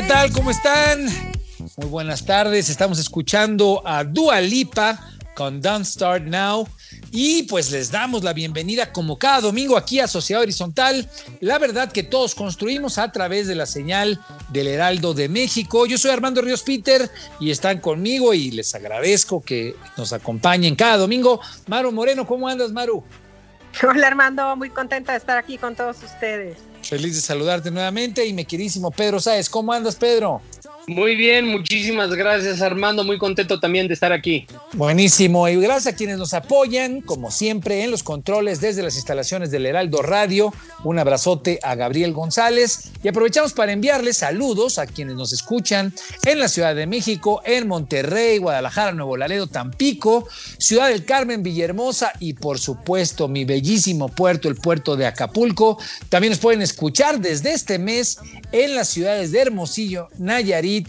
¿Qué 0.00 0.06
tal? 0.06 0.32
¿Cómo 0.32 0.50
están? 0.50 1.04
Muy 1.76 1.86
buenas 1.88 2.24
tardes. 2.24 2.70
Estamos 2.70 2.98
escuchando 2.98 3.82
a 3.84 4.02
Dua 4.02 4.40
Lipa 4.40 4.98
con 5.34 5.60
Don't 5.60 5.84
Start 5.84 6.24
Now. 6.24 6.66
Y 7.10 7.42
pues 7.42 7.70
les 7.70 7.90
damos 7.90 8.24
la 8.24 8.32
bienvenida 8.32 8.92
como 8.92 9.18
cada 9.18 9.42
domingo 9.42 9.76
aquí 9.76 10.00
a 10.00 10.06
Sociedad 10.06 10.42
Horizontal. 10.42 11.06
La 11.40 11.58
verdad 11.58 11.92
que 11.92 12.02
todos 12.02 12.34
construimos 12.34 12.96
a 12.96 13.12
través 13.12 13.46
de 13.46 13.54
la 13.54 13.66
señal 13.66 14.18
del 14.48 14.68
Heraldo 14.68 15.12
de 15.12 15.28
México. 15.28 15.84
Yo 15.84 15.98
soy 15.98 16.12
Armando 16.12 16.40
Ríos 16.40 16.62
Peter 16.62 17.10
y 17.38 17.50
están 17.50 17.78
conmigo 17.80 18.32
y 18.32 18.52
les 18.52 18.74
agradezco 18.74 19.42
que 19.42 19.76
nos 19.98 20.14
acompañen 20.14 20.76
cada 20.76 20.96
domingo. 20.96 21.42
Maru 21.66 21.92
Moreno, 21.92 22.26
¿cómo 22.26 22.48
andas, 22.48 22.72
Maru? 22.72 23.04
Hola 23.86 24.06
Armando, 24.06 24.56
muy 24.56 24.70
contenta 24.70 25.12
de 25.12 25.18
estar 25.18 25.36
aquí 25.36 25.58
con 25.58 25.76
todos 25.76 26.02
ustedes. 26.02 26.69
Feliz 26.82 27.14
de 27.14 27.20
saludarte 27.20 27.70
nuevamente 27.70 28.26
y 28.26 28.32
mi 28.32 28.44
queridísimo 28.44 28.90
Pedro 28.90 29.20
Sáez, 29.20 29.48
¿cómo 29.48 29.72
andas, 29.72 29.96
Pedro? 29.96 30.40
Muy 30.90 31.14
bien, 31.14 31.46
muchísimas 31.46 32.10
gracias 32.10 32.60
Armando, 32.60 33.04
muy 33.04 33.16
contento 33.16 33.60
también 33.60 33.86
de 33.86 33.94
estar 33.94 34.12
aquí. 34.12 34.48
Buenísimo, 34.72 35.48
y 35.48 35.54
gracias 35.54 35.94
a 35.94 35.96
quienes 35.96 36.18
nos 36.18 36.34
apoyan, 36.34 37.00
como 37.00 37.30
siempre, 37.30 37.84
en 37.84 37.92
los 37.92 38.02
controles 38.02 38.60
desde 38.60 38.82
las 38.82 38.96
instalaciones 38.96 39.52
del 39.52 39.66
Heraldo 39.66 40.02
Radio. 40.02 40.52
Un 40.82 40.98
abrazote 40.98 41.60
a 41.62 41.76
Gabriel 41.76 42.12
González 42.12 42.90
y 43.04 43.08
aprovechamos 43.08 43.52
para 43.52 43.70
enviarles 43.70 44.16
saludos 44.16 44.80
a 44.80 44.86
quienes 44.88 45.14
nos 45.14 45.32
escuchan 45.32 45.94
en 46.24 46.40
la 46.40 46.48
Ciudad 46.48 46.74
de 46.74 46.88
México, 46.88 47.40
en 47.44 47.68
Monterrey, 47.68 48.38
Guadalajara, 48.38 48.90
Nuevo 48.90 49.16
Laredo, 49.16 49.46
Tampico, 49.46 50.26
Ciudad 50.58 50.88
del 50.88 51.04
Carmen, 51.04 51.44
Villahermosa 51.44 52.14
y 52.18 52.32
por 52.32 52.58
supuesto 52.58 53.28
mi 53.28 53.44
bellísimo 53.44 54.08
puerto, 54.08 54.48
el 54.48 54.56
puerto 54.56 54.96
de 54.96 55.06
Acapulco. 55.06 55.78
También 56.08 56.32
nos 56.32 56.40
pueden 56.40 56.62
escuchar 56.62 57.20
desde 57.20 57.52
este 57.52 57.78
mes 57.78 58.18
en 58.50 58.74
las 58.74 58.88
ciudades 58.88 59.30
de 59.30 59.38
Hermosillo, 59.38 60.08
Nayarit 60.18 60.79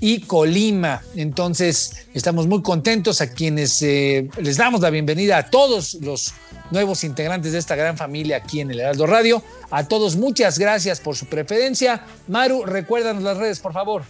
y 0.00 0.20
Colima. 0.20 1.02
Entonces, 1.16 2.06
estamos 2.14 2.46
muy 2.46 2.62
contentos 2.62 3.20
a 3.20 3.30
quienes 3.32 3.80
eh, 3.82 4.28
les 4.38 4.56
damos 4.56 4.80
la 4.80 4.90
bienvenida 4.90 5.38
a 5.38 5.50
todos 5.50 5.94
los 5.94 6.34
nuevos 6.70 7.04
integrantes 7.04 7.52
de 7.52 7.58
esta 7.58 7.76
gran 7.76 7.96
familia 7.96 8.38
aquí 8.38 8.60
en 8.60 8.70
el 8.70 8.80
Heraldo 8.80 9.06
Radio. 9.06 9.42
A 9.70 9.86
todos, 9.86 10.16
muchas 10.16 10.58
gracias 10.58 11.00
por 11.00 11.16
su 11.16 11.26
preferencia. 11.26 12.04
Maru, 12.28 12.64
recuérdanos 12.64 13.22
las 13.22 13.36
redes, 13.36 13.60
por 13.60 13.72
favor. 13.72 14.04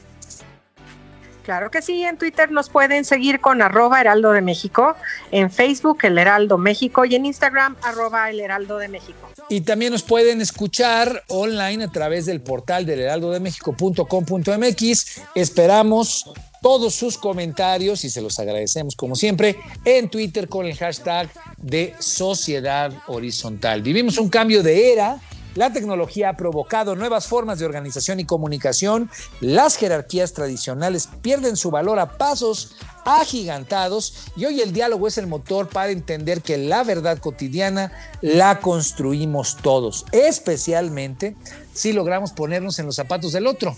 Claro 1.44 1.70
que 1.70 1.82
sí, 1.82 2.02
en 2.02 2.16
Twitter 2.16 2.50
nos 2.50 2.70
pueden 2.70 3.04
seguir 3.04 3.40
con 3.40 3.60
arroba 3.60 4.00
Heraldo 4.00 4.32
de 4.32 4.40
México, 4.40 4.96
en 5.30 5.50
Facebook 5.50 5.98
El 6.02 6.16
Heraldo 6.16 6.56
México 6.56 7.04
y 7.04 7.14
en 7.14 7.26
Instagram 7.26 7.76
arroba 7.82 8.30
El 8.30 8.40
Heraldo 8.40 8.78
de 8.78 8.88
México. 8.88 9.28
Y 9.50 9.60
también 9.60 9.92
nos 9.92 10.02
pueden 10.02 10.40
escuchar 10.40 11.22
online 11.28 11.84
a 11.84 11.88
través 11.88 12.24
del 12.24 12.40
portal 12.40 12.86
del 12.86 13.00
heraldodemexico.com.mx. 13.00 15.20
Esperamos 15.34 16.32
todos 16.62 16.94
sus 16.94 17.18
comentarios 17.18 18.06
y 18.06 18.10
se 18.10 18.22
los 18.22 18.38
agradecemos 18.38 18.96
como 18.96 19.14
siempre 19.14 19.58
en 19.84 20.08
Twitter 20.08 20.48
con 20.48 20.64
el 20.64 20.74
hashtag 20.74 21.28
de 21.58 21.92
Sociedad 21.98 22.90
Horizontal. 23.06 23.82
Vivimos 23.82 24.16
un 24.16 24.30
cambio 24.30 24.62
de 24.62 24.94
era. 24.94 25.20
La 25.54 25.72
tecnología 25.72 26.30
ha 26.30 26.36
provocado 26.36 26.96
nuevas 26.96 27.26
formas 27.26 27.58
de 27.58 27.64
organización 27.64 28.18
y 28.18 28.24
comunicación. 28.24 29.08
Las 29.40 29.76
jerarquías 29.76 30.32
tradicionales 30.32 31.08
pierden 31.22 31.56
su 31.56 31.70
valor 31.70 31.98
a 32.00 32.18
pasos 32.18 32.74
agigantados 33.04 34.14
y 34.36 34.46
hoy 34.46 34.60
el 34.60 34.72
diálogo 34.72 35.06
es 35.06 35.18
el 35.18 35.26
motor 35.26 35.68
para 35.68 35.92
entender 35.92 36.42
que 36.42 36.56
la 36.56 36.82
verdad 36.82 37.18
cotidiana 37.18 37.92
la 38.20 38.60
construimos 38.60 39.56
todos, 39.62 40.06
especialmente 40.12 41.36
si 41.72 41.92
logramos 41.92 42.32
ponernos 42.32 42.78
en 42.78 42.86
los 42.86 42.96
zapatos 42.96 43.32
del 43.32 43.46
otro. 43.46 43.76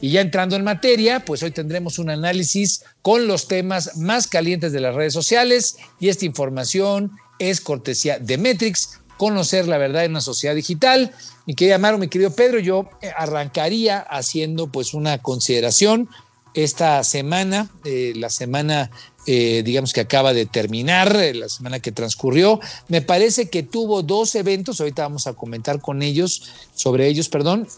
Y 0.00 0.12
ya 0.12 0.20
entrando 0.20 0.56
en 0.56 0.64
materia, 0.64 1.24
pues 1.24 1.42
hoy 1.42 1.50
tendremos 1.50 1.98
un 1.98 2.10
análisis 2.10 2.84
con 3.02 3.26
los 3.26 3.48
temas 3.48 3.96
más 3.96 4.28
calientes 4.28 4.72
de 4.72 4.80
las 4.80 4.94
redes 4.94 5.12
sociales 5.12 5.76
y 5.98 6.08
esta 6.08 6.24
información 6.24 7.12
es 7.38 7.60
cortesía 7.60 8.18
de 8.18 8.36
Metrix, 8.38 8.97
conocer 9.18 9.68
la 9.68 9.76
verdad 9.76 10.06
en 10.06 10.12
una 10.12 10.22
sociedad 10.22 10.54
digital. 10.54 11.12
Mi 11.44 11.54
querida 11.54 11.76
Maro, 11.76 11.98
mi 11.98 12.08
querido 12.08 12.30
Pedro, 12.30 12.58
yo 12.60 12.88
arrancaría 13.16 13.98
haciendo 13.98 14.68
pues 14.68 14.94
una 14.94 15.18
consideración 15.18 16.08
esta 16.54 17.04
semana, 17.04 17.68
eh, 17.84 18.14
la 18.16 18.30
semana, 18.30 18.90
eh, 19.26 19.62
digamos 19.64 19.92
que 19.92 20.00
acaba 20.00 20.32
de 20.32 20.46
terminar, 20.46 21.14
eh, 21.16 21.34
la 21.34 21.48
semana 21.48 21.80
que 21.80 21.92
transcurrió, 21.92 22.60
me 22.88 23.02
parece 23.02 23.48
que 23.48 23.62
tuvo 23.62 24.02
dos 24.02 24.34
eventos, 24.34 24.80
ahorita 24.80 25.02
vamos 25.02 25.26
a 25.26 25.34
comentar 25.34 25.80
con 25.80 26.02
ellos, 26.02 26.42
sobre 26.74 27.06
ellos, 27.06 27.28
perdón, 27.28 27.68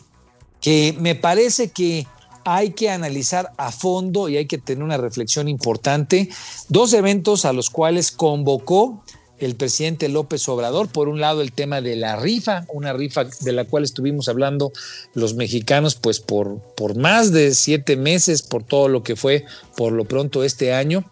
que 0.61 0.95
me 0.99 1.15
parece 1.15 1.71
que 1.71 2.07
hay 2.45 2.71
que 2.71 2.91
analizar 2.91 3.53
a 3.59 3.71
fondo 3.71 4.29
y 4.29 4.37
hay 4.37 4.47
que 4.47 4.59
tener 4.59 4.83
una 4.83 4.97
reflexión 4.97 5.49
importante. 5.49 6.29
Dos 6.69 6.93
eventos 6.95 7.45
a 7.45 7.53
los 7.53 7.71
cuales 7.71 8.11
convocó 8.11 9.03
el 9.41 9.57
presidente 9.57 10.09
López 10.09 10.49
Obrador. 10.49 10.89
Por 10.89 11.09
un 11.09 11.21
lado, 11.21 11.43
el 11.43 11.53
tema 11.53 11.81
de 11.81 11.97
la 11.97 12.17
rifa, 12.17 12.65
una 12.69 12.93
rifa 12.93 13.25
de 13.25 13.53
la 13.53 13.65
cual 13.65 13.85
estuvimos 13.85 14.29
hablando 14.29 14.73
los 15.15 15.35
mexicanos, 15.35 15.95
pues 15.97 16.21
por, 16.21 16.61
por 16.77 16.97
más 16.97 17.33
de 17.33 17.55
siete 17.55 17.97
meses, 17.97 18.43
por 18.43 18.63
todo 18.63 18.89
lo 18.89 19.03
que 19.03 19.17
fue 19.17 19.45
por 19.77 19.93
lo 19.93 20.05
pronto 20.05 20.45
este 20.45 20.73
año. 20.73 21.11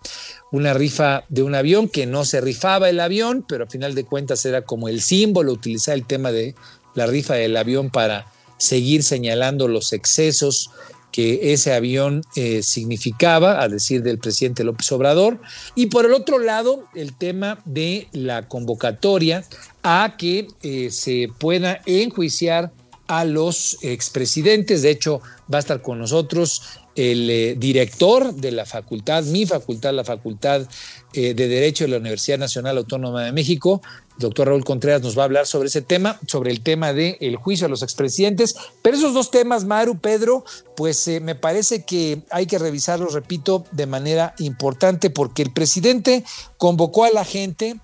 Una 0.53 0.73
rifa 0.75 1.25
de 1.29 1.43
un 1.43 1.55
avión 1.55 1.89
que 1.89 2.07
no 2.07 2.25
se 2.25 2.41
rifaba 2.41 2.89
el 2.89 3.01
avión, 3.01 3.45
pero 3.49 3.65
a 3.65 3.69
final 3.69 3.95
de 3.95 4.05
cuentas 4.05 4.45
era 4.45 4.63
como 4.63 4.89
el 4.89 5.01
símbolo, 5.01 5.53
utilizar 5.53 5.95
el 5.95 6.07
tema 6.07 6.33
de 6.33 6.55
la 6.95 7.07
rifa 7.07 7.35
del 7.35 7.57
avión 7.57 7.91
para 7.91 8.27
seguir 8.59 9.03
señalando 9.03 9.69
los 9.69 9.93
excesos 9.93 10.71
que 11.19 11.53
ese 11.53 11.75
avión 11.75 12.23
eh, 12.37 12.63
significaba, 12.63 13.61
a 13.61 13.67
decir 13.67 14.05
del 14.05 14.21
presidente 14.21 14.63
López 14.63 14.93
Obrador, 14.93 15.41
y 15.75 15.87
por 15.87 16.07
el 16.07 16.13
otro 16.13 16.39
lado, 16.39 16.85
el 16.95 17.13
tema 17.13 17.61
de 17.65 18.07
la 18.13 18.47
convocatoria 18.47 19.43
a 19.83 20.15
que 20.17 20.47
eh, 20.63 20.93
se 20.93 21.29
pueda 21.41 21.81
enjuiciar 21.87 22.71
a 23.09 23.25
los 23.25 23.79
expresidentes. 23.83 24.83
De 24.83 24.91
hecho, 24.91 25.21
va 25.53 25.57
a 25.57 25.59
estar 25.59 25.83
con 25.83 25.99
nosotros 25.99 26.63
el 26.99 27.31
eh, 27.31 27.55
director 27.57 28.35
de 28.35 28.51
la 28.51 28.67
facultad, 28.67 29.23
mi 29.23 29.47
facultad, 29.47 29.95
la 29.95 30.03
Facultad 30.03 30.67
eh, 31.13 31.33
de 31.33 31.49
Derecho 31.49 31.85
de 31.85 31.91
la 31.91 31.99
Universidad 31.99 32.39
Nacional 32.39 32.77
Autónoma 32.77 33.23
de 33.23 33.31
México, 33.31 33.81
doctor 34.19 34.49
Raúl 34.49 34.65
Contreras 34.65 35.01
nos 35.01 35.17
va 35.17 35.23
a 35.23 35.27
hablar 35.27 35.47
sobre 35.47 35.69
ese 35.69 35.81
tema, 35.81 36.19
sobre 36.27 36.51
el 36.51 36.61
tema 36.61 36.93
del 36.93 37.17
el 37.21 37.37
juicio 37.37 37.67
a 37.67 37.71
los 37.71 37.85
expresidentes. 37.85 38.57
Pero 38.83 38.97
esos 38.97 39.15
dos 39.15 39.31
temas, 39.31 39.65
Maru, 39.65 40.01
Pedro, 40.01 40.45
pues 40.77 41.07
eh, 41.07 41.21
me 41.21 41.37
parece 41.37 41.85
que 41.85 42.23
hay 42.31 42.47
que 42.47 42.59
revisarlos, 42.59 43.15
repito, 43.15 43.65
de 43.71 43.87
manera 43.87 44.35
importante, 44.39 45.09
porque 45.09 45.43
el 45.43 45.53
presidente 45.53 46.25
convocó 46.57 47.05
a 47.05 47.11
la 47.11 47.25
gente, 47.25 47.79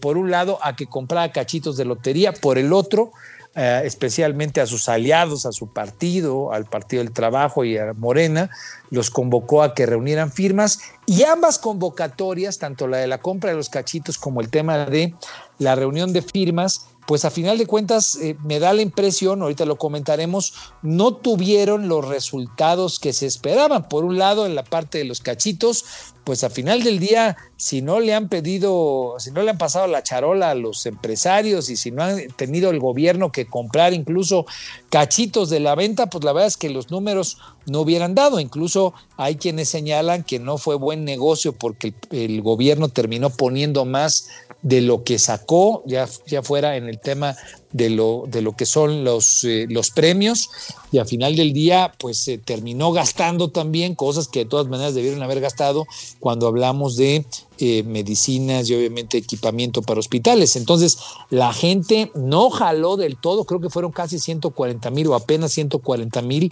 por 0.00 0.18
un 0.18 0.30
lado, 0.30 0.58
a 0.62 0.76
que 0.76 0.86
comprara 0.86 1.32
cachitos 1.32 1.76
de 1.76 1.86
lotería, 1.86 2.32
por 2.34 2.58
el 2.58 2.72
otro, 2.72 3.12
eh, 3.56 3.82
especialmente 3.84 4.60
a 4.60 4.66
sus 4.66 4.88
aliados, 4.88 5.46
a 5.46 5.52
su 5.52 5.68
partido, 5.68 6.52
al 6.52 6.64
Partido 6.64 7.04
del 7.04 7.12
Trabajo 7.12 7.64
y 7.64 7.78
a 7.78 7.92
Morena, 7.92 8.50
los 8.90 9.10
convocó 9.10 9.62
a 9.62 9.74
que 9.74 9.86
reunieran 9.86 10.32
firmas 10.32 10.80
y 11.06 11.22
ambas 11.22 11.58
convocatorias, 11.58 12.58
tanto 12.58 12.88
la 12.88 12.96
de 12.98 13.06
la 13.06 13.18
compra 13.18 13.50
de 13.50 13.56
los 13.56 13.68
cachitos 13.68 14.18
como 14.18 14.40
el 14.40 14.50
tema 14.50 14.86
de 14.86 15.14
la 15.58 15.76
reunión 15.76 16.12
de 16.12 16.22
firmas, 16.22 16.86
pues 17.06 17.24
a 17.24 17.30
final 17.30 17.58
de 17.58 17.66
cuentas 17.66 18.16
eh, 18.16 18.36
me 18.44 18.58
da 18.58 18.72
la 18.72 18.82
impresión, 18.82 19.42
ahorita 19.42 19.66
lo 19.66 19.76
comentaremos, 19.76 20.54
no 20.82 21.14
tuvieron 21.14 21.88
los 21.88 22.06
resultados 22.08 22.98
que 22.98 23.12
se 23.12 23.26
esperaban. 23.26 23.88
Por 23.88 24.04
un 24.04 24.18
lado, 24.18 24.46
en 24.46 24.54
la 24.54 24.64
parte 24.64 24.98
de 24.98 25.04
los 25.04 25.20
cachitos, 25.20 26.13
pues 26.24 26.42
a 26.42 26.50
final 26.50 26.82
del 26.82 26.98
día, 26.98 27.36
si 27.56 27.82
no 27.82 28.00
le 28.00 28.14
han 28.14 28.28
pedido, 28.28 29.14
si 29.18 29.30
no 29.30 29.42
le 29.42 29.50
han 29.50 29.58
pasado 29.58 29.86
la 29.86 30.02
charola 30.02 30.50
a 30.50 30.54
los 30.54 30.86
empresarios 30.86 31.68
y 31.68 31.76
si 31.76 31.90
no 31.90 32.02
han 32.02 32.28
tenido 32.36 32.70
el 32.70 32.80
gobierno 32.80 33.30
que 33.30 33.46
comprar 33.46 33.92
incluso 33.92 34.46
cachitos 34.88 35.50
de 35.50 35.60
la 35.60 35.74
venta, 35.74 36.06
pues 36.06 36.24
la 36.24 36.32
verdad 36.32 36.48
es 36.48 36.56
que 36.56 36.70
los 36.70 36.90
números 36.90 37.38
no 37.66 37.80
hubieran 37.80 38.14
dado. 38.14 38.40
Incluso 38.40 38.94
hay 39.18 39.36
quienes 39.36 39.68
señalan 39.68 40.24
que 40.24 40.38
no 40.38 40.56
fue 40.56 40.76
buen 40.76 41.04
negocio 41.04 41.52
porque 41.52 41.94
el, 42.10 42.18
el 42.18 42.42
gobierno 42.42 42.88
terminó 42.88 43.30
poniendo 43.30 43.84
más 43.84 44.28
de 44.64 44.80
lo 44.80 45.04
que 45.04 45.18
sacó, 45.18 45.84
ya, 45.86 46.08
ya 46.26 46.42
fuera 46.42 46.76
en 46.76 46.88
el 46.88 46.98
tema 46.98 47.36
de 47.72 47.90
lo, 47.90 48.24
de 48.26 48.40
lo 48.40 48.56
que 48.56 48.64
son 48.64 49.04
los, 49.04 49.44
eh, 49.44 49.66
los 49.68 49.90
premios, 49.90 50.48
y 50.90 50.96
al 50.96 51.06
final 51.06 51.36
del 51.36 51.52
día, 51.52 51.92
pues 51.98 52.16
se 52.16 52.38
terminó 52.38 52.90
gastando 52.90 53.50
también 53.50 53.94
cosas 53.94 54.26
que 54.26 54.40
de 54.40 54.44
todas 54.46 54.66
maneras 54.66 54.94
debieron 54.94 55.22
haber 55.22 55.40
gastado 55.40 55.86
cuando 56.18 56.46
hablamos 56.46 56.96
de 56.96 57.26
eh, 57.58 57.82
medicinas 57.82 58.70
y 58.70 58.74
obviamente 58.74 59.18
equipamiento 59.18 59.82
para 59.82 60.00
hospitales. 60.00 60.56
Entonces, 60.56 60.96
la 61.28 61.52
gente 61.52 62.10
no 62.14 62.48
jaló 62.48 62.96
del 62.96 63.18
todo, 63.18 63.44
creo 63.44 63.60
que 63.60 63.68
fueron 63.68 63.92
casi 63.92 64.18
140 64.18 64.90
mil 64.92 65.08
o 65.08 65.14
apenas 65.14 65.52
140 65.52 66.22
mil 66.22 66.50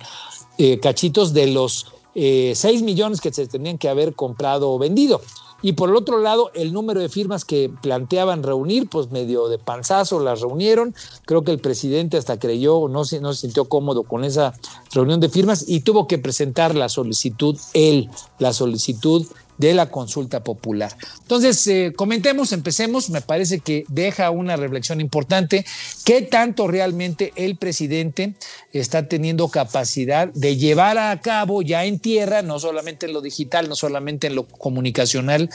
eh, 0.59 0.79
cachitos 0.81 1.33
de 1.33 1.47
los 1.47 1.87
6 2.15 2.83
millones 2.83 3.23
que 3.23 3.33
se 3.33 3.47
tenían 3.47 3.79
que 3.79 3.89
haber 3.89 4.15
comprado 4.15 4.71
o 4.71 4.79
vendido. 4.79 5.23
Y 5.63 5.73
por 5.73 5.91
el 5.91 5.97
otro 5.97 6.19
lado, 6.19 6.51
el 6.55 6.73
número 6.73 7.01
de 7.01 7.09
firmas 7.09 7.45
que 7.45 7.71
planteaban 7.83 8.43
reunir, 8.43 8.89
pues 8.89 9.11
medio 9.11 9.49
de 9.49 9.59
panzazo 9.59 10.21
las 10.21 10.41
reunieron. 10.41 10.95
Creo 11.25 11.43
que 11.43 11.53
el 11.53 11.61
presidente 11.61 12.17
hasta 12.17 12.39
creyó, 12.39 12.89
no 12.89 13.05
se, 13.05 13.21
no 13.21 13.33
se 13.33 13.43
sintió 13.43 13.67
cómodo 13.67 14.03
con 14.03 14.25
esa 14.25 14.55
reunión 14.93 15.21
de 15.21 15.29
firmas 15.29 15.65
y 15.69 15.81
tuvo 15.81 16.07
que 16.07 16.19
presentar 16.19 16.75
la 16.75 16.89
solicitud, 16.89 17.57
él, 17.75 18.11
la 18.39 18.53
solicitud 18.53 19.27
de 19.63 19.75
la 19.75 19.87
consulta 19.87 20.43
popular. 20.43 20.93
Entonces, 21.21 21.65
eh, 21.69 21.93
comentemos, 21.95 22.53
empecemos, 22.53 23.11
me 23.11 23.21
parece 23.21 23.61
que 23.61 23.85
deja 23.89 24.29
una 24.31 24.57
reflexión 24.57 25.01
importante, 25.01 25.65
qué 26.05 26.23
tanto 26.23 26.67
realmente 26.67 27.33
el 27.37 27.57
presidente 27.57 28.35
está 28.73 29.07
teniendo 29.07 29.49
capacidad 29.49 30.27
de 30.35 30.57
llevar 30.57 30.99
a 30.99 31.21
cabo 31.21 31.63
ya 31.63 31.85
en 31.85 32.01
tierra, 32.01 32.43
no 32.43 32.59
solamente 32.59 33.07
en 33.07 33.13
lo 33.13 33.21
digital, 33.21 33.69
no 33.69 33.77
solamente 33.77 34.27
en 34.27 34.35
lo 34.35 34.49
comunicacional, 34.49 35.49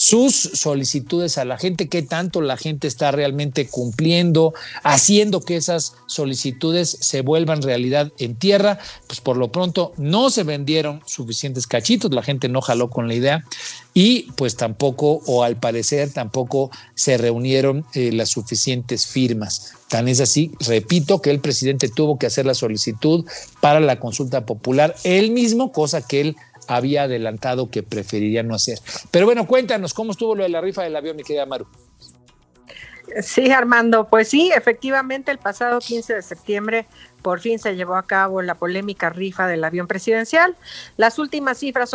sus 0.00 0.34
solicitudes 0.34 1.36
a 1.36 1.44
la 1.44 1.58
gente, 1.58 1.90
qué 1.90 2.00
tanto 2.00 2.40
la 2.40 2.56
gente 2.56 2.88
está 2.88 3.10
realmente 3.10 3.68
cumpliendo, 3.68 4.54
haciendo 4.82 5.42
que 5.42 5.56
esas 5.56 5.92
solicitudes 6.06 6.96
se 7.02 7.20
vuelvan 7.20 7.60
realidad 7.60 8.10
en 8.16 8.34
tierra, 8.34 8.78
pues 9.06 9.20
por 9.20 9.36
lo 9.36 9.52
pronto 9.52 9.92
no 9.98 10.30
se 10.30 10.42
vendieron 10.42 11.02
suficientes 11.04 11.66
cachitos, 11.66 12.14
la 12.14 12.22
gente 12.22 12.48
no 12.48 12.62
jaló 12.62 12.88
con 12.88 13.08
la 13.08 13.14
idea 13.14 13.44
y 13.92 14.22
pues 14.36 14.56
tampoco, 14.56 15.20
o 15.26 15.42
al 15.42 15.56
parecer 15.56 16.10
tampoco 16.10 16.70
se 16.94 17.18
reunieron 17.18 17.84
eh, 17.92 18.10
las 18.10 18.30
suficientes 18.30 19.06
firmas. 19.06 19.74
Tan 19.88 20.08
es 20.08 20.20
así, 20.20 20.52
repito, 20.60 21.20
que 21.20 21.30
el 21.30 21.40
presidente 21.40 21.88
tuvo 21.88 22.18
que 22.18 22.26
hacer 22.26 22.46
la 22.46 22.54
solicitud 22.54 23.26
para 23.60 23.80
la 23.80 24.00
consulta 24.00 24.46
popular 24.46 24.94
él 25.04 25.30
mismo, 25.32 25.72
cosa 25.72 26.00
que 26.00 26.22
él 26.22 26.36
había 26.70 27.02
adelantado 27.02 27.70
que 27.70 27.82
preferiría 27.82 28.42
no 28.42 28.54
hacer. 28.54 28.78
Pero 29.10 29.26
bueno, 29.26 29.46
cuéntanos 29.46 29.92
cómo 29.92 30.12
estuvo 30.12 30.34
lo 30.34 30.44
de 30.44 30.48
la 30.48 30.60
rifa 30.60 30.82
del 30.82 30.96
avión, 30.96 31.16
mi 31.16 31.24
querida 31.24 31.46
Maru. 31.46 31.66
Sí, 33.22 33.50
Armando, 33.50 34.08
pues 34.08 34.28
sí, 34.28 34.52
efectivamente 34.54 35.32
el 35.32 35.38
pasado 35.38 35.80
15 35.80 36.14
de 36.14 36.22
septiembre 36.22 36.86
por 37.22 37.40
fin 37.40 37.58
se 37.58 37.74
llevó 37.74 37.96
a 37.96 38.06
cabo 38.06 38.40
la 38.40 38.54
polémica 38.54 39.10
rifa 39.10 39.48
del 39.48 39.64
avión 39.64 39.88
presidencial. 39.88 40.54
Las 40.96 41.18
últimas 41.18 41.58
cifras 41.58 41.90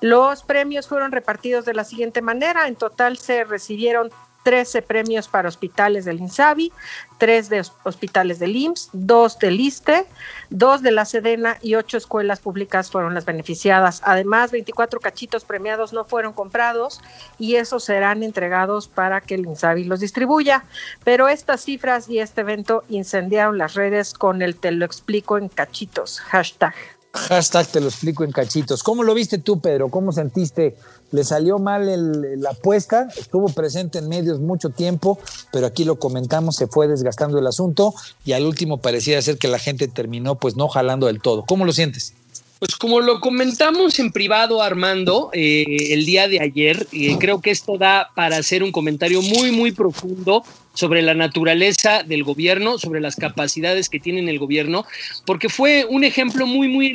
Los 0.00 0.42
premios 0.42 0.88
fueron 0.88 1.12
repartidos 1.12 1.64
de 1.64 1.74
la 1.74 1.84
siguiente 1.84 2.20
manera. 2.20 2.66
En 2.66 2.74
total 2.74 3.16
se 3.16 3.44
recibieron 3.44 4.10
13 4.42 4.82
premios 4.82 5.28
para 5.28 5.48
hospitales 5.48 6.04
del 6.04 6.20
INSABI, 6.20 6.72
3 7.18 7.48
de 7.50 7.64
hospitales 7.84 8.38
del 8.38 8.56
IMSS, 8.56 8.90
2 8.92 9.38
del 9.38 9.60
ISTE, 9.60 10.06
2 10.50 10.82
de 10.82 10.90
la 10.90 11.04
SEDENA 11.04 11.58
y 11.60 11.74
8 11.74 11.98
escuelas 11.98 12.40
públicas 12.40 12.90
fueron 12.90 13.14
las 13.14 13.26
beneficiadas. 13.26 14.00
Además, 14.04 14.50
24 14.50 15.00
cachitos 15.00 15.44
premiados 15.44 15.92
no 15.92 16.04
fueron 16.04 16.32
comprados 16.32 17.00
y 17.38 17.56
esos 17.56 17.84
serán 17.84 18.22
entregados 18.22 18.88
para 18.88 19.20
que 19.20 19.34
el 19.34 19.46
INSABI 19.46 19.84
los 19.84 20.00
distribuya. 20.00 20.64
Pero 21.04 21.28
estas 21.28 21.62
cifras 21.62 22.08
y 22.08 22.18
este 22.18 22.40
evento 22.40 22.84
incendiaron 22.88 23.58
las 23.58 23.74
redes 23.74 24.14
con 24.14 24.42
el 24.42 24.56
te 24.56 24.70
lo 24.70 24.84
explico 24.84 25.36
en 25.38 25.48
cachitos, 25.48 26.20
hashtag. 26.20 26.99
Hashtag 27.12 27.66
te 27.66 27.80
lo 27.80 27.88
explico 27.88 28.22
en 28.22 28.30
cachitos. 28.30 28.84
¿Cómo 28.84 29.02
lo 29.02 29.14
viste 29.14 29.38
tú, 29.38 29.60
Pedro? 29.60 29.88
¿Cómo 29.88 30.12
sentiste? 30.12 30.76
¿Le 31.10 31.24
salió 31.24 31.58
mal 31.58 32.40
la 32.40 32.50
apuesta? 32.50 33.08
Estuvo 33.16 33.48
presente 33.48 33.98
en 33.98 34.08
medios 34.08 34.38
mucho 34.38 34.70
tiempo, 34.70 35.18
pero 35.52 35.66
aquí 35.66 35.84
lo 35.84 35.98
comentamos, 35.98 36.54
se 36.54 36.68
fue 36.68 36.86
desgastando 36.86 37.38
el 37.38 37.46
asunto 37.48 37.94
y 38.24 38.32
al 38.32 38.46
último 38.46 38.78
parecía 38.78 39.20
ser 39.22 39.38
que 39.38 39.48
la 39.48 39.58
gente 39.58 39.88
terminó 39.88 40.36
pues 40.36 40.56
no 40.56 40.68
jalando 40.68 41.08
del 41.08 41.20
todo. 41.20 41.44
¿Cómo 41.44 41.64
lo 41.64 41.72
sientes? 41.72 42.14
Pues 42.60 42.76
como 42.76 43.00
lo 43.00 43.20
comentamos 43.20 43.98
en 44.00 44.12
privado, 44.12 44.62
Armando, 44.62 45.30
eh, 45.32 45.64
el 45.94 46.04
día 46.04 46.28
de 46.28 46.42
ayer, 46.42 46.86
eh, 46.92 47.16
creo 47.18 47.40
que 47.40 47.50
esto 47.50 47.78
da 47.78 48.10
para 48.14 48.36
hacer 48.36 48.62
un 48.62 48.70
comentario 48.70 49.22
muy, 49.22 49.50
muy 49.50 49.72
profundo 49.72 50.44
sobre 50.74 51.00
la 51.00 51.14
naturaleza 51.14 52.02
del 52.02 52.22
gobierno, 52.22 52.76
sobre 52.76 53.00
las 53.00 53.16
capacidades 53.16 53.88
que 53.88 53.98
tiene 53.98 54.30
el 54.30 54.38
gobierno, 54.38 54.84
porque 55.24 55.48
fue 55.48 55.86
un 55.88 56.04
ejemplo 56.04 56.46
muy, 56.46 56.68
muy, 56.68 56.94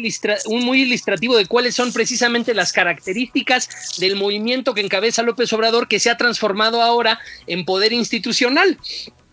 muy 0.61 0.81
ilustrativo 0.83 1.35
de 1.35 1.47
cuáles 1.47 1.73
son 1.73 1.91
precisamente 1.91 2.53
las 2.53 2.71
características 2.71 3.97
del 3.97 4.17
movimiento 4.17 4.75
que 4.75 4.81
encabeza 4.81 5.23
López 5.23 5.51
Obrador, 5.51 5.87
que 5.87 5.99
se 5.99 6.11
ha 6.11 6.17
transformado 6.17 6.83
ahora 6.83 7.19
en 7.47 7.65
poder 7.65 7.91
institucional. 7.91 8.77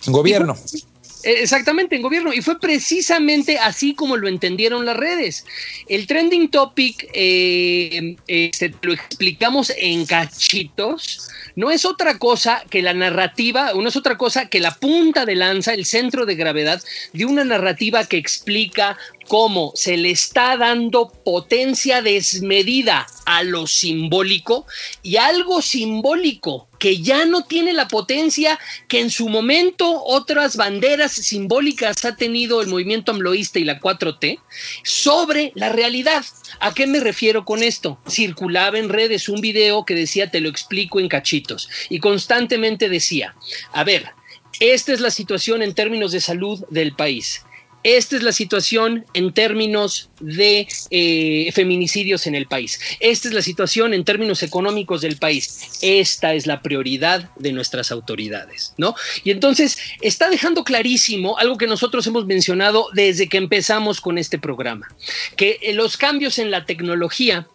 Gobierno. 0.06 0.56
Exactamente, 1.24 1.96
en 1.96 2.02
gobierno. 2.02 2.32
Y 2.32 2.42
fue 2.42 2.58
precisamente 2.58 3.58
así 3.58 3.94
como 3.94 4.16
lo 4.16 4.28
entendieron 4.28 4.84
las 4.84 4.96
redes. 4.96 5.44
El 5.88 6.06
trending 6.06 6.50
topic, 6.50 7.08
eh, 7.14 8.16
este, 8.26 8.74
lo 8.82 8.92
explicamos 8.92 9.72
en 9.76 10.06
cachitos, 10.06 11.28
no 11.54 11.70
es 11.70 11.84
otra 11.84 12.18
cosa 12.18 12.64
que 12.70 12.82
la 12.82 12.94
narrativa, 12.94 13.72
no 13.74 13.88
es 13.88 13.96
otra 13.96 14.16
cosa 14.16 14.48
que 14.48 14.60
la 14.60 14.74
punta 14.74 15.26
de 15.26 15.36
lanza, 15.36 15.74
el 15.74 15.84
centro 15.84 16.26
de 16.26 16.34
gravedad 16.34 16.82
de 17.12 17.24
una 17.24 17.44
narrativa 17.44 18.04
que 18.04 18.16
explica 18.16 18.96
cómo 19.28 19.72
se 19.74 19.96
le 19.96 20.10
está 20.10 20.56
dando 20.56 21.10
potencia 21.24 22.02
desmedida 22.02 23.06
a 23.24 23.42
lo 23.42 23.66
simbólico 23.66 24.66
y 25.02 25.16
algo 25.16 25.62
simbólico 25.62 26.68
que 26.78 27.00
ya 27.00 27.24
no 27.26 27.44
tiene 27.44 27.72
la 27.72 27.86
potencia 27.86 28.58
que 28.88 29.00
en 29.00 29.10
su 29.10 29.28
momento 29.28 30.02
otras 30.04 30.56
banderas 30.56 31.12
simbólicas 31.12 32.04
ha 32.04 32.16
tenido 32.16 32.60
el 32.60 32.66
movimiento 32.66 33.12
amloísta 33.12 33.58
y 33.60 33.64
la 33.64 33.80
4T 33.80 34.40
sobre 34.82 35.52
la 35.54 35.68
realidad. 35.68 36.24
¿A 36.58 36.74
qué 36.74 36.86
me 36.86 37.00
refiero 37.00 37.44
con 37.44 37.62
esto? 37.62 37.98
Circulaba 38.08 38.78
en 38.78 38.88
redes 38.88 39.28
un 39.28 39.40
video 39.40 39.84
que 39.84 39.94
decía 39.94 40.30
te 40.30 40.40
lo 40.40 40.48
explico 40.48 40.98
en 40.98 41.08
cachitos 41.08 41.68
y 41.88 42.00
constantemente 42.00 42.88
decía, 42.88 43.36
a 43.72 43.84
ver, 43.84 44.08
esta 44.58 44.92
es 44.92 45.00
la 45.00 45.10
situación 45.10 45.62
en 45.62 45.74
términos 45.74 46.12
de 46.12 46.20
salud 46.20 46.64
del 46.68 46.94
país 46.94 47.44
esta 47.84 48.16
es 48.16 48.22
la 48.22 48.32
situación 48.32 49.04
en 49.14 49.32
términos 49.32 50.10
de 50.20 50.68
eh, 50.90 51.50
feminicidios 51.52 52.26
en 52.26 52.34
el 52.34 52.46
país. 52.46 52.78
Esta 53.00 53.28
es 53.28 53.34
la 53.34 53.42
situación 53.42 53.92
en 53.94 54.04
términos 54.04 54.42
económicos 54.42 55.00
del 55.00 55.16
país. 55.16 55.78
Esta 55.82 56.34
es 56.34 56.46
la 56.46 56.62
prioridad 56.62 57.30
de 57.36 57.52
nuestras 57.52 57.90
autoridades, 57.90 58.74
¿no? 58.76 58.94
Y 59.24 59.30
entonces 59.30 59.78
está 60.00 60.30
dejando 60.30 60.64
clarísimo 60.64 61.38
algo 61.38 61.58
que 61.58 61.66
nosotros 61.66 62.06
hemos 62.06 62.26
mencionado 62.26 62.88
desde 62.94 63.28
que 63.28 63.38
empezamos 63.38 64.00
con 64.00 64.18
este 64.18 64.38
programa, 64.38 64.88
que 65.36 65.58
eh, 65.62 65.72
los 65.72 65.96
cambios 65.96 66.38
en 66.38 66.50
la 66.50 66.64
tecnología 66.64 67.48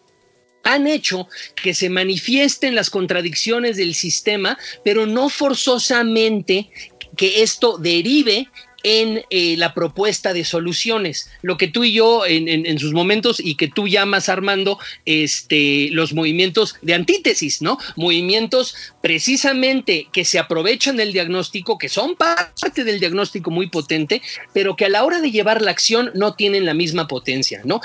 han 0.64 0.88
hecho 0.88 1.30
que 1.56 1.74
se 1.74 1.90
manifiesten 1.90 2.76
las 2.76 2.90
contradicciones 2.90 3.78
del 3.78 3.96
sistema, 3.96 4.58
pero 4.84 5.06
no 5.06 5.30
forzosamente 5.30 6.70
que 7.16 7.42
esto 7.42 7.78
derive 7.78 8.50
en 8.84 9.24
eh, 9.30 9.56
la 9.58 9.74
propuesta 9.74 10.34
de 10.34 10.46
soluciones. 10.46 11.30
Lo 11.42 11.58
que 11.58 11.68
tú 11.68 11.84
y 11.84 11.94
yo 11.94 12.26
en, 12.26 12.80
sus 12.80 12.94
momentos 12.94 13.40
y 13.40 13.56
que 13.56 13.68
tú 13.68 13.88
llamas, 13.88 14.30
Armando, 14.30 14.80
este, 15.06 15.90
los 15.92 16.14
movimientos 16.14 16.76
de 16.82 16.94
antítesis, 16.94 17.62
¿no? 17.62 17.78
Movimientos 17.96 18.76
precisamente 19.02 20.08
que 20.12 20.26
se 20.26 20.40
aprovechan 20.40 20.98
del 20.98 21.14
diagnóstico, 21.14 21.78
que 21.78 21.90
son 21.90 22.16
parte 22.16 22.84
del 22.84 23.00
diagnóstico 23.00 23.52
muy 23.52 23.68
potente, 23.68 24.22
pero 24.54 24.76
que 24.76 24.86
a 24.86 24.90
la 24.90 25.04
hora 25.04 25.22
de 25.22 25.32
llevar 25.32 25.62
la 25.62 25.72
acción 25.72 26.12
no 26.14 26.36
tienen 26.36 26.66
la 26.66 26.74
misma 26.74 27.08
potencia, 27.08 27.62
¿no? 27.64 27.82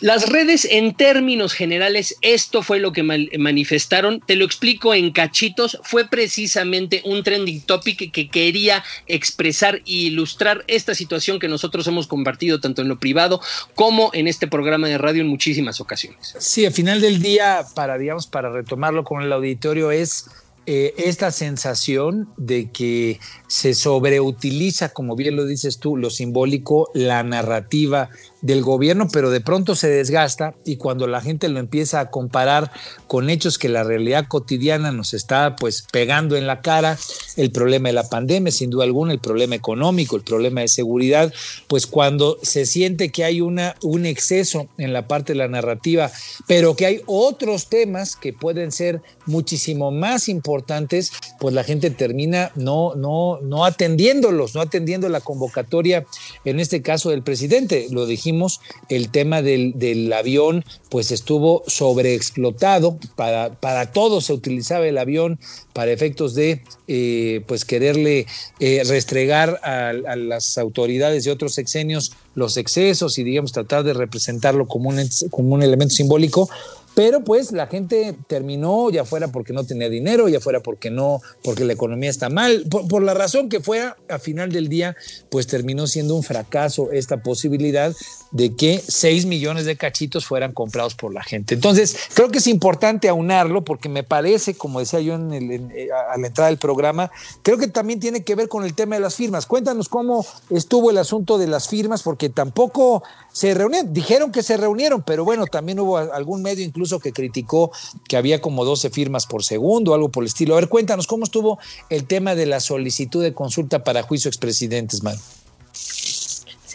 Las 0.00 0.28
redes 0.28 0.64
en 0.64 0.94
términos 0.94 1.52
generales, 1.54 2.16
esto 2.22 2.62
fue 2.62 2.78
lo 2.78 2.92
que 2.92 3.02
manifestaron, 3.02 4.20
te 4.20 4.36
lo 4.36 4.44
explico 4.44 4.94
en 4.94 5.10
cachitos, 5.10 5.78
fue 5.82 6.08
precisamente 6.08 7.02
un 7.04 7.22
trending 7.22 7.62
topic 7.62 8.12
que 8.12 8.28
quería 8.28 8.84
expresar 9.06 9.76
e 9.86 9.92
ilustrar 9.92 10.35
esta 10.66 10.94
situación 10.94 11.38
que 11.38 11.48
nosotros 11.48 11.86
hemos 11.86 12.06
compartido 12.06 12.60
tanto 12.60 12.82
en 12.82 12.88
lo 12.88 12.98
privado 12.98 13.40
como 13.74 14.10
en 14.12 14.28
este 14.28 14.46
programa 14.46 14.88
de 14.88 14.98
radio 14.98 15.22
en 15.22 15.28
muchísimas 15.28 15.80
ocasiones. 15.80 16.34
Sí, 16.38 16.66
al 16.66 16.72
final 16.72 17.00
del 17.00 17.20
día, 17.20 17.64
para, 17.74 17.98
digamos, 17.98 18.26
para 18.26 18.50
retomarlo 18.50 19.04
con 19.04 19.22
el 19.22 19.32
auditorio, 19.32 19.90
es 19.90 20.26
eh, 20.68 20.94
esta 20.98 21.30
sensación 21.30 22.28
de 22.36 22.72
que 22.72 23.20
se 23.46 23.72
sobreutiliza, 23.72 24.88
como 24.88 25.14
bien 25.14 25.36
lo 25.36 25.46
dices 25.46 25.78
tú, 25.78 25.96
lo 25.96 26.10
simbólico, 26.10 26.90
la 26.92 27.22
narrativa 27.22 28.10
del 28.40 28.62
gobierno, 28.62 29.06
pero 29.12 29.30
de 29.30 29.40
pronto 29.40 29.76
se 29.76 29.88
desgasta 29.88 30.54
y 30.64 30.76
cuando 30.76 31.06
la 31.06 31.20
gente 31.20 31.48
lo 31.48 31.60
empieza 31.60 32.00
a 32.00 32.10
comparar 32.10 32.72
con 33.06 33.30
hechos 33.30 33.58
que 33.58 33.68
la 33.68 33.84
realidad 33.84 34.26
cotidiana 34.26 34.90
nos 34.90 35.14
está 35.14 35.54
pues 35.54 35.86
pegando 35.92 36.36
en 36.36 36.48
la 36.48 36.62
cara, 36.62 36.98
el 37.36 37.50
problema 37.50 37.88
de 37.88 37.94
la 37.94 38.08
pandemia, 38.08 38.52
sin 38.52 38.70
duda 38.70 38.84
alguna, 38.84 39.12
el 39.12 39.20
problema 39.20 39.54
económico, 39.54 40.16
el 40.16 40.22
problema 40.22 40.62
de 40.62 40.68
seguridad, 40.68 41.32
pues 41.68 41.86
cuando 41.86 42.38
se 42.42 42.66
siente 42.66 43.10
que 43.10 43.24
hay 43.24 43.40
una, 43.40 43.74
un 43.82 44.06
exceso 44.06 44.68
en 44.78 44.92
la 44.92 45.06
parte 45.06 45.32
de 45.32 45.38
la 45.38 45.48
narrativa, 45.48 46.10
pero 46.46 46.76
que 46.76 46.86
hay 46.86 47.00
otros 47.06 47.68
temas 47.68 48.16
que 48.16 48.32
pueden 48.32 48.72
ser 48.72 49.00
muchísimo 49.26 49.90
más 49.90 50.28
importantes, 50.28 51.12
pues 51.38 51.54
la 51.54 51.64
gente 51.64 51.90
termina 51.90 52.52
no, 52.54 52.94
no, 52.94 53.38
no 53.42 53.64
atendiéndolos, 53.64 54.54
no 54.54 54.60
atendiendo 54.60 55.08
la 55.08 55.20
convocatoria, 55.20 56.06
en 56.44 56.60
este 56.60 56.82
caso 56.82 57.10
del 57.10 57.22
presidente, 57.22 57.86
lo 57.90 58.06
dijimos 58.06 58.60
el 58.88 59.10
tema 59.10 59.42
del, 59.42 59.74
avión 60.12 60.64
pues 60.88 61.10
estuvo 61.10 61.62
sobreexplotado, 61.66 62.98
para, 63.16 63.52
para 63.60 63.92
todo 63.92 64.20
se 64.20 64.32
utilizaba 64.32 64.86
el 64.86 64.98
avión 64.98 65.38
para 65.76 65.92
efectos 65.92 66.34
de 66.34 66.62
eh, 66.88 67.42
pues 67.46 67.66
quererle 67.66 68.26
eh, 68.60 68.82
restregar 68.86 69.60
a, 69.62 69.92
las 69.92 70.56
autoridades 70.56 71.24
de 71.24 71.30
otros 71.30 71.52
sexenios 71.52 72.12
los 72.34 72.56
excesos 72.56 73.18
y 73.18 73.24
digamos 73.24 73.52
tratar 73.52 73.84
de 73.84 73.92
representarlo 73.92 74.66
como 74.68 74.88
un, 74.88 75.06
como 75.30 75.52
un 75.54 75.62
elemento 75.62 75.94
simbólico, 75.94 76.48
pero 76.96 77.22
pues 77.22 77.52
la 77.52 77.66
gente 77.66 78.16
terminó, 78.26 78.88
ya 78.90 79.04
fuera 79.04 79.28
porque 79.28 79.52
no 79.52 79.64
tenía 79.64 79.90
dinero, 79.90 80.30
ya 80.30 80.40
fuera 80.40 80.60
porque 80.60 80.90
no, 80.90 81.20
porque 81.44 81.66
la 81.66 81.74
economía 81.74 82.08
está 82.08 82.30
mal, 82.30 82.64
por, 82.70 83.02
la 83.02 83.12
razón 83.12 83.50
que 83.50 83.60
fuera, 83.60 83.98
a 84.08 84.18
final 84.18 84.50
del 84.50 84.70
día, 84.70 84.96
pues 85.28 85.46
terminó 85.46 85.86
siendo 85.86 86.14
un 86.14 86.22
fracaso 86.22 86.90
esta 86.92 87.22
posibilidad 87.22 87.94
de 88.30 88.54
que 88.54 88.82
6 88.86 89.26
millones 89.26 89.64
de 89.64 89.76
cachitos 89.76 90.26
fueran 90.26 90.52
comprados 90.52 90.94
por 90.94 91.12
la 91.12 91.22
gente. 91.22 91.54
Entonces, 91.54 91.96
creo 92.14 92.30
que 92.30 92.38
es 92.38 92.46
importante 92.46 93.08
aunarlo 93.08 93.64
porque 93.64 93.88
me 93.88 94.02
parece, 94.02 94.54
como 94.54 94.80
decía 94.80 95.00
yo 95.00 95.14
en 95.14 95.32
eh, 95.32 95.88
a 96.12 96.18
la 96.18 96.26
entrada 96.26 96.50
del 96.50 96.58
programa, 96.58 97.10
creo 97.42 97.58
que 97.58 97.68
también 97.68 98.00
tiene 98.00 98.24
que 98.24 98.34
ver 98.34 98.48
con 98.48 98.64
el 98.64 98.74
tema 98.74 98.96
de 98.96 99.00
las 99.00 99.14
firmas. 99.14 99.46
Cuéntanos 99.46 99.88
cómo 99.88 100.24
estuvo 100.50 100.90
el 100.90 100.98
asunto 100.98 101.38
de 101.38 101.46
las 101.46 101.68
firmas, 101.68 102.02
porque 102.02 102.28
tampoco 102.28 103.02
se 103.32 103.54
reunieron, 103.54 103.92
dijeron 103.92 104.32
que 104.32 104.42
se 104.42 104.56
reunieron, 104.56 105.02
pero 105.02 105.24
bueno, 105.24 105.46
también 105.46 105.78
hubo 105.80 105.98
algún 105.98 106.42
medio 106.42 106.64
incluso 106.64 107.00
que 107.00 107.12
criticó 107.12 107.70
que 108.08 108.16
había 108.16 108.40
como 108.40 108.64
12 108.64 108.90
firmas 108.90 109.26
por 109.26 109.44
segundo, 109.44 109.94
algo 109.94 110.08
por 110.08 110.22
el 110.22 110.28
estilo. 110.28 110.54
A 110.54 110.60
ver, 110.60 110.68
cuéntanos 110.68 111.06
cómo 111.06 111.24
estuvo 111.24 111.58
el 111.90 112.06
tema 112.06 112.34
de 112.34 112.46
la 112.46 112.60
solicitud 112.60 113.22
de 113.22 113.34
consulta 113.34 113.84
para 113.84 114.02
juicio 114.02 114.28
expresidentes, 114.28 115.02
man. 115.02 115.16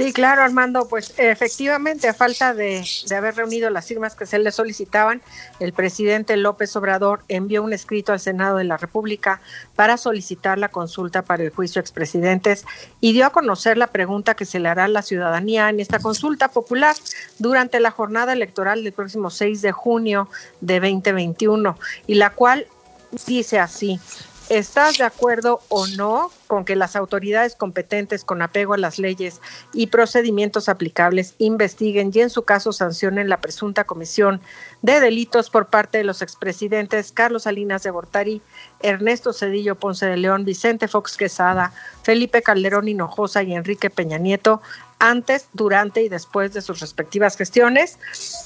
Sí, 0.01 0.13
claro, 0.13 0.41
Armando, 0.41 0.87
pues 0.87 1.13
efectivamente, 1.17 2.07
a 2.07 2.15
falta 2.15 2.55
de, 2.55 2.83
haber 3.15 3.35
reunido 3.35 3.69
las 3.69 3.85
firmas 3.85 4.15
que 4.15 4.25
se 4.25 4.39
le 4.39 4.51
solicitaban, 4.51 5.21
el 5.59 5.73
presidente 5.73 6.35
López 6.37 6.75
Obrador 6.75 7.23
envió 7.27 7.61
un 7.61 7.71
escrito 7.71 8.11
al 8.11 8.19
Senado 8.19 8.57
de 8.57 8.63
la 8.63 8.77
República 8.77 9.41
para 9.75 9.97
solicitar 9.97 10.57
la 10.57 10.69
consulta 10.69 11.21
para 11.21 11.43
el 11.43 11.51
juicio 11.51 11.79
expresidentes 11.79 12.65
y 12.99 13.13
dio 13.13 13.27
a 13.27 13.29
conocer 13.29 13.77
la 13.77 13.87
pregunta 13.87 14.33
que 14.33 14.45
se 14.45 14.59
le 14.59 14.69
hará 14.69 14.85
a 14.85 14.87
la 14.87 15.03
ciudadanía 15.03 15.69
en 15.69 15.79
esta 15.79 15.99
consulta 15.99 16.47
popular 16.47 16.95
durante 17.37 17.79
la 17.79 17.91
jornada 17.91 18.33
electoral 18.33 18.83
del 18.83 18.93
próximo 18.93 19.29
6 19.29 19.61
de 19.61 19.71
junio 19.71 20.29
de 20.61 20.79
2021 20.79 21.77
y 22.07 22.15
la 22.15 22.31
cual 22.31 22.65
dice 23.27 23.59
así, 23.59 23.99
¿Estás 24.51 24.97
de 24.97 25.05
acuerdo 25.05 25.61
o 25.69 25.87
no 25.87 26.29
con 26.47 26.65
que 26.65 26.75
las 26.75 26.97
autoridades 26.97 27.55
competentes 27.55 28.25
con 28.25 28.41
apego 28.41 28.73
a 28.73 28.77
las 28.77 28.99
leyes 28.99 29.39
y 29.71 29.87
procedimientos 29.87 30.67
aplicables 30.67 31.35
investiguen 31.37 32.11
y 32.13 32.19
en 32.19 32.29
su 32.29 32.43
caso 32.43 32.73
sancionen 32.73 33.29
la 33.29 33.39
presunta 33.39 33.85
comisión 33.85 34.41
de 34.81 34.99
delitos 34.99 35.49
por 35.49 35.67
parte 35.67 35.99
de 35.99 36.03
los 36.03 36.21
expresidentes 36.21 37.13
Carlos 37.13 37.43
Salinas 37.43 37.83
de 37.83 37.91
Bortari, 37.91 38.41
Ernesto 38.81 39.31
Cedillo 39.31 39.75
Ponce 39.75 40.05
de 40.05 40.17
León, 40.17 40.43
Vicente 40.43 40.89
Fox 40.89 41.15
Quesada, 41.15 41.71
Felipe 42.03 42.41
Calderón 42.41 42.89
Hinojosa 42.89 43.43
y 43.43 43.53
Enrique 43.53 43.89
Peña 43.89 44.17
Nieto, 44.17 44.61
antes, 45.01 45.49
durante 45.53 46.03
y 46.03 46.09
después 46.09 46.53
de 46.53 46.61
sus 46.61 46.79
respectivas 46.79 47.35
gestiones. 47.35 47.97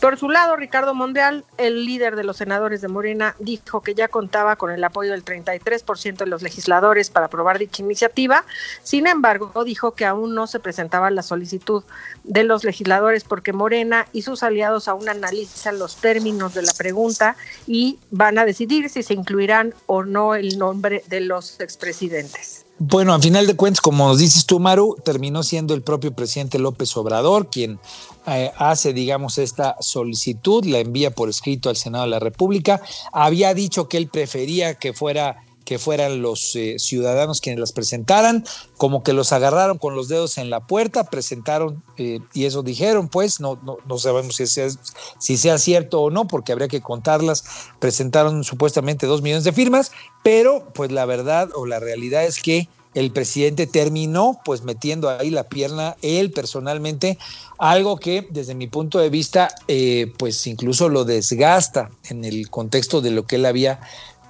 Por 0.02 0.18
su 0.18 0.30
lado, 0.30 0.56
Ricardo 0.56 0.96
Monreal, 0.96 1.44
el 1.58 1.86
líder 1.86 2.16
de 2.16 2.24
los 2.24 2.38
senadores 2.38 2.82
de 2.82 2.88
Morena, 2.88 3.36
dijo 3.40 3.82
que 3.82 3.94
ya 3.94 4.08
contaba 4.08 4.56
con 4.56 4.72
el 4.72 4.84
apoyo 4.84 5.12
del 5.12 5.26
33% 5.26 6.18
de 6.18 6.26
los 6.26 6.42
legisladores 6.42 7.10
para 7.10 7.28
aprobar 7.28 7.60
dicha 7.60 7.84
iniciativa. 7.84 8.46
Sin 8.84 9.06
embargo, 9.06 9.64
dijo 9.66 9.96
que 9.96 10.06
aún 10.06 10.34
no 10.34 10.48
se 10.48 10.60
presentaba 10.60 11.12
la 11.12 11.22
solicitud 11.22 11.84
de 12.24 12.44
los 12.44 12.64
legisladores 12.64 13.26
porque 13.26 13.52
Morena 13.54 14.08
y 14.14 14.22
sus 14.22 14.42
aliados 14.42 14.88
aún 14.88 15.10
analizan 15.10 15.78
los 15.78 15.98
términos 15.98 16.54
de 16.54 16.62
la 16.62 16.74
pregunta 16.74 17.36
y 17.68 18.00
van 18.12 18.40
a 18.40 18.46
decidir 18.46 18.90
si 18.90 19.04
se 19.04 19.14
incluirán 19.14 19.74
o 19.88 20.04
no 20.04 20.36
el 20.36 20.58
nombre 20.58 21.04
de 21.08 21.20
los 21.20 21.60
expresidentes. 21.60 22.65
Bueno, 22.78 23.14
a 23.14 23.22
final 23.22 23.48
de 23.48 23.56
cuentas, 23.56 23.80
como 23.80 24.06
nos 24.06 24.18
dices 24.18 24.46
tú, 24.46 24.60
Maru, 24.60 24.98
terminó 25.06 25.44
siendo 25.44 25.74
el 25.74 25.82
propio 25.82 26.14
presidente 26.14 26.60
López 26.60 26.96
Obrador 26.98 27.50
quien 27.50 27.80
eh, 28.28 28.52
hace, 28.58 28.92
digamos, 28.92 29.38
esta 29.38 29.78
solicitud, 29.80 30.66
la 30.66 30.80
envía 30.80 31.12
por 31.12 31.30
escrito 31.30 31.70
al 31.70 31.78
Senado 31.78 32.04
de 32.04 32.10
la 32.10 32.20
República. 32.20 32.82
Había 33.14 33.54
dicho 33.54 33.88
que 33.88 33.96
él 33.96 34.10
prefería 34.10 34.76
que 34.76 34.92
fuera 34.92 35.42
que 35.66 35.80
fueran 35.80 36.22
los 36.22 36.56
eh, 36.56 36.76
ciudadanos 36.78 37.42
quienes 37.42 37.60
las 37.60 37.72
presentaran, 37.72 38.46
como 38.78 39.04
que 39.04 39.14
los 39.14 39.34
agarraron 39.34 39.78
con 39.78 39.96
los 39.96 40.08
dedos 40.08 40.38
en 40.38 40.50
la 40.50 40.62
puerta, 40.62 41.04
presentaron 41.06 41.84
eh, 41.98 42.20
y 42.34 42.46
eso 42.46 42.64
dijeron, 42.64 43.10
pues 43.10 43.40
no, 43.40 43.60
no, 43.64 43.78
no 43.86 43.98
sabemos 43.98 44.36
si 44.36 44.48
sea, 44.48 44.70
si 45.20 45.38
sea 45.38 45.58
cierto 45.58 46.02
o 46.02 46.12
no, 46.12 46.28
porque 46.28 46.52
habría 46.52 46.68
que 46.68 46.82
contarlas, 46.82 47.44
presentaron 47.80 48.44
supuestamente 48.44 49.08
dos 49.08 49.22
millones 49.22 49.44
de 49.44 49.54
firmas, 49.54 49.92
pero 50.24 50.68
pues 50.74 50.92
la 50.92 51.06
verdad 51.06 51.50
o 51.56 51.66
la 51.66 51.80
realidad 51.80 52.24
es 52.26 52.42
que 52.42 52.70
el 52.96 53.12
presidente 53.12 53.68
terminó 53.68 54.40
pues 54.44 54.64
metiendo 54.64 55.10
ahí 55.10 55.30
la 55.30 55.44
pierna 55.44 55.98
él 56.02 56.32
personalmente, 56.32 57.20
algo 57.60 57.98
que 57.98 58.26
desde 58.32 58.56
mi 58.56 58.68
punto 58.68 59.00
de 59.00 59.10
vista 59.10 59.50
eh, 59.68 60.12
pues 60.18 60.48
incluso 60.48 60.90
lo 60.90 61.04
desgasta 61.04 61.92
en 62.10 62.24
el 62.24 62.50
contexto 62.50 63.02
de 63.02 63.12
lo 63.12 63.26
que 63.26 63.36
él 63.36 63.46
había 63.46 63.82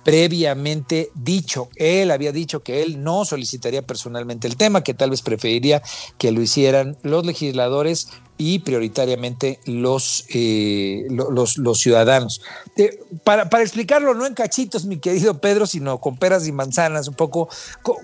previamente 0.06 1.10
dicho. 1.16 1.68
Él 1.76 2.12
había 2.12 2.32
dicho 2.32 2.62
que 2.62 2.84
él 2.84 3.04
no 3.04 3.26
solicitaría 3.26 3.82
personalmente 3.82 4.48
el 4.48 4.56
tema, 4.56 4.84
que 4.84 4.94
tal 4.94 5.10
vez 5.10 5.24
preferiría 5.24 5.82
que 6.20 6.32
lo 6.32 6.44
hicieran 6.44 6.96
los 7.02 7.26
legisladores 7.26 8.10
y 8.38 8.60
prioritariamente 8.60 9.60
los, 9.66 10.26
eh, 10.30 11.06
los, 11.10 11.80
ciudadanos. 11.80 12.42
Eh, 12.76 13.00
para, 13.24 13.50
para, 13.50 13.64
explicarlo, 13.64 14.14
no 14.14 14.26
en 14.26 14.34
cachitos, 14.34 14.86
mi 14.86 14.98
querido 14.98 15.40
Pedro, 15.40 15.66
sino 15.66 16.00
con 16.00 16.18
peras 16.18 16.48
y 16.48 16.52
manzanas, 16.52 17.08
un 17.08 17.14
poco, 17.14 17.48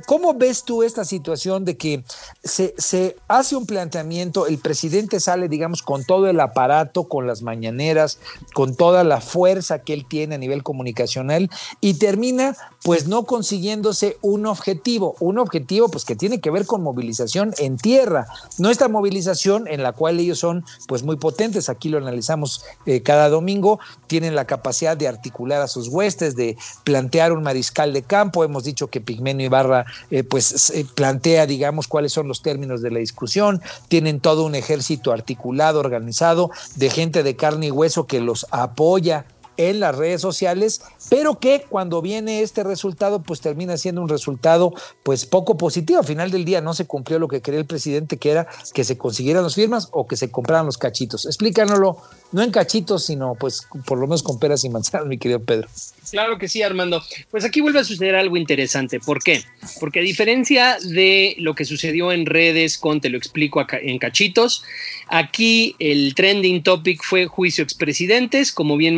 ¿cómo 0.05 0.33
ves 0.33 0.63
tú 0.63 0.83
esta 0.83 1.03
situación 1.03 1.65
de 1.65 1.75
que 1.75 2.03
se, 2.43 2.73
se 2.77 3.17
hace 3.27 3.55
un 3.55 3.65
planteamiento, 3.65 4.47
el 4.47 4.57
presidente 4.57 5.19
sale, 5.19 5.49
digamos, 5.49 5.81
con 5.81 6.05
todo 6.05 6.27
el 6.27 6.39
aparato, 6.39 7.05
con 7.05 7.27
las 7.27 7.41
mañaneras, 7.41 8.19
con 8.53 8.75
toda 8.75 9.03
la 9.03 9.19
fuerza 9.19 9.79
que 9.79 9.93
él 9.93 10.05
tiene 10.07 10.35
a 10.35 10.37
nivel 10.37 10.63
comunicacional 10.63 11.49
y 11.81 11.95
termina 11.95 12.55
pues 12.83 13.07
no 13.07 13.25
consiguiéndose 13.25 14.17
un 14.21 14.45
objetivo, 14.45 15.15
un 15.19 15.37
objetivo 15.37 15.89
pues 15.89 16.03
que 16.03 16.15
tiene 16.15 16.41
que 16.41 16.49
ver 16.49 16.65
con 16.65 16.81
movilización 16.81 17.53
en 17.59 17.77
tierra, 17.77 18.27
no 18.57 18.69
esta 18.69 18.87
movilización 18.87 19.67
en 19.67 19.83
la 19.83 19.91
cual 19.91 20.19
ellos 20.21 20.39
son 20.39 20.63
pues 20.87 21.03
muy 21.03 21.17
potentes, 21.17 21.69
aquí 21.69 21.89
lo 21.89 21.97
analizamos 21.97 22.63
eh, 22.85 23.01
cada 23.01 23.29
domingo, 23.29 23.79
tienen 24.07 24.35
la 24.35 24.45
capacidad 24.45 24.97
de 24.97 25.07
articular 25.07 25.61
a 25.61 25.67
sus 25.67 25.87
huestes, 25.87 26.35
de 26.35 26.57
plantear 26.83 27.31
un 27.31 27.43
mariscal 27.43 27.93
de 27.93 28.03
campo, 28.03 28.43
hemos 28.43 28.63
dicho 28.63 28.87
que 28.87 29.01
Pigmenio 29.01 29.45
Ibarra 29.45 29.85
eh, 30.09 30.23
pues 30.23 30.73
plantea 30.95 31.45
digamos 31.45 31.87
cuáles 31.87 32.13
son 32.13 32.27
los 32.27 32.41
términos 32.41 32.81
de 32.81 32.91
la 32.91 32.99
discusión, 32.99 33.61
tienen 33.87 34.19
todo 34.19 34.45
un 34.45 34.55
ejército 34.55 35.11
articulado, 35.11 35.79
organizado, 35.79 36.51
de 36.75 36.89
gente 36.89 37.23
de 37.23 37.35
carne 37.35 37.67
y 37.67 37.71
hueso 37.71 38.07
que 38.07 38.19
los 38.19 38.45
apoya 38.51 39.25
en 39.69 39.79
las 39.79 39.95
redes 39.95 40.21
sociales, 40.21 40.81
pero 41.09 41.39
que 41.39 41.65
cuando 41.67 42.01
viene 42.01 42.41
este 42.41 42.63
resultado, 42.63 43.21
pues 43.21 43.41
termina 43.41 43.77
siendo 43.77 44.01
un 44.01 44.09
resultado 44.09 44.73
pues 45.03 45.25
poco 45.25 45.57
positivo. 45.57 45.99
Al 45.99 46.05
final 46.05 46.31
del 46.31 46.45
día 46.45 46.61
no 46.61 46.73
se 46.73 46.85
cumplió 46.85 47.19
lo 47.19 47.27
que 47.27 47.41
quería 47.41 47.59
el 47.59 47.65
presidente, 47.65 48.17
que 48.17 48.31
era 48.31 48.47
que 48.73 48.83
se 48.83 48.97
consiguieran 48.97 49.43
las 49.43 49.55
firmas 49.55 49.89
o 49.91 50.07
que 50.07 50.15
se 50.15 50.31
compraran 50.31 50.65
los 50.65 50.77
cachitos. 50.77 51.25
Explícanoslo, 51.25 51.97
no 52.31 52.41
en 52.41 52.51
cachitos, 52.51 53.05
sino 53.05 53.35
pues 53.35 53.67
por 53.85 53.97
lo 53.99 54.07
menos 54.07 54.23
con 54.23 54.39
peras 54.39 54.63
y 54.63 54.69
manzanas, 54.69 55.07
mi 55.07 55.17
querido 55.17 55.39
Pedro. 55.39 55.67
Claro 56.09 56.37
que 56.37 56.47
sí, 56.47 56.61
Armando. 56.61 57.03
Pues 57.29 57.45
aquí 57.45 57.61
vuelve 57.61 57.79
a 57.79 57.83
suceder 57.83 58.15
algo 58.15 58.37
interesante. 58.37 58.99
¿Por 58.99 59.21
qué? 59.23 59.43
Porque 59.79 59.99
a 59.99 60.03
diferencia 60.03 60.77
de 60.83 61.35
lo 61.37 61.55
que 61.55 61.65
sucedió 61.65 62.11
en 62.11 62.25
redes 62.25 62.77
con 62.77 63.01
Te 63.01 63.09
lo 63.09 63.17
explico 63.17 63.65
en 63.71 63.97
cachitos, 63.99 64.63
aquí 65.07 65.75
el 65.79 66.13
trending 66.15 66.63
topic 66.63 67.01
fue 67.03 67.27
juicio 67.27 67.63
expresidentes, 67.63 68.51
como 68.51 68.77
bien 68.77 68.97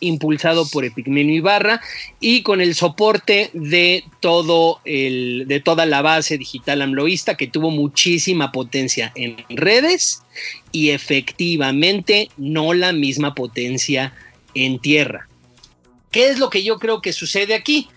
impulsado 0.00 0.66
por 0.68 0.84
Epigmenio 0.84 1.36
Ibarra 1.36 1.80
y 2.20 2.42
con 2.42 2.60
el 2.60 2.74
soporte 2.74 3.50
de 3.52 4.04
todo 4.20 4.80
el, 4.84 5.44
de 5.46 5.60
toda 5.60 5.86
la 5.86 6.02
base 6.02 6.38
digital 6.38 6.82
amloísta 6.82 7.36
que 7.36 7.46
tuvo 7.46 7.70
muchísima 7.70 8.52
potencia 8.52 9.12
en 9.14 9.36
redes 9.48 10.22
y 10.72 10.90
efectivamente 10.90 12.30
no 12.36 12.74
la 12.74 12.92
misma 12.92 13.34
potencia 13.34 14.12
en 14.54 14.78
tierra. 14.78 15.28
¿Qué 16.10 16.28
es 16.28 16.38
lo 16.38 16.50
que 16.50 16.62
yo 16.62 16.78
creo 16.78 17.00
que 17.00 17.12
sucede 17.12 17.54
aquí? 17.54 17.88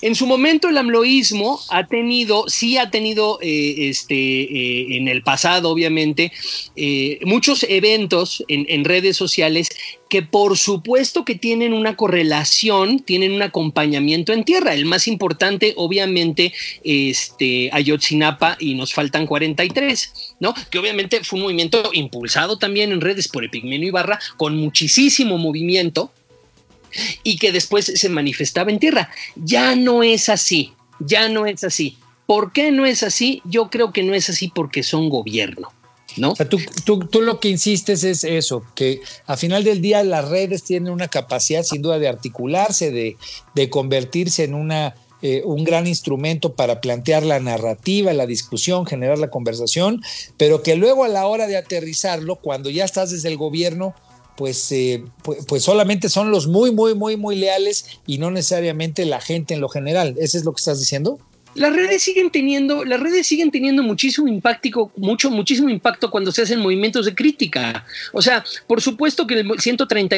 En 0.00 0.14
su 0.14 0.26
momento 0.26 0.68
el 0.68 0.78
amloísmo 0.78 1.60
ha 1.70 1.86
tenido, 1.86 2.44
sí 2.48 2.78
ha 2.78 2.90
tenido 2.90 3.38
eh, 3.42 3.88
este, 3.88 4.14
eh, 4.14 4.96
en 4.96 5.08
el 5.08 5.22
pasado, 5.22 5.70
obviamente, 5.70 6.30
eh, 6.76 7.18
muchos 7.24 7.66
eventos 7.68 8.44
en, 8.46 8.84
redes 8.84 9.16
sociales 9.16 9.68
que 10.08 10.22
por 10.22 10.56
supuesto 10.56 11.24
que 11.24 11.34
tienen 11.34 11.72
una 11.72 11.96
correlación, 11.96 13.00
tienen 13.00 13.32
un 13.32 13.42
acompañamiento 13.42 14.32
en 14.32 14.44
tierra. 14.44 14.72
El 14.72 14.84
más 14.84 15.08
importante, 15.08 15.74
obviamente, 15.76 16.54
este, 16.84 17.68
Ayotzinapa 17.72 18.56
y 18.60 18.74
nos 18.74 18.94
faltan 18.94 19.26
43, 19.26 20.36
¿no? 20.40 20.54
Que 20.70 20.78
obviamente 20.78 21.24
fue 21.24 21.38
un 21.38 21.42
movimiento 21.42 21.90
impulsado 21.92 22.56
también 22.56 22.92
en 22.92 23.00
redes 23.00 23.28
por 23.28 23.44
Epigmenio 23.44 23.88
Ibarra, 23.88 24.20
con 24.36 24.56
muchísimo 24.56 25.36
movimiento, 25.36 26.12
y 27.22 27.38
que 27.38 27.52
después 27.52 27.86
se 27.86 28.08
manifestaba 28.08 28.70
en 28.70 28.78
tierra. 28.78 29.10
Ya 29.36 29.74
no 29.76 30.02
es 30.02 30.28
así, 30.28 30.72
ya 31.00 31.28
no 31.28 31.46
es 31.46 31.64
así. 31.64 31.98
¿Por 32.26 32.52
qué 32.52 32.70
no 32.70 32.84
es 32.84 33.02
así? 33.02 33.42
Yo 33.44 33.70
creo 33.70 33.92
que 33.92 34.02
no 34.02 34.14
es 34.14 34.28
así 34.28 34.48
porque 34.48 34.82
son 34.82 35.08
gobierno. 35.08 35.72
¿No? 36.16 36.32
O 36.32 36.36
sea, 36.36 36.48
tú, 36.48 36.58
tú, 36.84 37.22
lo 37.22 37.38
que 37.38 37.48
insistes 37.48 38.02
es 38.02 38.24
eso, 38.24 38.64
que 38.74 39.02
a 39.26 39.36
final 39.36 39.62
del 39.62 39.80
día 39.80 40.02
las 40.02 40.28
redes 40.28 40.64
tienen 40.64 40.92
una 40.92 41.06
capacidad 41.06 41.62
sin 41.62 41.80
duda 41.80 42.00
de 42.00 42.08
articularse, 42.08 42.90
de, 42.90 43.16
de 43.54 43.70
convertirse 43.70 44.42
en 44.42 44.54
una, 44.54 44.96
eh, 45.20 45.42
un 45.44 45.64
gran 45.64 45.88
instrumento 45.88 46.54
para 46.54 46.80
plantear 46.80 47.24
la 47.24 47.40
narrativa, 47.40 48.12
la 48.12 48.24
discusión, 48.26 48.86
generar 48.86 49.18
la 49.18 49.30
conversación, 49.30 50.00
pero 50.36 50.62
que 50.62 50.76
luego 50.76 51.02
a 51.02 51.08
la 51.08 51.26
hora 51.26 51.48
de 51.48 51.56
aterrizarlo, 51.56 52.36
cuando 52.36 52.70
ya 52.70 52.84
estás 52.84 53.10
desde 53.10 53.28
el 53.28 53.36
gobierno, 53.36 53.96
pues, 54.38 54.70
eh, 54.70 55.02
pues, 55.24 55.44
pues, 55.46 55.64
solamente 55.64 56.08
son 56.08 56.30
los 56.30 56.46
muy, 56.46 56.70
muy, 56.70 56.94
muy, 56.94 57.16
muy 57.16 57.34
leales 57.34 57.98
y 58.06 58.18
no 58.18 58.30
necesariamente 58.30 59.04
la 59.04 59.20
gente 59.20 59.52
en 59.52 59.60
lo 59.60 59.68
general. 59.68 60.14
¿Eso 60.16 60.38
es 60.38 60.44
lo 60.44 60.52
que 60.52 60.60
estás 60.60 60.78
diciendo? 60.78 61.18
Las 61.56 61.74
redes 61.74 62.04
siguen 62.04 62.30
teniendo, 62.30 62.84
las 62.84 63.00
redes 63.00 63.26
siguen 63.26 63.50
teniendo 63.50 63.82
muchísimo 63.82 64.28
impacto, 64.28 64.92
mucho, 64.96 65.28
muchísimo 65.32 65.68
impacto 65.70 66.08
cuando 66.08 66.30
se 66.30 66.42
hacen 66.42 66.60
movimientos 66.60 67.06
de 67.06 67.16
crítica. 67.16 67.84
O 68.12 68.22
sea, 68.22 68.44
por 68.68 68.80
supuesto 68.80 69.26
que 69.26 69.40
el 69.40 69.58
130 69.58 70.16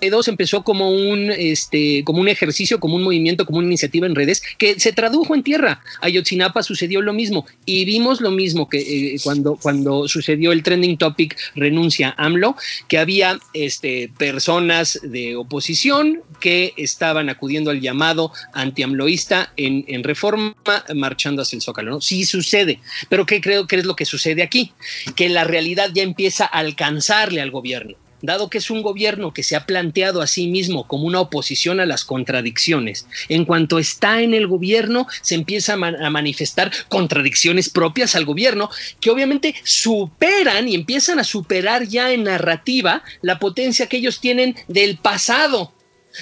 empezó 0.00 0.62
como 0.62 0.90
un, 0.90 1.30
este, 1.30 2.02
como 2.04 2.20
un 2.20 2.28
ejercicio, 2.28 2.80
como 2.80 2.96
un 2.96 3.02
movimiento, 3.02 3.46
como 3.46 3.58
una 3.58 3.66
iniciativa 3.66 4.06
en 4.06 4.14
redes 4.14 4.42
que 4.58 4.78
se 4.78 4.92
tradujo 4.92 5.34
en 5.34 5.42
tierra. 5.42 5.80
Ayotzinapa 6.00 6.62
sucedió 6.62 7.02
lo 7.02 7.12
mismo 7.12 7.46
y 7.64 7.84
vimos 7.84 8.20
lo 8.20 8.30
mismo 8.30 8.68
que 8.68 8.78
eh, 8.78 9.16
cuando, 9.22 9.56
cuando 9.56 10.08
sucedió 10.08 10.52
el 10.52 10.62
trending 10.62 10.98
topic 10.98 11.36
renuncia 11.54 12.14
AMLO, 12.16 12.56
que 12.88 12.98
había 12.98 13.38
este, 13.54 14.10
personas 14.18 14.98
de 15.02 15.36
oposición 15.36 16.22
que 16.40 16.74
estaban 16.76 17.28
acudiendo 17.28 17.70
al 17.70 17.80
llamado 17.80 18.32
anti-amloísta 18.52 19.52
en, 19.56 19.84
en, 19.88 20.04
reforma 20.04 20.56
marchando 20.94 21.42
hacia 21.42 21.56
el 21.56 21.62
Zócalo. 21.62 21.90
¿no? 21.90 22.00
Sí 22.00 22.24
sucede, 22.24 22.80
pero 23.08 23.26
¿qué 23.26 23.40
creo 23.40 23.66
que 23.66 23.76
es 23.76 23.84
lo 23.84 23.96
que 23.96 24.04
sucede 24.04 24.42
aquí? 24.42 24.72
Que 25.16 25.28
la 25.28 25.44
realidad 25.44 25.90
ya 25.92 26.02
empieza 26.02 26.44
a 26.44 26.58
alcanzarle 26.58 27.40
al 27.40 27.50
gobierno 27.50 27.96
dado 28.22 28.50
que 28.50 28.58
es 28.58 28.70
un 28.70 28.82
gobierno 28.82 29.32
que 29.32 29.42
se 29.42 29.56
ha 29.56 29.66
planteado 29.66 30.22
a 30.22 30.26
sí 30.26 30.48
mismo 30.48 30.86
como 30.86 31.04
una 31.04 31.20
oposición 31.20 31.80
a 31.80 31.86
las 31.86 32.04
contradicciones, 32.04 33.06
en 33.28 33.44
cuanto 33.44 33.78
está 33.78 34.22
en 34.22 34.34
el 34.34 34.46
gobierno 34.46 35.06
se 35.22 35.34
empieza 35.34 35.74
a, 35.74 36.10
manifestar 36.10 36.72
contradicciones 36.88 37.68
propias 37.68 38.14
al 38.14 38.24
gobierno 38.24 38.70
que 39.00 39.10
obviamente 39.10 39.54
superan 39.64 40.68
y 40.68 40.74
empiezan 40.74 41.18
a 41.18 41.24
superar 41.24 41.86
ya 41.86 42.12
en 42.12 42.24
narrativa 42.24 43.02
la 43.22 43.38
potencia 43.38 43.86
que 43.86 43.98
ellos 43.98 44.20
tienen 44.20 44.56
del 44.68 44.98
pasado. 44.98 45.72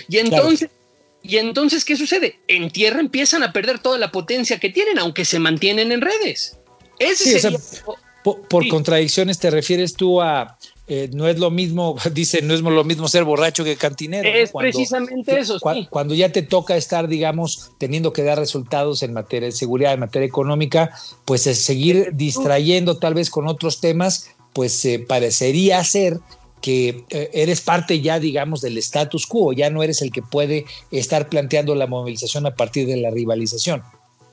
Y 0.09 0.19
entonces... 0.19 0.71
Y 1.29 1.39
entonces, 1.39 1.85
¿qué 1.85 1.97
sucede? 1.97 2.39
En 2.47 2.71
tierra 2.71 3.01
empiezan 3.01 3.43
a 3.43 3.53
perder 3.53 3.81
toda 3.81 3.99
la 3.99 4.13
potencia 4.13 4.61
que 4.61 4.71
tienen, 4.71 5.01
aunque 5.01 5.25
se 5.25 5.41
mantienen 5.41 5.91
en 5.91 6.01
redes. 6.01 6.57
Ese 7.01 7.59
por, 8.49 8.69
contradicciones 8.69 9.39
te 9.39 9.51
refieres 9.51 9.95
tú 9.95 10.21
a 10.21 10.59
eh, 10.89 11.11
no 11.13 11.27
es 11.27 11.39
lo 11.39 11.51
mismo, 11.51 11.97
dice, 12.13 12.43
no 12.43 12.55
es 12.55 12.61
lo 12.61 12.85
mismo 12.85 13.09
ser 13.09 13.25
borracho 13.25 13.65
que 13.65 13.77
cantinero. 13.77 14.29
Es 14.29 14.53
precisamente 14.53 15.39
eso. 15.39 15.59
Cuando 15.91 16.15
ya 16.15 16.31
te 16.31 16.43
toca 16.43 16.77
estar, 16.77 17.09
digamos, 17.09 17.73
teniendo 17.79 18.13
que 18.13 18.23
dar 18.23 18.39
resultados 18.39 19.03
en 19.03 19.13
materia 19.13 19.49
de 19.49 19.53
seguridad, 19.53 19.95
en 19.95 20.01
materia 20.01 20.27
económica, 20.27 20.91
pues 21.25 21.47
es 21.47 21.59
seguir 21.59 22.11
distrayendo 22.15 22.99
tal 22.99 23.15
vez 23.15 23.31
con 23.31 23.49
otros 23.49 23.81
temas, 23.81 24.31
pues 24.53 24.85
eh, 24.85 24.99
parecería 25.01 25.83
ser 25.83 26.21
que 26.61 27.05
eh, 27.11 27.31
eres 27.33 27.61
parte 27.61 28.01
ya, 28.01 28.19
digamos, 28.19 28.61
del 28.61 28.79
status 28.79 29.27
quo, 29.27 29.53
ya 29.53 29.71
no 29.71 29.83
eres 29.83 30.03
el 30.03 30.11
que 30.11 30.23
puede 30.23 30.65
estar 30.91 31.29
planteando 31.29 31.75
la 31.75 31.87
movilización 31.87 32.47
a 32.47 32.55
partir 32.55 32.87
de 32.87 32.97
la 32.97 33.11
rivalización. 33.11 33.83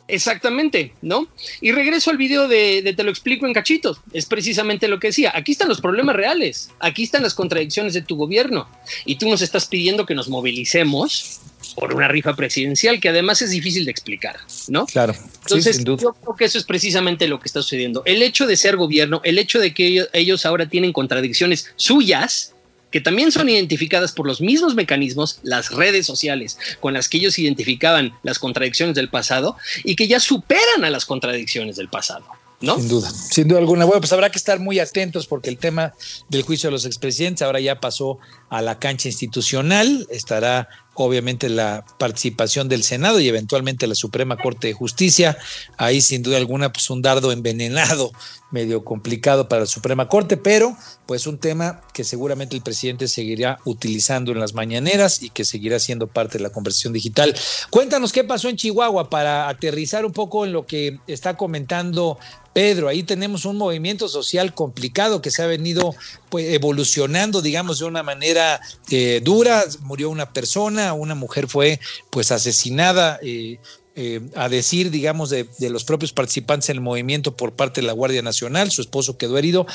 Exactamente, 0.08 0.94
¿no? 1.02 1.28
Y 1.62 1.72
regreso 1.72 2.12
al 2.12 2.18
video 2.18 2.48
de, 2.48 2.94
Te 2.96 3.04
lo 3.04 3.10
explico 3.10 3.46
en 3.46 3.54
cachitos. 3.54 4.00
Es 4.12 4.26
precisamente 4.26 4.88
lo 4.88 5.00
que 5.00 5.08
decía. 5.08 5.32
Aquí 5.34 5.54
están 5.54 5.70
los 5.70 5.82
problemas 5.82 6.16
reales. 6.16 6.70
Aquí 6.80 7.04
están 7.04 7.24
las 7.24 7.34
contradicciones 7.34 7.94
de 7.94 8.02
tu 8.02 8.16
gobierno. 8.16 8.68
Y 9.06 9.16
tú 9.16 9.30
nos 9.30 9.42
estás 9.42 9.66
pidiendo 9.66 10.06
que 10.06 10.16
nos 10.16 10.28
movilicemos 10.30 11.40
por 11.76 11.94
una 11.94 12.08
rifa 12.08 12.36
presidencial 12.36 13.00
que 13.00 13.10
además 13.10 13.42
es 13.42 13.50
difícil 13.50 13.86
de 13.86 13.92
explicar, 13.92 14.38
¿no? 14.68 14.86
Claro. 14.86 15.16
Entonces, 15.44 15.84
yo 15.84 15.98
creo 15.98 16.36
que 16.38 16.46
eso 16.46 16.58
es 16.58 16.66
precisamente 16.66 17.28
lo 17.28 17.40
que 17.40 17.48
está 17.48 17.62
sucediendo. 17.62 18.04
El 18.06 18.22
hecho 18.22 18.46
de 18.46 18.58
ser 18.58 18.76
gobierno, 18.76 19.22
el 19.24 19.40
hecho 19.40 19.60
de 19.60 19.74
que 19.74 20.06
ellos 20.14 20.46
ahora 20.46 20.68
tienen 20.68 20.94
contradicciones 20.94 21.72
suyas, 21.76 22.53
que 22.94 23.02
también 23.02 23.32
son 23.32 23.50
identificadas 23.50 24.12
por 24.12 24.28
los 24.28 24.40
mismos 24.40 24.76
mecanismos, 24.76 25.40
las 25.42 25.72
redes 25.72 26.06
sociales 26.06 26.60
con 26.80 26.94
las 26.94 27.10
que 27.10 27.18
ellos 27.18 27.40
identificaban 27.40 28.14
las 28.22 28.38
contradicciones 28.38 28.94
del 28.94 29.10
pasado 29.10 29.58
y 29.84 29.96
que 29.96 30.08
ya 30.08 30.20
superan 30.20 30.86
a 30.86 30.92
las 30.92 31.04
contradicciones 31.04 31.76
del 31.76 31.90
pasado. 31.90 32.24
¿No? 32.62 32.78
Sin 32.78 32.88
duda, 32.88 33.10
sin 33.10 33.48
duda 33.48 33.60
alguna. 33.60 33.84
Bueno, 33.86 34.00
pues 34.00 34.14
habrá 34.14 34.30
que 34.30 34.38
estar 34.38 34.60
muy 34.60 34.80
atentos 34.80 35.26
porque 35.26 35.50
el 35.50 35.58
tema 35.58 35.94
del 36.30 36.44
juicio 36.44 36.68
de 36.68 36.72
los 36.72 36.86
expresidentes 36.86 37.42
ahora 37.42 37.60
ya 37.60 37.82
pasó 37.82 38.20
a 38.50 38.62
la 38.62 38.78
cancha 38.78 39.10
institucional, 39.10 40.08
estará 40.12 40.70
obviamente 40.96 41.50
la 41.50 41.86
participación 41.98 42.70
del 42.70 42.84
Senado 42.84 43.20
y 43.20 43.28
eventualmente 43.28 43.88
la 43.88 43.96
Suprema 43.96 44.38
Corte 44.38 44.68
de 44.68 44.74
Justicia. 44.74 45.38
Ahí 45.78 46.02
sin 46.02 46.24
duda 46.24 46.38
alguna 46.38 46.72
pues 46.72 46.90
un 46.90 47.02
dardo 47.02 47.32
envenenado, 47.32 48.12
medio 48.52 48.84
complicado 48.84 49.48
para 49.48 49.62
la 49.62 49.68
Suprema 49.68 50.08
Corte, 50.08 50.38
pero 50.38 50.78
pues 51.06 51.26
un 51.28 51.40
tema 51.40 51.82
que 51.94 52.04
seguramente 52.04 52.56
el 52.56 52.62
presidente 52.62 53.08
seguirá 53.08 53.60
utilizando 53.66 54.32
en 54.32 54.40
las 54.40 54.54
mañaneras 54.54 55.24
y 55.24 55.30
que 55.30 55.46
seguirá 55.46 55.80
siendo 55.80 56.08
parte 56.08 56.38
de 56.38 56.44
la 56.44 56.52
conversación 56.52 56.94
digital. 56.94 57.36
Cuéntanos 57.70 58.12
qué 58.12 58.24
pasó 58.24 58.50
en 58.50 58.58
Chihuahua 58.58 59.10
para 59.10 59.50
aterrizar 59.50 60.06
un 60.06 60.14
poco 60.14 60.46
en 60.46 60.54
lo 60.54 60.66
que 60.66 61.00
está 61.08 61.36
comentando 61.36 62.18
Pedro, 62.54 62.88
ahí 62.88 63.02
tenemos 63.02 63.46
un 63.46 63.58
movimiento 63.58 64.08
social 64.08 64.54
complicado 64.54 65.22
que 65.22 65.32
se 65.32 65.42
ha 65.42 65.48
venido 65.48 65.96
pues, 66.34 66.52
evolucionando, 66.52 67.44
digamos, 67.44 67.78
de 67.78 67.86
una 67.86 68.02
manera 68.02 68.60
eh, 68.90 69.22
dura. 69.24 69.64
Murió 69.82 70.10
una 70.10 70.34
persona, 70.34 70.94
una 70.94 71.14
mujer 71.14 71.48
fue 71.48 71.80
pues 72.10 72.32
asesinada. 72.32 73.20
Eh, 73.22 73.60
eh, 73.96 74.20
a 74.36 74.50
decir, 74.50 74.90
digamos, 74.90 75.30
de, 75.30 75.46
los 75.70 75.84
propios 75.84 76.12
participantes 76.12 76.70
en 76.70 76.78
el 76.78 76.82
movimiento 76.82 77.38
por 77.38 77.54
parte 77.54 77.82
de 77.82 77.86
la 77.86 77.94
Guardia 77.94 78.24
Nacional, 78.24 78.72
su 78.72 78.82
esposo 78.82 79.16
quedó 79.16 79.38
herido. 79.38 79.68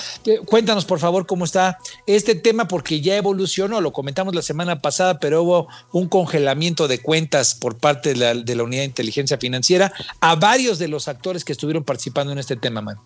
cuéntanos, 0.46 0.84
por 0.84 0.98
favor, 0.98 1.28
cómo 1.28 1.44
está 1.44 1.78
este 2.08 2.34
tema, 2.34 2.66
porque 2.66 3.00
ya 3.00 3.16
evolucionó, 3.16 3.80
lo 3.80 3.92
comentamos 3.92 4.34
la 4.34 4.42
semana 4.42 4.82
pasada, 4.82 5.20
pero 5.20 5.44
hubo 5.44 5.68
un 5.92 6.08
congelamiento 6.08 6.88
de 6.88 6.98
cuentas 6.98 7.54
por 7.54 7.78
parte 7.78 8.08
de 8.08 8.16
la, 8.16 8.34
de 8.34 8.56
la 8.56 8.64
Unidad 8.64 8.82
de 8.82 8.86
Inteligencia 8.86 9.38
Financiera 9.38 9.92
a 10.18 10.34
varios 10.34 10.80
de 10.80 10.88
los 10.88 11.06
actores 11.06 11.44
que 11.44 11.52
estuvieron 11.52 11.84
participando 11.84 12.32
en 12.32 12.40
este 12.40 12.56
tema, 12.56 12.80
man. 12.80 12.98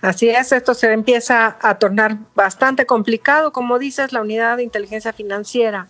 Así 0.00 0.28
es, 0.28 0.52
esto 0.52 0.74
se 0.74 0.92
empieza 0.92 1.58
a 1.60 1.78
tornar 1.78 2.18
bastante 2.36 2.86
complicado. 2.86 3.52
Como 3.52 3.80
dices, 3.80 4.12
la 4.12 4.20
unidad 4.20 4.56
de 4.56 4.62
inteligencia 4.62 5.12
financiera 5.12 5.88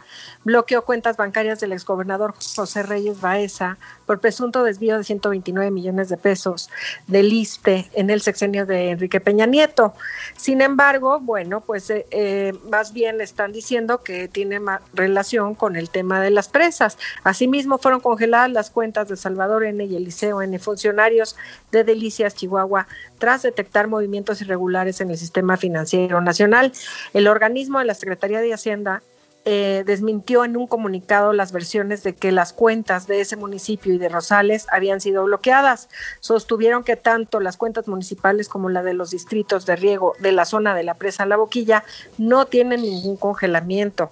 bloqueó 0.48 0.82
cuentas 0.82 1.18
bancarias 1.18 1.60
del 1.60 1.74
exgobernador 1.74 2.32
José 2.56 2.82
Reyes 2.82 3.20
Baeza 3.20 3.76
por 4.06 4.18
presunto 4.18 4.64
desvío 4.64 4.96
de 4.96 5.04
129 5.04 5.70
millones 5.70 6.08
de 6.08 6.16
pesos 6.16 6.70
del 7.06 7.30
ISTE 7.30 7.90
en 7.92 8.08
el 8.08 8.22
sexenio 8.22 8.64
de 8.64 8.92
Enrique 8.92 9.20
Peña 9.20 9.44
Nieto. 9.44 9.92
Sin 10.38 10.62
embargo, 10.62 11.20
bueno, 11.20 11.60
pues 11.60 11.90
eh, 11.90 12.06
eh, 12.12 12.54
más 12.70 12.94
bien 12.94 13.20
están 13.20 13.52
diciendo 13.52 14.02
que 14.02 14.26
tiene 14.26 14.58
relación 14.94 15.54
con 15.54 15.76
el 15.76 15.90
tema 15.90 16.18
de 16.18 16.30
las 16.30 16.48
presas. 16.48 16.96
Asimismo, 17.24 17.76
fueron 17.76 18.00
congeladas 18.00 18.50
las 18.50 18.70
cuentas 18.70 19.06
de 19.08 19.18
Salvador 19.18 19.66
N 19.66 19.84
y 19.84 19.96
Eliseo 19.96 20.40
N, 20.40 20.58
funcionarios 20.58 21.36
de 21.72 21.84
Delicias, 21.84 22.34
Chihuahua, 22.34 22.88
tras 23.18 23.42
detectar 23.42 23.86
movimientos 23.86 24.40
irregulares 24.40 25.02
en 25.02 25.10
el 25.10 25.18
sistema 25.18 25.58
financiero 25.58 26.22
nacional. 26.22 26.72
El 27.12 27.28
organismo 27.28 27.80
de 27.80 27.84
la 27.84 27.94
Secretaría 27.94 28.40
de 28.40 28.54
Hacienda 28.54 29.02
eh, 29.50 29.82
desmintió 29.86 30.44
en 30.44 30.58
un 30.58 30.66
comunicado 30.66 31.32
las 31.32 31.52
versiones 31.52 32.02
de 32.02 32.14
que 32.14 32.32
las 32.32 32.52
cuentas 32.52 33.06
de 33.06 33.22
ese 33.22 33.34
municipio 33.34 33.94
y 33.94 33.96
de 33.96 34.10
Rosales 34.10 34.66
habían 34.70 35.00
sido 35.00 35.24
bloqueadas. 35.24 35.88
Sostuvieron 36.20 36.84
que 36.84 36.96
tanto 36.96 37.40
las 37.40 37.56
cuentas 37.56 37.88
municipales 37.88 38.50
como 38.50 38.68
la 38.68 38.82
de 38.82 38.92
los 38.92 39.10
distritos 39.10 39.64
de 39.64 39.76
riego 39.76 40.12
de 40.20 40.32
la 40.32 40.44
zona 40.44 40.74
de 40.74 40.82
la 40.82 40.92
presa 40.92 41.24
La 41.24 41.38
Boquilla 41.38 41.82
no 42.18 42.44
tienen 42.44 42.82
ningún 42.82 43.16
congelamiento. 43.16 44.10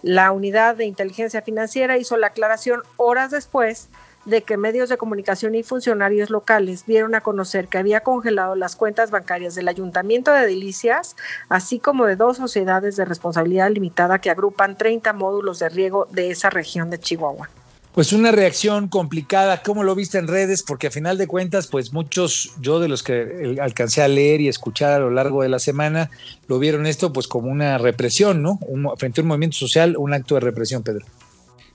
La 0.00 0.32
unidad 0.32 0.74
de 0.76 0.86
inteligencia 0.86 1.42
financiera 1.42 1.98
hizo 1.98 2.16
la 2.16 2.28
aclaración 2.28 2.80
horas 2.96 3.30
después 3.30 3.90
de 4.28 4.42
que 4.42 4.56
medios 4.56 4.90
de 4.90 4.98
comunicación 4.98 5.54
y 5.54 5.62
funcionarios 5.62 6.28
locales 6.28 6.84
dieron 6.86 7.14
a 7.14 7.22
conocer 7.22 7.68
que 7.68 7.78
había 7.78 8.00
congelado 8.00 8.54
las 8.54 8.76
cuentas 8.76 9.10
bancarias 9.10 9.54
del 9.54 9.68
Ayuntamiento 9.68 10.32
de 10.32 10.46
Delicias, 10.46 11.16
así 11.48 11.78
como 11.78 12.04
de 12.04 12.16
dos 12.16 12.36
sociedades 12.36 12.96
de 12.96 13.06
responsabilidad 13.06 13.70
limitada 13.70 14.20
que 14.20 14.30
agrupan 14.30 14.76
30 14.76 15.12
módulos 15.14 15.58
de 15.60 15.70
riego 15.70 16.06
de 16.10 16.30
esa 16.30 16.50
región 16.50 16.90
de 16.90 17.00
Chihuahua. 17.00 17.48
Pues 17.94 18.12
una 18.12 18.30
reacción 18.30 18.88
complicada, 18.88 19.62
¿cómo 19.62 19.82
lo 19.82 19.94
viste 19.94 20.18
en 20.18 20.28
redes? 20.28 20.62
Porque 20.62 20.86
a 20.86 20.90
final 20.90 21.18
de 21.18 21.26
cuentas, 21.26 21.66
pues 21.66 21.92
muchos, 21.92 22.52
yo 22.60 22.78
de 22.80 22.86
los 22.86 23.02
que 23.02 23.56
alcancé 23.60 24.02
a 24.02 24.08
leer 24.08 24.40
y 24.40 24.48
escuchar 24.48 24.92
a 24.92 24.98
lo 24.98 25.10
largo 25.10 25.42
de 25.42 25.48
la 25.48 25.58
semana, 25.58 26.10
lo 26.46 26.58
vieron 26.58 26.86
esto 26.86 27.12
pues 27.12 27.26
como 27.26 27.50
una 27.50 27.78
represión, 27.78 28.42
¿no? 28.42 28.60
frente 28.98 29.20
a 29.20 29.22
un 29.22 29.28
movimiento 29.28 29.56
social, 29.56 29.96
un 29.96 30.12
acto 30.12 30.34
de 30.34 30.42
represión, 30.42 30.82
Pedro. 30.82 31.06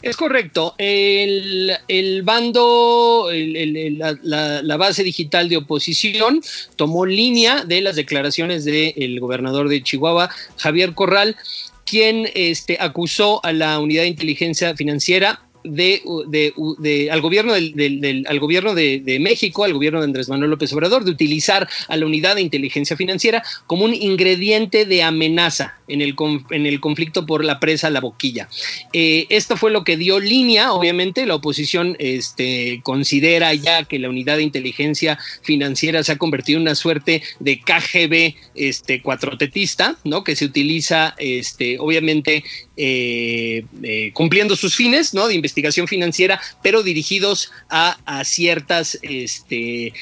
Es 0.04 0.18
correcto. 0.18 0.76
El, 0.78 2.22
bando, 2.24 3.30
la, 3.32 4.78
base 4.78 5.02
digital 5.02 5.48
de 5.48 5.56
oposición 5.56 6.42
tomó 6.76 7.06
línea 7.06 7.64
de 7.64 7.80
las 7.80 7.96
declaraciones 7.96 8.66
del 8.66 9.20
gobernador 9.22 9.70
de 9.70 9.82
Chihuahua, 9.82 10.30
Javier 10.58 10.94
Corral, 10.94 11.38
quien 11.86 12.30
este, 12.36 12.78
acusó 12.82 13.44
a 13.46 13.54
la 13.54 13.80
unidad 13.80 14.02
de 14.02 14.10
inteligencia 14.10 14.76
financiera 14.76 15.40
de, 15.64 17.10
al 17.10 17.22
gobierno 17.22 17.54
del, 17.54 18.26
al 18.28 18.40
gobierno 18.42 18.76
de, 18.76 19.18
México, 19.22 19.64
al 19.64 19.74
gobierno 19.74 20.00
de 20.00 20.06
Andrés 20.06 20.28
Manuel 20.28 20.52
López 20.52 20.74
Obrador, 20.74 21.06
de 21.06 21.12
utilizar 21.12 21.70
a 21.88 21.96
la 21.96 22.06
unidad 22.06 22.36
de 22.36 22.42
inteligencia 22.42 22.98
financiera 22.98 23.42
como 23.68 23.86
un 23.86 23.94
ingrediente 23.94 24.86
de 24.86 25.04
amenaza 25.04 25.78
en 25.94 26.02
el, 26.02 26.16
en 26.50 26.66
el 26.66 26.80
conflicto 26.80 27.26
por 27.26 27.46
la 27.46 27.60
presa 27.60 27.90
La 27.90 28.02
Boquilla. 28.02 28.50
Eh, 28.94 29.28
esto 29.30 29.56
fue 29.58 29.72
lo 29.72 29.84
que 29.84 29.96
dio 29.96 30.20
línea, 30.20 30.74
obviamente, 30.74 31.26
la 31.26 31.36
oposición 31.36 31.96
este, 32.00 32.82
considera 32.84 33.54
ya 33.54 33.84
que 33.84 34.00
la 34.00 34.10
unidad 34.10 34.38
de 34.38 34.44
inteligencia 34.44 35.20
financiera 35.44 36.04
se 36.04 36.12
ha 36.12 36.18
convertido 36.18 36.58
en 36.58 36.64
una 36.64 36.76
suerte 36.76 37.22
de 37.40 37.60
KGB 37.60 38.36
este, 38.56 39.02
cuatrotetista, 39.02 39.98
¿no? 40.04 40.24
que 40.24 40.36
se 40.36 40.46
utiliza, 40.46 41.14
este, 41.20 41.78
obviamente, 41.80 42.44
eh, 42.76 43.66
eh, 43.84 44.12
cumpliendo 44.14 44.56
sus 44.56 44.76
fines 44.76 45.14
¿no? 45.14 45.28
de 45.28 45.36
investigación 45.36 45.88
financiera, 45.88 46.42
pero 46.64 46.82
dirigidos 46.82 47.52
a, 47.70 48.24
ciertas, 48.26 48.98
este, 49.04 49.94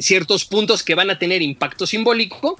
ciertos 0.00 0.44
puntos 0.44 0.82
que 0.82 0.94
van 0.94 1.10
a 1.10 1.18
tener 1.18 1.42
impacto 1.42 1.86
simbólico. 1.86 2.58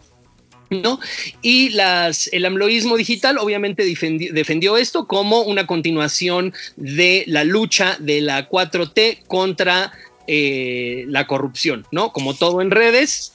¿No? 0.71 0.99
Y 1.43 1.71
las, 1.71 2.29
el 2.33 2.45
amloísmo 2.45 2.97
digital 2.97 3.39
obviamente 3.39 3.85
defendió, 3.85 4.77
esto 4.77 5.07
como 5.07 5.43
una 5.43 5.67
continuación 5.67 6.53
de 6.77 7.25
la 7.29 7.45
lucha 7.45 7.97
de 8.01 8.21
la 8.21 8.49
4T 8.49 9.27
contra 9.29 9.93
la 10.27 11.27
corrupción, 11.27 11.87
¿no? 11.93 12.13
Como 12.13 12.35
todo 12.35 12.61
en 12.61 12.73
redes, 12.73 13.33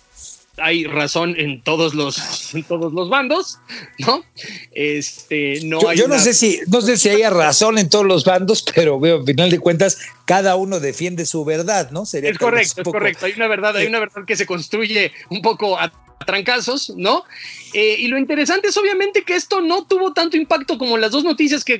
hay 0.57 0.85
razón 0.85 1.35
en 1.37 1.61
todos 1.61 1.93
los, 1.93 2.19
en 2.53 2.63
todos 2.63 2.93
los 2.93 3.09
bandos, 3.09 3.59
¿no? 3.99 4.23
Este, 4.73 5.59
no 5.63 5.93
yo, 5.93 6.07
no 6.07 6.19
sé 6.19 6.33
si, 6.33 6.59
no 6.67 6.81
sé 6.81 6.97
si 6.97 7.09
haya 7.09 7.29
razón 7.29 7.77
en 7.77 7.89
todos 7.89 8.05
los 8.05 8.25
bandos, 8.25 8.63
pero 8.75 8.99
veo, 8.99 9.19
al 9.19 9.25
final 9.25 9.49
de 9.49 9.59
cuentas, 9.59 9.99
cada 10.25 10.55
uno 10.55 10.79
defiende 10.79 11.25
su 11.25 11.43
verdad, 11.45 11.91
¿no? 11.91 12.05
Sería 12.05 12.31
es 12.31 12.37
correcto, 12.37 12.81
es 12.81 12.87
correcto. 12.87 13.25
Hay 13.25 13.33
una 13.35 13.47
verdad, 13.47 13.75
hay 13.77 13.87
una 13.87 13.99
verdad 13.99 14.25
que 14.25 14.35
se 14.35 14.45
construye 14.45 15.11
un 15.29 15.41
poco 15.41 15.77
a 15.77 15.91
trancazos, 16.25 16.93
¿no? 16.95 17.23
Eh, 17.73 17.95
y 17.99 18.07
lo 18.07 18.17
interesante 18.17 18.67
es 18.67 18.77
obviamente 18.77 19.23
que 19.23 19.35
esto 19.35 19.61
no 19.61 19.85
tuvo 19.85 20.13
tanto 20.13 20.35
impacto 20.35 20.77
como 20.77 20.97
las 20.97 21.11
dos 21.11 21.23
noticias 21.23 21.63
que, 21.63 21.79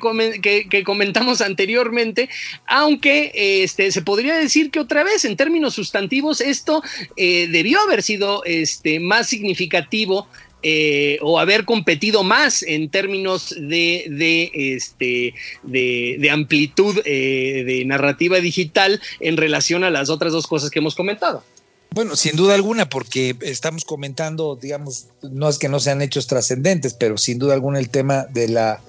comentamos 0.84 1.42
anteriormente, 1.42 2.30
aunque 2.66 3.32
este, 3.36 3.92
se 3.92 4.02
podría 4.02 4.36
decir 4.38 4.72
que 4.72 4.80
otra 4.80 5.04
vez, 5.04 5.26
en 5.26 5.36
términos 5.36 5.74
sustantivos, 5.74 6.42
esto 6.42 6.82
eh, 7.18 7.48
debió 7.50 7.80
haber 7.82 8.04
sido 8.04 8.44
este, 8.46 9.00
más 9.00 9.28
significativo 9.28 10.28
eh, 10.64 11.18
o 11.22 11.40
haber 11.40 11.66
competido 11.66 12.24
más 12.24 12.64
en 12.64 12.90
términos 12.90 13.50
de, 13.58 14.06
de, 14.10 14.52
este, 14.54 15.34
de 15.64 16.30
amplitud 16.30 17.02
de 17.04 17.84
narrativa 17.86 18.40
digital 18.40 19.02
en 19.20 19.38
relación 19.38 19.84
a 19.84 19.90
las 19.90 20.10
otras 20.10 20.32
dos 20.32 20.48
cosas 20.48 20.70
que 20.70 20.80
hemos 20.80 20.96
comentado. 20.96 21.44
Bueno, 21.94 22.16
sin 22.16 22.38
duda 22.38 22.56
alguna, 22.56 22.88
porque 22.88 23.36
estamos 23.42 23.84
comentando, 23.84 24.56
digamos, 24.56 25.08
no 25.22 25.50
es 25.50 25.60
que 25.60 25.68
no 25.68 25.82
sean 25.82 26.02
hechos 26.02 26.26
trascendentes, 26.26 26.94
pero 26.94 27.18
sin 27.18 27.38
duda 27.38 27.54
alguna 27.54 27.80
el 27.80 27.90
tema 27.90 28.24
de 28.30 28.48
la 28.48 28.80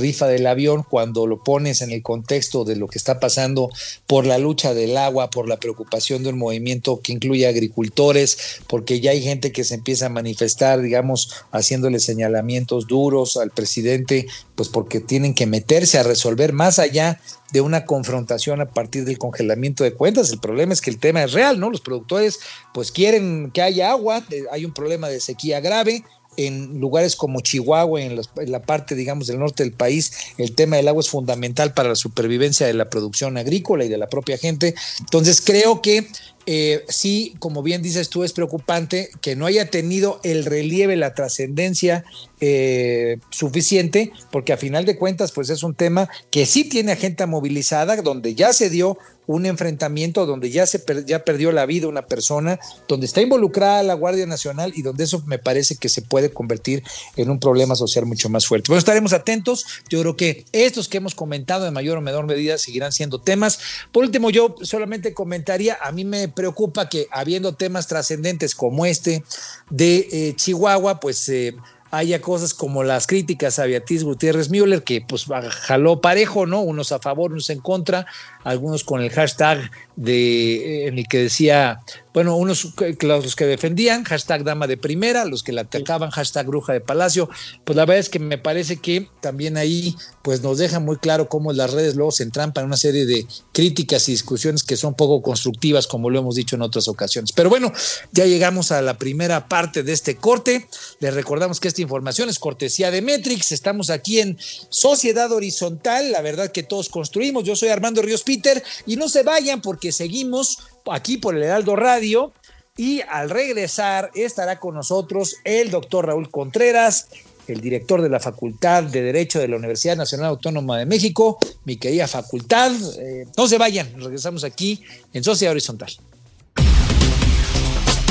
rifa 0.00 0.26
del 0.26 0.46
avión 0.46 0.82
cuando 0.82 1.26
lo 1.26 1.44
pones 1.44 1.82
en 1.82 1.90
el 1.90 2.02
contexto 2.02 2.64
de 2.64 2.76
lo 2.76 2.88
que 2.88 2.98
está 2.98 3.20
pasando 3.20 3.70
por 4.06 4.26
la 4.26 4.38
lucha 4.38 4.74
del 4.74 4.96
agua, 4.96 5.30
por 5.30 5.48
la 5.48 5.60
preocupación 5.60 6.22
de 6.22 6.30
un 6.30 6.38
movimiento 6.38 7.00
que 7.00 7.12
incluye 7.12 7.46
agricultores, 7.46 8.60
porque 8.66 9.00
ya 9.00 9.12
hay 9.12 9.22
gente 9.22 9.52
que 9.52 9.64
se 9.64 9.74
empieza 9.74 10.06
a 10.06 10.10
manifestar, 10.10 10.80
digamos, 10.80 11.32
haciéndole 11.52 12.00
señalamientos 12.00 12.86
duros 12.86 13.36
al 13.36 13.50
presidente, 13.50 14.26
pues 14.54 14.68
porque 14.68 15.00
tienen 15.00 15.34
que 15.34 15.46
meterse 15.46 15.98
a 15.98 16.02
resolver 16.02 16.52
más 16.52 16.78
allá 16.78 17.20
de 17.52 17.60
una 17.60 17.84
confrontación 17.84 18.60
a 18.60 18.70
partir 18.70 19.04
del 19.04 19.18
congelamiento 19.18 19.84
de 19.84 19.94
cuentas. 19.94 20.30
El 20.30 20.40
problema 20.40 20.72
es 20.72 20.80
que 20.80 20.90
el 20.90 20.98
tema 20.98 21.24
es 21.24 21.32
real, 21.32 21.58
¿no? 21.58 21.70
Los 21.70 21.80
productores 21.80 22.38
pues 22.72 22.92
quieren 22.92 23.50
que 23.52 23.62
haya 23.62 23.90
agua, 23.90 24.24
hay 24.50 24.64
un 24.64 24.72
problema 24.72 25.08
de 25.08 25.20
sequía 25.20 25.60
grave, 25.60 26.04
en 26.36 26.80
lugares 26.80 27.16
como 27.16 27.40
Chihuahua, 27.40 28.00
en, 28.00 28.20
la 28.46 28.62
parte, 28.62 28.94
digamos, 28.94 29.26
del 29.26 29.38
norte 29.38 29.62
del 29.62 29.72
país, 29.72 30.12
el 30.38 30.54
tema 30.54 30.76
del 30.76 30.88
agua 30.88 31.00
es 31.00 31.08
fundamental 31.08 31.74
para 31.74 31.90
la 31.90 31.94
supervivencia 31.94 32.66
de 32.66 32.74
la 32.74 32.88
producción 32.88 33.36
agrícola 33.36 33.84
y 33.84 33.88
de 33.88 33.98
la 33.98 34.08
propia 34.08 34.38
gente. 34.38 34.74
Entonces, 35.00 35.40
creo 35.40 35.82
que 35.82 36.06
eh, 36.46 36.84
sí, 36.88 37.34
como 37.38 37.62
bien 37.62 37.82
dices 37.82 38.08
tú, 38.08 38.24
es 38.24 38.32
preocupante 38.32 39.10
que 39.20 39.36
no 39.36 39.46
haya 39.46 39.70
tenido 39.70 40.20
el 40.24 40.44
relieve, 40.44 40.96
la 40.96 41.14
trascendencia 41.14 42.04
eh, 42.40 43.18
suficiente, 43.30 44.12
porque 44.32 44.52
a 44.52 44.56
final 44.56 44.84
de 44.84 44.96
cuentas, 44.96 45.32
pues 45.32 45.50
es 45.50 45.62
un 45.62 45.74
tema 45.74 46.08
que 46.30 46.46
sí 46.46 46.64
tiene 46.64 46.92
a 46.92 46.96
gente 46.96 47.26
movilizada, 47.26 47.96
donde 47.96 48.34
ya 48.34 48.52
se 48.52 48.70
dio 48.70 48.98
un 49.30 49.46
enfrentamiento, 49.46 50.26
donde 50.26 50.50
ya 50.50 50.66
se 50.66 50.82
ya 51.06 51.24
perdió 51.24 51.52
la 51.52 51.64
vida 51.64 51.86
una 51.86 52.06
persona, 52.06 52.58
donde 52.88 53.06
está 53.06 53.20
involucrada 53.20 53.84
la 53.84 53.94
Guardia 53.94 54.26
Nacional 54.26 54.72
y 54.74 54.82
donde 54.82 55.04
eso 55.04 55.22
me 55.24 55.38
parece 55.38 55.76
que 55.76 55.88
se 55.88 56.02
puede 56.02 56.32
convertir 56.32 56.82
en 57.14 57.30
un 57.30 57.38
problema 57.38 57.76
social 57.76 58.06
mucho 58.06 58.28
más 58.28 58.44
fuerte. 58.44 58.66
Bueno, 58.68 58.80
estaremos 58.80 59.12
atentos. 59.12 59.66
Yo 59.88 60.00
creo 60.00 60.16
que 60.16 60.44
estos 60.50 60.88
que 60.88 60.96
hemos 60.96 61.14
comentado 61.14 61.64
en 61.68 61.72
mayor 61.72 61.96
o 61.96 62.00
menor 62.00 62.26
medida 62.26 62.58
seguirán 62.58 62.90
siendo 62.90 63.20
temas. 63.20 63.60
Por 63.92 64.02
último, 64.02 64.30
yo 64.30 64.56
solamente 64.62 65.14
comentaría, 65.14 65.78
a 65.80 65.92
mí 65.92 66.04
me 66.04 66.26
preocupa 66.26 66.88
que 66.88 67.06
habiendo 67.12 67.54
temas 67.54 67.86
trascendentes 67.86 68.56
como 68.56 68.84
este 68.84 69.22
de 69.70 70.08
eh, 70.10 70.34
Chihuahua, 70.34 70.98
pues... 70.98 71.28
Eh, 71.28 71.54
haya 71.90 72.20
cosas 72.20 72.54
como 72.54 72.84
las 72.84 73.06
críticas 73.06 73.58
a 73.58 73.66
Beatriz 73.66 74.04
Gutiérrez 74.04 74.50
Müller, 74.50 74.82
que 74.82 75.00
pues 75.00 75.26
jaló 75.50 76.00
parejo, 76.00 76.46
¿no? 76.46 76.60
Unos 76.60 76.92
a 76.92 77.00
favor, 77.00 77.32
unos 77.32 77.50
en 77.50 77.60
contra, 77.60 78.06
algunos 78.44 78.84
con 78.84 79.02
el 79.02 79.10
hashtag 79.10 79.70
de, 79.96 80.86
en 80.86 80.98
el 80.98 81.06
que 81.08 81.18
decía, 81.18 81.80
bueno, 82.14 82.36
unos 82.36 82.74
los 83.00 83.36
que 83.36 83.46
defendían, 83.46 84.04
hashtag 84.04 84.44
dama 84.44 84.66
de 84.66 84.76
primera, 84.76 85.24
los 85.24 85.42
que 85.42 85.52
la 85.52 85.62
atacaban, 85.62 86.10
hashtag 86.10 86.46
bruja 86.46 86.72
de 86.72 86.80
palacio, 86.80 87.28
pues 87.64 87.76
la 87.76 87.84
verdad 87.84 87.98
es 87.98 88.08
que 88.08 88.18
me 88.18 88.38
parece 88.38 88.78
que 88.78 89.08
también 89.20 89.56
ahí 89.56 89.94
pues 90.22 90.42
nos 90.42 90.58
deja 90.58 90.80
muy 90.80 90.96
claro 90.96 91.28
cómo 91.28 91.52
las 91.52 91.72
redes 91.72 91.96
luego 91.96 92.12
se 92.12 92.22
entrampan 92.22 92.62
en 92.62 92.66
una 92.68 92.76
serie 92.76 93.04
de 93.04 93.26
críticas 93.52 94.08
y 94.08 94.12
discusiones 94.12 94.62
que 94.62 94.76
son 94.76 94.94
poco 94.94 95.22
constructivas, 95.22 95.86
como 95.86 96.10
lo 96.10 96.18
hemos 96.18 96.34
dicho 96.34 96.56
en 96.56 96.62
otras 96.62 96.88
ocasiones. 96.88 97.32
Pero 97.32 97.50
bueno, 97.50 97.72
ya 98.12 98.24
llegamos 98.26 98.72
a 98.72 98.82
la 98.82 98.98
primera 98.98 99.48
parte 99.48 99.82
de 99.82 99.92
este 99.92 100.16
corte. 100.16 100.66
Les 101.00 101.14
recordamos 101.14 101.60
que 101.60 101.68
esta 101.80 101.86
información 101.86 102.28
es 102.28 102.38
cortesía 102.38 102.90
de 102.90 103.00
Metrix. 103.00 103.52
Estamos 103.52 103.88
aquí 103.88 104.20
en 104.20 104.36
Sociedad 104.68 105.32
Horizontal, 105.32 106.12
la 106.12 106.20
verdad 106.20 106.52
que 106.52 106.62
todos 106.62 106.90
construimos. 106.90 107.44
Yo 107.44 107.56
soy 107.56 107.70
Armando 107.70 108.02
Ríos 108.02 108.22
Peter 108.22 108.62
y 108.84 108.96
no 108.96 109.08
se 109.08 109.22
vayan 109.22 109.62
porque 109.62 109.90
seguimos 109.90 110.58
aquí 110.90 111.16
por 111.16 111.34
el 111.34 111.42
Heraldo 111.42 111.76
Radio 111.76 112.34
y 112.76 113.00
al 113.08 113.30
regresar 113.30 114.10
estará 114.14 114.60
con 114.60 114.74
nosotros 114.74 115.36
el 115.44 115.70
doctor 115.70 116.06
Raúl 116.06 116.30
Contreras, 116.30 117.08
el 117.48 117.62
director 117.62 118.02
de 118.02 118.10
la 118.10 118.20
Facultad 118.20 118.82
de 118.82 119.00
Derecho 119.00 119.38
de 119.38 119.48
la 119.48 119.56
Universidad 119.56 119.96
Nacional 119.96 120.26
Autónoma 120.26 120.76
de 120.76 120.84
México, 120.84 121.38
mi 121.64 121.78
querida 121.78 122.06
facultad. 122.06 122.72
Eh, 122.98 123.24
no 123.38 123.48
se 123.48 123.56
vayan, 123.56 123.90
regresamos 123.98 124.44
aquí 124.44 124.82
en 125.14 125.24
Sociedad 125.24 125.52
Horizontal. 125.52 125.90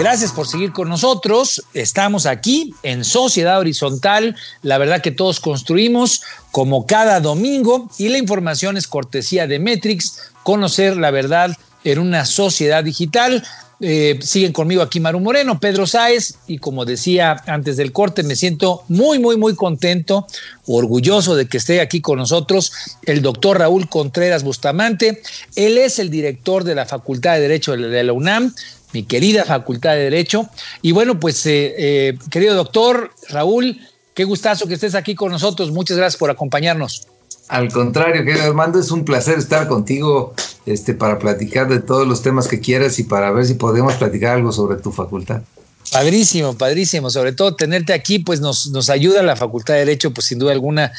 Gracias 0.00 0.32
por 0.32 0.48
seguir 0.48 0.72
con 0.72 0.88
nosotros. 0.88 1.62
Estamos 1.74 2.24
aquí 2.24 2.72
en 2.82 3.04
Sociedad 3.04 3.58
Horizontal. 3.58 4.34
La 4.62 4.78
verdad 4.78 5.02
que 5.02 5.10
todos 5.10 5.40
construimos 5.40 6.22
como 6.52 6.86
cada 6.86 7.20
domingo 7.20 7.86
y 7.98 8.08
la 8.08 8.16
información 8.16 8.78
es 8.78 8.88
cortesía 8.88 9.46
de 9.46 9.58
Metrix, 9.58 10.32
conocer 10.42 10.96
la 10.96 11.10
verdad 11.10 11.54
en 11.84 11.98
una 11.98 12.24
sociedad 12.24 12.82
digital. 12.82 13.44
Eh, 13.82 14.18
siguen 14.22 14.52
conmigo 14.52 14.80
aquí 14.80 15.00
Maru 15.00 15.20
Moreno, 15.20 15.58
Pedro 15.58 15.86
Sáez, 15.86 16.34
y 16.46 16.58
como 16.58 16.84
decía 16.84 17.42
antes 17.46 17.78
del 17.78 17.92
corte, 17.92 18.22
me 18.22 18.36
siento 18.36 18.82
muy, 18.88 19.18
muy, 19.18 19.38
muy 19.38 19.54
contento, 19.54 20.26
orgulloso 20.66 21.34
de 21.34 21.46
que 21.46 21.56
esté 21.56 21.80
aquí 21.80 22.02
con 22.02 22.18
nosotros 22.18 22.72
el 23.04 23.22
doctor 23.22 23.58
Raúl 23.58 23.88
Contreras 23.88 24.44
Bustamante. 24.44 25.22
Él 25.56 25.78
es 25.78 25.98
el 25.98 26.10
director 26.10 26.64
de 26.64 26.74
la 26.74 26.84
Facultad 26.84 27.34
de 27.34 27.40
Derecho 27.40 27.74
de 27.74 28.04
la 28.04 28.12
UNAM, 28.12 28.54
mi 28.92 29.04
querida 29.04 29.44
Facultad 29.44 29.92
de 29.92 30.04
Derecho. 30.04 30.48
Y 30.82 30.92
bueno, 30.92 31.18
pues, 31.18 31.44
eh, 31.46 31.74
eh, 31.78 32.18
querido 32.30 32.54
doctor 32.54 33.10
Raúl, 33.28 33.80
qué 34.14 34.24
gustazo 34.24 34.66
que 34.66 34.74
estés 34.74 34.94
aquí 34.94 35.14
con 35.14 35.30
nosotros. 35.32 35.70
Muchas 35.70 35.96
gracias 35.96 36.18
por 36.18 36.30
acompañarnos. 36.30 37.06
Al 37.48 37.72
contrario, 37.72 38.24
querido 38.24 38.44
Armando, 38.44 38.78
es 38.78 38.92
un 38.92 39.04
placer 39.04 39.38
estar 39.38 39.66
contigo 39.66 40.34
este, 40.66 40.94
para 40.94 41.18
platicar 41.18 41.68
de 41.68 41.80
todos 41.80 42.06
los 42.06 42.22
temas 42.22 42.46
que 42.46 42.60
quieras 42.60 42.98
y 43.00 43.04
para 43.04 43.32
ver 43.32 43.44
si 43.44 43.54
podemos 43.54 43.94
platicar 43.94 44.36
algo 44.36 44.52
sobre 44.52 44.76
tu 44.76 44.92
facultad. 44.92 45.42
Padrísimo, 45.90 46.56
padrísimo. 46.56 47.10
Sobre 47.10 47.32
todo 47.32 47.56
tenerte 47.56 47.92
aquí, 47.92 48.20
pues 48.20 48.40
nos, 48.40 48.68
nos 48.68 48.90
ayuda 48.90 49.22
la 49.22 49.34
Facultad 49.34 49.74
de 49.74 49.80
Derecho, 49.80 50.12
pues 50.12 50.26
sin 50.28 50.38
duda 50.38 50.52
alguna, 50.52 50.92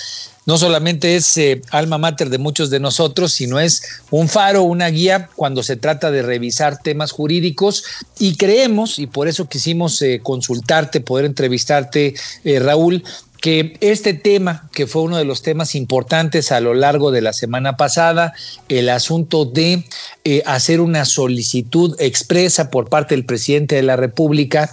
no 0.45 0.57
solamente 0.57 1.15
es 1.15 1.37
eh, 1.37 1.61
alma 1.69 1.97
mater 1.97 2.29
de 2.29 2.37
muchos 2.37 2.69
de 2.69 2.79
nosotros, 2.79 3.31
sino 3.31 3.59
es 3.59 3.83
un 4.09 4.27
faro, 4.27 4.63
una 4.63 4.87
guía 4.87 5.29
cuando 5.35 5.63
se 5.63 5.77
trata 5.77 6.11
de 6.11 6.23
revisar 6.23 6.81
temas 6.81 7.11
jurídicos. 7.11 7.85
Y 8.19 8.35
creemos, 8.35 8.99
y 8.99 9.07
por 9.07 9.29
eso 9.29 9.47
quisimos 9.47 10.01
eh, 10.01 10.19
consultarte, 10.21 10.99
poder 10.99 11.25
entrevistarte, 11.25 12.15
eh, 12.43 12.59
Raúl, 12.59 13.03
que 13.41 13.75
este 13.81 14.13
tema, 14.13 14.69
que 14.71 14.85
fue 14.85 15.01
uno 15.01 15.17
de 15.17 15.25
los 15.25 15.41
temas 15.41 15.73
importantes 15.73 16.51
a 16.51 16.61
lo 16.61 16.75
largo 16.75 17.11
de 17.11 17.21
la 17.21 17.33
semana 17.33 17.75
pasada, 17.75 18.33
el 18.69 18.87
asunto 18.87 19.45
de 19.45 19.83
eh, 20.23 20.43
hacer 20.45 20.79
una 20.79 21.05
solicitud 21.05 21.95
expresa 21.99 22.69
por 22.69 22.87
parte 22.87 23.15
del 23.15 23.25
presidente 23.25 23.75
de 23.75 23.81
la 23.81 23.95
República 23.95 24.71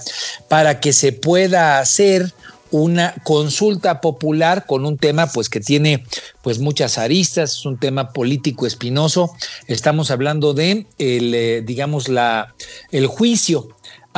para 0.48 0.80
que 0.80 0.92
se 0.92 1.12
pueda 1.12 1.80
hacer 1.80 2.34
una 2.70 3.14
consulta 3.24 4.02
popular 4.02 4.66
con 4.66 4.84
un 4.84 4.98
tema 4.98 5.26
pues 5.26 5.48
que 5.48 5.60
tiene 5.60 6.04
pues 6.42 6.58
muchas 6.58 6.98
aristas, 6.98 7.52
es 7.52 7.64
un 7.64 7.78
tema 7.78 8.12
político 8.12 8.66
espinoso. 8.66 9.32
Estamos 9.66 10.10
hablando 10.10 10.52
de 10.52 10.86
el, 10.98 11.34
eh, 11.34 11.62
digamos 11.62 12.08
la 12.08 12.54
el 12.92 13.06
juicio 13.06 13.68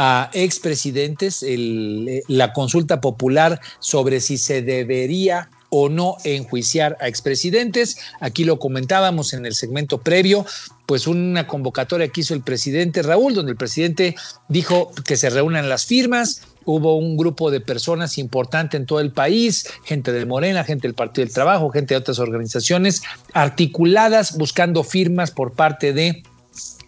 a 0.02 0.30
expresidentes, 0.32 1.42
el, 1.42 2.22
la 2.26 2.54
consulta 2.54 3.02
popular 3.02 3.60
sobre 3.80 4.20
si 4.20 4.38
se 4.38 4.62
debería 4.62 5.50
o 5.68 5.90
no 5.90 6.16
enjuiciar 6.24 6.96
a 7.02 7.06
expresidentes. 7.06 7.98
Aquí 8.18 8.44
lo 8.44 8.58
comentábamos 8.58 9.34
en 9.34 9.44
el 9.44 9.54
segmento 9.54 9.98
previo, 9.98 10.46
pues 10.86 11.06
una 11.06 11.46
convocatoria 11.46 12.08
que 12.08 12.22
hizo 12.22 12.32
el 12.32 12.40
presidente 12.40 13.02
Raúl, 13.02 13.34
donde 13.34 13.52
el 13.52 13.58
presidente 13.58 14.14
dijo 14.48 14.90
que 15.04 15.18
se 15.18 15.28
reúnan 15.28 15.68
las 15.68 15.84
firmas. 15.84 16.44
Hubo 16.64 16.96
un 16.96 17.18
grupo 17.18 17.50
de 17.50 17.60
personas 17.60 18.16
importante 18.16 18.78
en 18.78 18.86
todo 18.86 19.00
el 19.00 19.12
país, 19.12 19.66
gente 19.84 20.12
de 20.12 20.24
Morena, 20.24 20.64
gente 20.64 20.88
del 20.88 20.94
Partido 20.94 21.26
del 21.26 21.34
Trabajo, 21.34 21.68
gente 21.68 21.92
de 21.92 21.98
otras 21.98 22.20
organizaciones, 22.20 23.02
articuladas 23.34 24.38
buscando 24.38 24.82
firmas 24.82 25.30
por 25.30 25.52
parte 25.52 25.92
de 25.92 26.22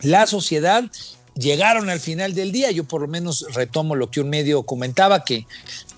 la 0.00 0.26
sociedad 0.26 0.90
llegaron 1.34 1.90
al 1.90 2.00
final 2.00 2.34
del 2.34 2.52
día. 2.52 2.70
Yo 2.70 2.84
por 2.84 3.02
lo 3.02 3.08
menos 3.08 3.46
retomo 3.54 3.96
lo 3.96 4.10
que 4.10 4.20
un 4.20 4.30
medio 4.30 4.62
comentaba, 4.64 5.24
que 5.24 5.46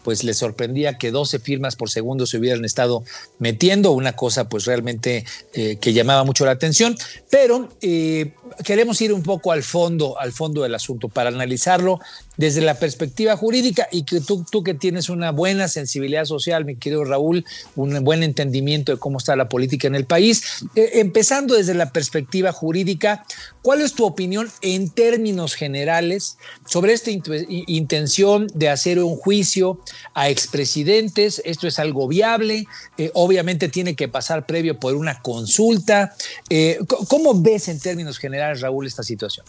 pues 0.04 0.22
le 0.22 0.34
sorprendía 0.34 0.98
que 0.98 1.10
12 1.10 1.38
firmas 1.40 1.76
por 1.76 1.90
segundo 1.90 2.26
se 2.26 2.36
hubieran 2.36 2.64
estado 2.64 3.02
metiendo, 3.38 3.90
una 3.92 4.14
cosa 4.14 4.48
pues 4.48 4.66
realmente 4.66 5.24
eh, 5.54 5.76
que 5.80 5.92
llamaba 5.94 6.24
mucho 6.24 6.44
la 6.44 6.52
atención, 6.52 6.94
pero 7.30 7.70
eh, 7.80 8.32
queremos 8.64 9.00
ir 9.00 9.12
un 9.12 9.22
poco 9.22 9.50
al 9.50 9.62
fondo, 9.62 10.20
al 10.20 10.32
fondo 10.32 10.62
del 10.62 10.74
asunto 10.74 11.08
para 11.08 11.30
analizarlo 11.30 12.00
desde 12.36 12.60
la 12.60 12.74
perspectiva 12.74 13.36
jurídica 13.36 13.88
y 13.90 14.04
que 14.04 14.20
tú, 14.20 14.44
tú 14.50 14.62
que 14.62 14.74
tienes 14.74 15.08
una 15.08 15.30
buena 15.30 15.68
sensibilidad 15.68 16.24
social, 16.24 16.64
mi 16.64 16.76
querido 16.76 17.04
Raúl, 17.04 17.44
un 17.76 18.02
buen 18.04 18.22
entendimiento 18.22 18.92
de 18.92 18.98
cómo 18.98 19.18
está 19.18 19.36
la 19.36 19.48
política 19.48 19.86
en 19.86 19.94
el 19.94 20.04
país, 20.04 20.64
eh, 20.74 20.90
empezando 20.94 21.54
desde 21.54 21.74
la 21.74 21.90
perspectiva 21.90 22.52
jurídica, 22.52 23.24
¿cuál 23.62 23.80
es 23.80 23.94
tu 23.94 24.04
opinión 24.04 24.50
en 24.62 24.90
términos 24.90 25.54
generales 25.54 26.36
sobre 26.66 26.92
esta 26.92 27.10
intención 27.10 28.46
de 28.54 28.68
hacer 28.68 29.02
un 29.02 29.16
juicio 29.16 29.80
a 30.14 30.28
expresidentes? 30.28 31.42
¿Esto 31.44 31.66
es 31.66 31.78
algo 31.78 32.08
viable? 32.08 32.66
Eh, 32.98 33.10
obviamente 33.14 33.68
tiene 33.68 33.94
que 33.94 34.08
pasar 34.08 34.46
previo 34.46 34.78
por 34.78 34.94
una 34.94 35.20
consulta. 35.20 36.14
Eh, 36.50 36.78
¿Cómo 37.08 37.40
ves 37.40 37.68
en 37.68 37.78
términos 37.78 38.18
generales, 38.18 38.60
Raúl, 38.60 38.86
esta 38.86 39.02
situación? 39.02 39.46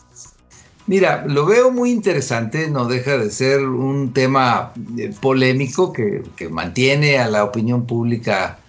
Mira, 0.87 1.25
lo 1.27 1.47
veo 1.47 1.71
muy 1.71 1.89
interesante, 1.89 2.69
no 2.69 2.85
deja 2.85 3.17
de 3.17 3.31
ser 3.31 3.65
un 3.65 4.13
tema 4.13 4.71
eh, 4.97 5.11
polémico 5.19 5.91
que, 5.91 6.23
mantiene 6.51 7.17
a 7.17 7.27
la 7.27 7.43
opinión 7.43 7.87
pública 7.87 8.59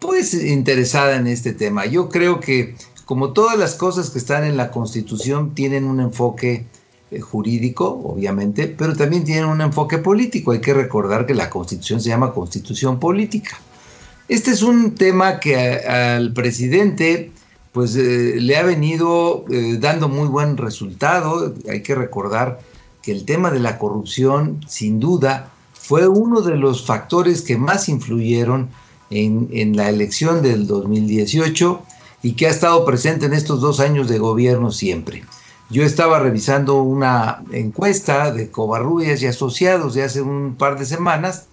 pues 0.00 0.34
interesada 0.34 1.14
en 1.16 1.28
este 1.28 1.52
tema. 1.52 1.86
Yo 1.86 2.08
creo 2.08 2.40
que 2.40 2.74
como 3.04 3.32
todas 3.32 3.56
las 3.56 3.74
cosas 3.74 4.10
que 4.10 4.18
están 4.18 4.44
en 4.44 4.56
la 4.56 4.72
Constitución 4.72 5.54
tienen 5.54 5.84
un 5.84 6.00
enfoque 6.00 6.66
eh, 7.12 7.20
jurídico, 7.20 8.00
obviamente, 8.04 8.66
pero 8.66 8.96
también 8.96 9.22
tienen 9.24 9.44
un 9.44 9.60
enfoque 9.60 9.98
político. 9.98 10.50
Hay 10.50 10.60
que 10.60 10.74
recordar 10.74 11.24
que 11.24 11.34
la 11.34 11.50
constitución 11.50 12.00
se 12.00 12.08
llama 12.08 12.32
constitución 12.32 12.98
política. 12.98 13.58
Este 14.26 14.50
es 14.50 14.62
un 14.62 14.96
tema 14.96 15.38
que 15.38 15.56
al 15.56 16.32
presidente 16.32 17.30
pues 17.72 17.94
eh, 17.96 18.36
le 18.40 18.56
ha 18.56 18.62
venido 18.62 19.44
eh, 19.50 19.76
dando 19.78 20.08
muy 20.08 20.28
buen 20.28 20.56
resultado. 20.56 21.54
Hay 21.68 21.82
que 21.82 21.94
recordar 21.94 22.60
que 23.02 23.12
el 23.12 23.24
tema 23.24 23.50
de 23.50 23.60
la 23.60 23.78
corrupción, 23.78 24.60
sin 24.68 25.00
duda, 25.00 25.52
fue 25.72 26.08
uno 26.08 26.40
de 26.42 26.56
los 26.56 26.84
factores 26.84 27.42
que 27.42 27.56
más 27.56 27.88
influyeron 27.88 28.70
en, 29.10 29.48
en, 29.52 29.76
la 29.76 29.88
elección 29.88 30.42
del 30.42 30.66
2018 30.66 31.82
y 32.22 32.32
que 32.32 32.46
ha 32.46 32.50
estado 32.50 32.84
presente 32.84 33.26
en 33.26 33.32
estos 33.32 33.60
dos 33.60 33.80
años 33.80 34.08
de 34.08 34.18
gobierno 34.18 34.70
siempre. 34.70 35.24
Yo 35.70 35.84
estaba 35.84 36.18
revisando 36.18 36.82
una 36.82 37.42
encuesta 37.52 38.32
de 38.32 38.50
Covarrubias 38.50 39.22
y 39.22 39.26
Asociados 39.26 39.94
de 39.94 40.02
hace 40.02 40.20
un 40.20 40.56
par 40.56 40.78
de 40.78 40.84
semanas 40.84 41.46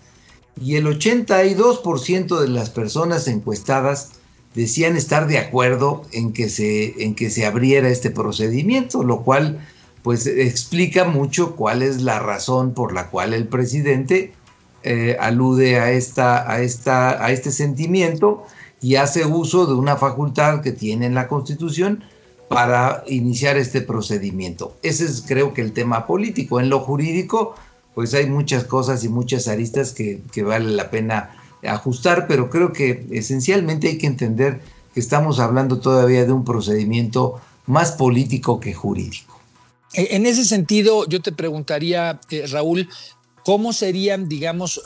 y 0.60 0.75
el 0.75 0.88
82% 0.88 2.39
de 2.39 2.47
las 2.47 2.71
personas 2.71 3.27
encuestadas 3.27 4.16
decían 4.58 4.98
estar 4.98 5.28
de 5.28 5.38
acuerdo 5.38 6.02
en 6.12 6.34
que 6.34 6.50
se, 6.50 7.04
en 7.04 7.13
que 7.13 7.30
se 7.30 7.46
abriera 7.46 7.89
este 7.89 8.10
procedimiento, 8.10 9.04
lo 9.04 9.22
cual 9.22 9.60
pues 10.02 10.26
explica 10.26 11.06
mucho 11.06 11.56
cuál 11.56 11.84
es 11.84 12.02
la 12.02 12.17
razón 12.17 12.74
por 12.74 12.91
la 12.91 13.12
cual 13.12 13.36
el 13.36 13.48
presidente 13.48 14.34
eh, 14.82 15.15
alude 15.20 15.80
a, 15.80 15.91
esta, 15.91 16.52
a, 16.52 16.62
esta, 16.62 17.24
a 17.24 17.32
este 17.32 17.52
sentimiento 17.52 18.46
y 18.82 18.96
hace 18.96 19.26
uso 19.28 19.67
de 19.67 19.76
una 19.76 19.96
facultad 19.96 20.62
que 20.62 20.72
tiene 20.72 21.06
en 21.06 21.13
la 21.13 21.28
Constitución 21.28 22.04
para 22.48 23.04
iniciar 23.06 23.58
este 23.58 23.82
procedimiento. 23.82 24.76
Ese 24.82 25.06
es 25.06 25.24
creo 25.28 25.54
que 25.54 25.62
el 25.62 25.72
tema 25.72 26.08
político. 26.08 26.60
En 26.60 26.70
lo 26.70 26.80
jurídico, 26.80 27.54
pues 27.93 28.15
hay 28.15 28.26
muchas 28.28 28.63
cosas 28.63 29.04
y 29.04 29.10
muchas 29.10 29.48
aristas 29.48 29.91
que, 29.91 30.22
que 30.32 30.41
vale 30.41 30.72
la 30.72 30.89
pena 30.89 31.37
ajustar, 31.67 32.27
pero 32.27 32.49
creo 32.49 32.73
que 32.73 33.06
esencialmente 33.12 33.88
hay 33.88 33.97
que 33.97 34.08
entender 34.08 34.62
que 34.93 34.99
estamos 34.99 35.39
hablando 35.39 35.80
todavía 35.80 36.25
de 36.25 36.32
un 36.32 36.43
procedimiento 36.43 37.39
más 37.65 37.91
político 37.91 38.60
que 38.60 38.73
jurídico. 38.73 39.39
E, 39.93 40.15
en 40.15 40.25
ese 40.25 40.45
sentido, 40.45 41.08
yo 41.08 41.21
te 41.21 41.32
preguntaría, 41.32 42.19
eh, 42.30 42.45
Raúl, 42.47 42.89
¿cómo 43.43 43.73
serían, 43.73 44.27
digamos, 44.27 44.82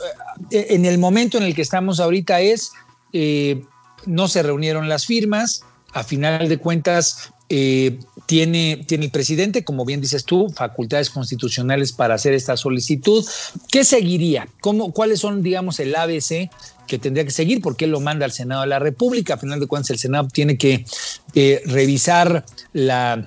eh, 0.50 0.66
en 0.70 0.84
el 0.84 0.98
momento 0.98 1.38
en 1.38 1.44
el 1.44 1.54
que 1.54 1.62
estamos 1.62 2.00
ahorita 2.00 2.40
es, 2.40 2.72
eh, 3.12 3.64
no 4.06 4.28
se 4.28 4.42
reunieron 4.42 4.88
las 4.88 5.06
firmas, 5.06 5.64
a 5.92 6.02
final 6.04 6.48
de 6.48 6.58
cuentas, 6.58 7.32
eh, 7.54 7.98
tiene, 8.24 8.82
tiene 8.86 9.04
el 9.04 9.10
presidente, 9.10 9.62
como 9.62 9.84
bien 9.84 10.00
dices 10.00 10.24
tú, 10.24 10.48
facultades 10.48 11.10
constitucionales 11.10 11.92
para 11.92 12.14
hacer 12.14 12.32
esta 12.32 12.56
solicitud. 12.56 13.26
¿Qué 13.70 13.84
seguiría? 13.84 14.48
¿Cómo, 14.62 14.94
¿Cuáles 14.94 15.20
son, 15.20 15.42
digamos, 15.42 15.78
el 15.78 15.94
ABC 15.94 16.48
que 16.86 16.98
tendría 16.98 17.26
que 17.26 17.30
seguir? 17.30 17.60
Porque 17.60 17.84
él 17.84 17.90
lo 17.90 18.00
manda 18.00 18.24
al 18.24 18.32
Senado 18.32 18.62
de 18.62 18.68
la 18.68 18.78
República. 18.78 19.34
A 19.34 19.36
final 19.36 19.60
de 19.60 19.66
cuentas, 19.66 19.90
el 19.90 19.98
Senado 19.98 20.28
tiene 20.32 20.56
que 20.56 20.86
eh, 21.34 21.60
revisar 21.66 22.46
la, 22.72 23.26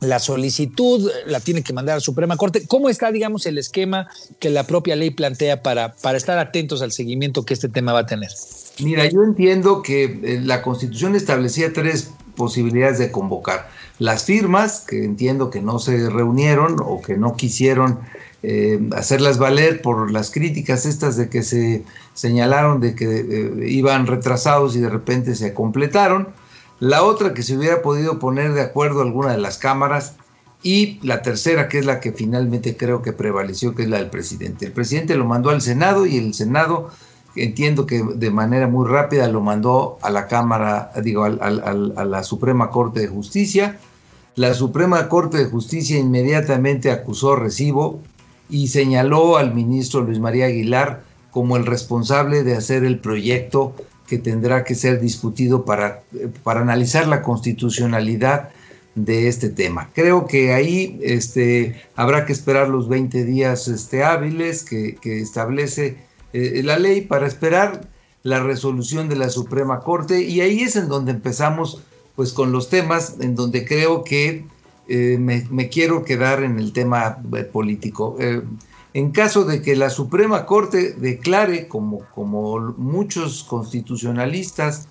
la 0.00 0.18
solicitud, 0.18 1.10
la 1.24 1.40
tiene 1.40 1.62
que 1.62 1.72
mandar 1.72 1.94
a 1.94 1.96
la 1.96 2.00
Suprema 2.00 2.36
Corte. 2.36 2.66
¿Cómo 2.66 2.90
está, 2.90 3.10
digamos, 3.10 3.46
el 3.46 3.56
esquema 3.56 4.06
que 4.38 4.50
la 4.50 4.66
propia 4.66 4.96
ley 4.96 5.12
plantea 5.12 5.62
para, 5.62 5.94
para 5.94 6.18
estar 6.18 6.38
atentos 6.38 6.82
al 6.82 6.92
seguimiento 6.92 7.46
que 7.46 7.54
este 7.54 7.70
tema 7.70 7.94
va 7.94 8.00
a 8.00 8.06
tener? 8.06 8.28
Mira, 8.80 9.08
yo 9.08 9.22
entiendo 9.22 9.80
que 9.80 10.04
eh, 10.04 10.40
la 10.44 10.60
Constitución 10.60 11.16
establecía 11.16 11.72
tres 11.72 12.10
posibilidades 12.36 12.98
de 12.98 13.10
convocar. 13.10 13.68
Las 13.98 14.24
firmas, 14.24 14.84
que 14.86 15.04
entiendo 15.04 15.50
que 15.50 15.60
no 15.60 15.78
se 15.78 16.08
reunieron 16.08 16.76
o 16.80 17.02
que 17.02 17.16
no 17.16 17.34
quisieron 17.34 17.98
eh, 18.42 18.78
hacerlas 18.94 19.38
valer 19.38 19.82
por 19.82 20.12
las 20.12 20.30
críticas 20.30 20.86
estas 20.86 21.16
de 21.16 21.28
que 21.28 21.42
se 21.42 21.82
señalaron 22.14 22.80
de 22.80 22.94
que 22.94 23.06
eh, 23.20 23.68
iban 23.68 24.06
retrasados 24.06 24.76
y 24.76 24.80
de 24.80 24.90
repente 24.90 25.34
se 25.34 25.52
completaron. 25.52 26.28
La 26.78 27.02
otra 27.02 27.34
que 27.34 27.42
se 27.42 27.56
hubiera 27.56 27.82
podido 27.82 28.18
poner 28.18 28.52
de 28.52 28.60
acuerdo 28.60 29.00
alguna 29.00 29.32
de 29.32 29.38
las 29.38 29.58
cámaras 29.58 30.14
y 30.62 30.98
la 31.02 31.22
tercera, 31.22 31.68
que 31.68 31.78
es 31.78 31.86
la 31.86 32.00
que 32.00 32.12
finalmente 32.12 32.76
creo 32.76 33.02
que 33.02 33.12
prevaleció, 33.12 33.74
que 33.74 33.84
es 33.84 33.88
la 33.88 33.98
del 33.98 34.10
presidente. 34.10 34.66
El 34.66 34.72
presidente 34.72 35.16
lo 35.16 35.24
mandó 35.24 35.50
al 35.50 35.62
Senado 35.62 36.06
y 36.06 36.18
el 36.18 36.34
Senado 36.34 36.90
entiendo 37.36 37.86
que 37.86 38.02
de 38.02 38.30
manera 38.30 38.66
muy 38.66 38.88
rápida 38.88 39.28
lo 39.28 39.40
mandó 39.40 39.98
a 40.02 40.10
la 40.10 40.26
Cámara, 40.26 40.92
digo, 41.02 41.24
a 41.24 42.04
la 42.04 42.22
Suprema 42.22 42.70
Corte 42.70 43.00
de 43.00 43.08
Justicia. 43.08 43.78
La 44.34 44.52
Suprema 44.54 45.08
Corte 45.08 45.38
de 45.38 45.46
Justicia 45.46 45.98
inmediatamente 45.98 46.90
acusó 46.90 47.36
recibo 47.36 48.00
y 48.48 48.68
señaló 48.68 49.36
al 49.36 49.54
ministro 49.54 50.02
Luis 50.02 50.18
María 50.18 50.46
Aguilar 50.46 51.02
como 51.30 51.56
el 51.56 51.66
responsable 51.66 52.44
de 52.44 52.54
hacer 52.54 52.84
el 52.84 52.98
proyecto 52.98 53.74
que 54.06 54.18
tendrá 54.18 54.64
que 54.64 54.74
ser 54.74 55.00
discutido 55.00 55.64
para, 55.64 56.02
para 56.42 56.60
analizar 56.60 57.08
la 57.08 57.22
constitucionalidad 57.22 58.50
de 58.94 59.28
este 59.28 59.50
tema. 59.50 59.90
Creo 59.94 60.26
que 60.26 60.54
ahí 60.54 60.98
este, 61.02 61.82
habrá 61.94 62.24
que 62.24 62.32
esperar 62.32 62.68
los 62.68 62.88
20 62.88 63.24
días 63.24 63.68
este, 63.68 64.02
hábiles 64.02 64.64
que, 64.64 64.94
que 64.96 65.20
establece 65.20 65.98
eh, 66.32 66.62
la 66.64 66.78
ley 66.78 67.02
para 67.02 67.26
esperar 67.26 67.88
la 68.22 68.40
resolución 68.40 69.08
de 69.08 69.16
la 69.16 69.30
Suprema 69.30 69.80
Corte 69.80 70.22
y 70.22 70.40
ahí 70.40 70.62
es 70.62 70.76
en 70.76 70.88
donde 70.88 71.12
empezamos 71.12 71.82
pues 72.16 72.32
con 72.32 72.50
los 72.52 72.68
temas 72.68 73.16
en 73.20 73.34
donde 73.34 73.64
creo 73.64 74.02
que 74.02 74.44
eh, 74.88 75.18
me, 75.18 75.68
quiero 75.68 76.04
quedar 76.04 76.42
en 76.42 76.58
el 76.58 76.72
tema 76.72 77.18
eh, 77.34 77.44
político. 77.44 78.16
en 78.18 79.10
caso 79.12 79.44
de 79.44 79.62
que 79.62 79.76
la 79.76 79.90
Suprema 79.90 80.46
Corte 80.46 80.94
declare, 80.94 81.68
como, 81.68 82.00
como 82.14 82.58
muchos 82.76 83.44
constitucionalistas 83.44 84.88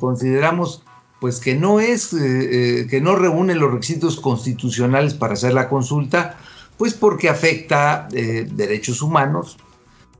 consideramos, 0.00 0.82
pues 1.20 1.38
que 1.38 1.54
no 1.54 1.80
es, 1.80 2.08
que 2.08 3.00
no 3.00 3.14
reúne 3.14 3.54
los 3.54 3.72
requisitos 3.72 4.18
constitucionales 4.20 5.14
para 5.14 5.34
hacer 5.34 5.54
la 5.54 5.68
consulta, 5.68 6.38
pues 6.76 6.94
porque 6.94 7.28
afecta 7.28 8.08
derechos 8.10 9.00
humanos, 9.00 9.58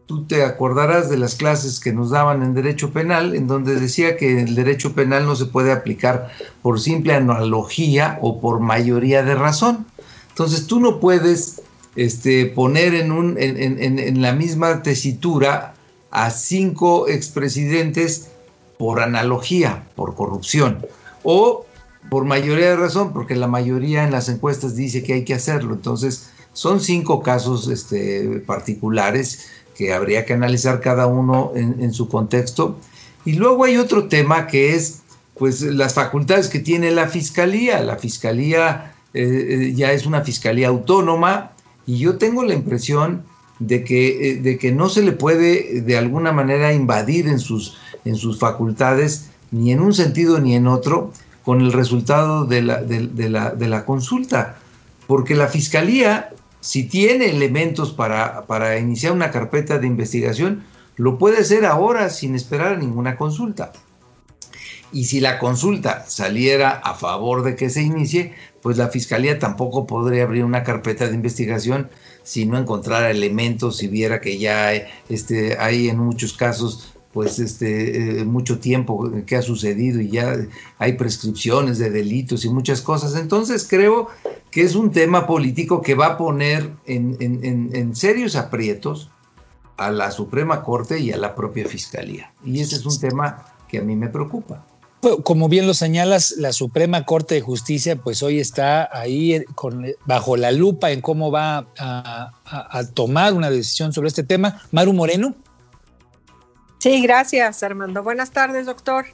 Tú 0.07 0.25
te 0.25 0.45
acordarás 0.45 1.11
de 1.11 1.17
las 1.17 1.35
clases 1.35 1.81
que 1.81 1.93
nos 1.93 2.11
daban 2.11 2.43
en 2.43 2.55
derecho 2.55 2.93
penal, 2.93 3.35
en 3.35 3.49
donde 3.49 3.75
decía 3.75 4.17
que 4.17 4.41
el 4.41 4.55
derecho 4.55 4.95
penal 4.95 5.27
no 5.27 5.35
se 5.35 5.47
puede 5.47 5.73
aplicar 5.73 6.31
por 6.63 6.81
simple 6.81 7.13
analogía 7.13 8.19
o 8.23 8.41
por 8.41 8.61
mayoría 8.61 9.25
de 9.25 9.35
razón. 9.35 9.85
Entonces 10.29 10.69
tú 10.69 10.79
no 10.79 11.01
puedes 11.01 11.61
este, 11.97 12.47
poner 12.47 12.95
en, 12.95 13.11
un, 13.11 13.37
en, 13.39 13.81
en 13.99 14.23
la 14.23 14.33
misma 14.33 14.83
tesitura 14.83 15.75
a 16.13 16.31
cinco 16.31 17.09
expresidentes 17.09 18.29
por 18.79 19.01
analogía, 19.01 19.87
por 19.97 20.15
corrupción, 20.15 20.87
o 21.25 21.67
por 22.11 22.25
mayoría 22.25 22.71
de 22.71 22.77
razón, 22.77 23.13
porque 23.13 23.35
la 23.35 23.49
mayoría 23.49 24.05
en 24.05 24.13
las 24.13 24.29
encuestas 24.29 24.77
dice 24.77 25.03
que 25.03 25.15
hay 25.15 25.25
que 25.25 25.35
hacerlo. 25.35 25.75
Entonces, 25.75 26.31
son 26.53 26.81
cinco 26.81 27.23
casos 27.23 27.69
este, 27.69 28.43
particulares 28.47 29.47
que 29.77 29.93
habría 29.93 30.25
que 30.25 30.33
analizar 30.33 30.81
cada 30.81 31.07
uno 31.07 31.53
en, 31.55 31.93
su 31.93 32.09
contexto. 32.09 32.79
Y 33.25 33.35
luego 33.35 33.65
hay 33.65 33.77
otro 33.77 34.09
tema 34.09 34.47
que 34.47 34.75
es 34.75 35.03
pues 35.39 35.61
las 35.61 35.95
facultades 35.95 36.49
que 36.49 36.61
tiene 36.61 36.91
la 36.91 37.09
fiscalía. 37.09 37.81
La 37.83 37.97
fiscalía 37.97 38.95
eh, 39.13 39.23
eh, 39.23 39.73
ya 39.75 39.93
es 39.93 40.07
una 40.07 40.23
fiscalía 40.23 40.69
autónoma 40.69 41.53
y 41.87 41.99
yo 41.99 42.17
tengo 42.17 42.43
la 42.43 42.55
impresión 42.55 43.25
de 43.59 43.85
que, 43.85 44.31
eh, 44.31 44.37
de 44.37 44.59
que 44.59 44.73
no 44.73 44.89
se 44.89 45.03
le 45.03 45.13
puede 45.13 45.83
de 45.83 45.99
alguna 45.99 46.33
manera 46.33 46.73
invadir 46.73 47.29
en 47.29 47.39
sus, 47.39 47.77
en 48.05 48.17
sus 48.17 48.39
facultades 48.39 49.31
ni 49.51 49.73
en 49.73 49.81
un 49.81 49.93
sentido 49.93 50.41
ni 50.41 50.55
en 50.55 50.67
otro 50.67 51.13
con 51.45 51.61
el 51.61 51.73
resultado 51.73 52.47
de 52.47 52.63
la, 52.63 52.81
la, 52.81 53.51
de 53.51 53.69
la 53.69 53.85
consulta. 53.85 54.57
Porque 55.07 55.35
la 55.35 55.49
fiscalía 55.49 56.31
si 56.67 56.83
tiene 56.83 57.27
elementos 57.27 57.93
para, 57.93 58.45
para 58.49 58.77
iniciar 58.77 59.13
una 59.13 59.31
carpeta 59.31 59.79
de 59.79 59.87
investigación, 59.87 60.65
lo 60.97 61.17
puede 61.17 61.39
hacer 61.39 61.65
ahora 61.65 62.11
sin 62.11 62.35
esperar 62.35 62.73
a 62.73 62.77
ninguna 62.77 63.17
consulta. 63.17 63.73
Y 64.91 65.05
si 65.05 65.21
la 65.21 65.39
consulta 65.39 66.05
saliera 66.09 66.71
a 66.71 66.95
favor 66.95 67.45
de 67.45 67.55
que 67.55 67.71
se 67.71 67.83
inicie, 67.83 68.35
pues 68.63 68.79
la 68.79 68.89
fiscalía 68.89 69.39
tampoco 69.39 69.87
podría 69.87 70.25
abrir 70.25 70.45
una 70.45 70.65
carpeta 70.65 71.07
de 71.07 71.15
investigación 71.15 71.89
si 72.25 72.47
no 72.47 72.59
encontrara 72.59 73.13
elementos, 73.13 73.77
si 73.77 73.87
viera 73.87 74.21
que 74.21 74.37
ya 74.37 74.73
este, 75.09 75.57
hay 75.61 75.89
en 75.89 75.99
muchos 75.99 76.33
casos 76.33 76.96
pues 77.17 77.39
este 77.39 78.21
eh, 78.21 78.25
mucho 78.27 78.59
tiempo 78.59 79.11
que 79.25 79.37
ha 79.37 79.41
sucedido 79.41 80.03
y 80.03 80.11
ya 80.11 80.37
hay 80.77 80.93
prescripciones 80.99 81.79
de 81.79 81.89
delitos 81.89 82.45
y 82.45 82.51
muchas 82.51 82.83
cosas. 82.83 83.17
Entonces 83.17 83.67
creo 83.67 84.09
que 84.51 84.61
es 84.61 84.75
un 84.75 84.91
tema 84.91 85.27
político 85.27 85.81
que 85.81 85.95
va 85.95 86.09
a 86.09 86.19
poner 86.19 86.71
en, 86.85 87.17
en, 87.19 87.97
serios 87.97 88.37
aprietos 88.37 89.09
a 89.79 89.91
la 89.91 90.11
Suprema 90.11 90.63
Corte 90.63 91.01
y 91.01 91.11
a 91.11 91.17
la 91.17 91.35
propia 91.35 91.67
Fiscalía. 91.67 92.35
Y 92.45 92.61
ese 92.61 92.77
es 92.77 92.85
un 92.85 93.01
tema 93.01 93.47
que 93.67 93.79
a 93.79 93.83
mí 93.83 93.97
me 93.97 94.09
preocupa. 94.09 94.67
como 95.25 95.49
bien 95.49 95.67
lo 95.67 95.73
señalas, 95.73 96.35
la 96.37 96.53
Suprema 96.53 97.07
Corte 97.07 97.37
de 97.37 97.41
Justicia, 97.41 97.97
pues 97.97 98.23
hoy 98.23 98.41
está 98.41 98.91
ahí 98.93 99.43
bajo 100.05 100.37
la 100.37 100.53
lupa 100.53 100.91
en 100.91 101.01
cómo 101.01 101.31
va 101.31 101.67
a, 101.79 102.31
a 102.45 102.87
tomar 102.93 103.33
una 103.33 103.49
decisión 103.49 103.95
sobre 103.95 104.09
este 104.09 104.23
tema. 104.23 104.61
Maru 104.71 104.93
Moreno. 104.93 105.35
Sí, 106.87 107.03
gracias, 107.03 107.65
Armando. 107.65 108.05
Buenas 108.05 108.31
tardes, 108.31 108.65
doctor. 108.65 109.07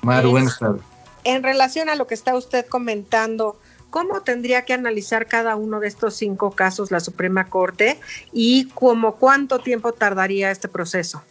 Maru, 0.00 0.30
buenas 0.30 0.58
tardes. 0.58 0.80
En 1.24 1.42
relación 1.42 1.90
a 1.90 1.94
lo 1.94 2.06
que 2.06 2.14
está 2.14 2.34
usted 2.34 2.64
comentando, 2.64 3.58
¿cómo 3.90 4.22
tendría 4.22 4.64
que 4.64 4.72
analizar 4.72 5.26
cada 5.26 5.54
uno 5.54 5.78
de 5.78 5.88
estos 5.88 6.14
cinco 6.14 6.52
casos 6.52 6.90
la 6.90 7.00
Suprema 7.00 7.50
Corte 7.50 8.00
y 8.32 8.70
cómo 8.70 9.16
cuánto 9.16 9.58
tiempo 9.58 9.92
tardaría 9.92 10.50
este 10.50 10.68
proceso? 10.68 11.22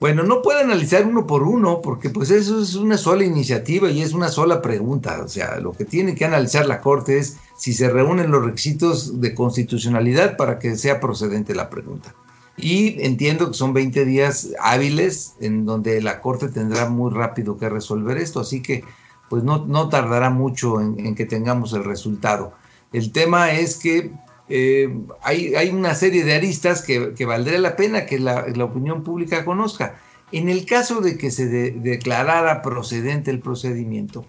Bueno, 0.00 0.24
no 0.24 0.42
puede 0.42 0.62
analizar 0.62 1.06
uno 1.06 1.28
por 1.28 1.44
uno 1.44 1.80
porque 1.80 2.10
pues 2.10 2.32
eso 2.32 2.60
es 2.60 2.74
una 2.74 2.98
sola 2.98 3.22
iniciativa 3.22 3.88
y 3.88 4.02
es 4.02 4.14
una 4.14 4.30
sola 4.30 4.60
pregunta. 4.60 5.22
O 5.22 5.28
sea, 5.28 5.60
lo 5.60 5.74
que 5.74 5.84
tiene 5.84 6.16
que 6.16 6.24
analizar 6.24 6.66
la 6.66 6.80
Corte 6.80 7.18
es 7.18 7.36
si 7.56 7.72
se 7.72 7.88
reúnen 7.88 8.32
los 8.32 8.44
requisitos 8.44 9.20
de 9.20 9.32
constitucionalidad 9.32 10.36
para 10.36 10.58
que 10.58 10.74
sea 10.74 10.98
procedente 10.98 11.54
la 11.54 11.70
pregunta. 11.70 12.16
Y 12.60 12.96
entiendo 13.04 13.48
que 13.48 13.54
son 13.54 13.72
20 13.72 14.04
días 14.04 14.50
hábiles 14.60 15.34
en 15.40 15.64
donde 15.64 16.02
la 16.02 16.20
Corte 16.20 16.48
tendrá 16.48 16.88
muy 16.88 17.12
rápido 17.12 17.56
que 17.56 17.68
resolver 17.68 18.18
esto, 18.18 18.40
así 18.40 18.62
que 18.62 18.84
pues 19.28 19.44
no, 19.44 19.64
no 19.66 19.88
tardará 19.88 20.28
mucho 20.28 20.80
en, 20.80 21.14
que 21.14 21.24
tengamos 21.24 21.72
el 21.72 21.84
resultado. 21.84 22.52
El 22.92 23.12
tema 23.12 23.52
es 23.52 23.76
que 23.76 24.12
eh, 24.48 24.92
hay, 25.22 25.54
hay, 25.54 25.70
una 25.70 25.94
serie 25.94 26.24
de 26.24 26.34
aristas 26.34 26.82
que, 26.82 27.24
valdría 27.24 27.58
la 27.60 27.76
pena 27.76 28.06
que 28.06 28.18
la, 28.18 28.46
la, 28.48 28.64
opinión 28.64 29.04
pública 29.04 29.44
conozca. 29.44 30.00
En 30.32 30.48
el 30.48 30.66
caso 30.66 31.00
de 31.00 31.16
que 31.16 31.30
se 31.30 31.46
declarara 31.46 32.60
procedente 32.60 33.30
el 33.30 33.38
procedimiento, 33.38 34.26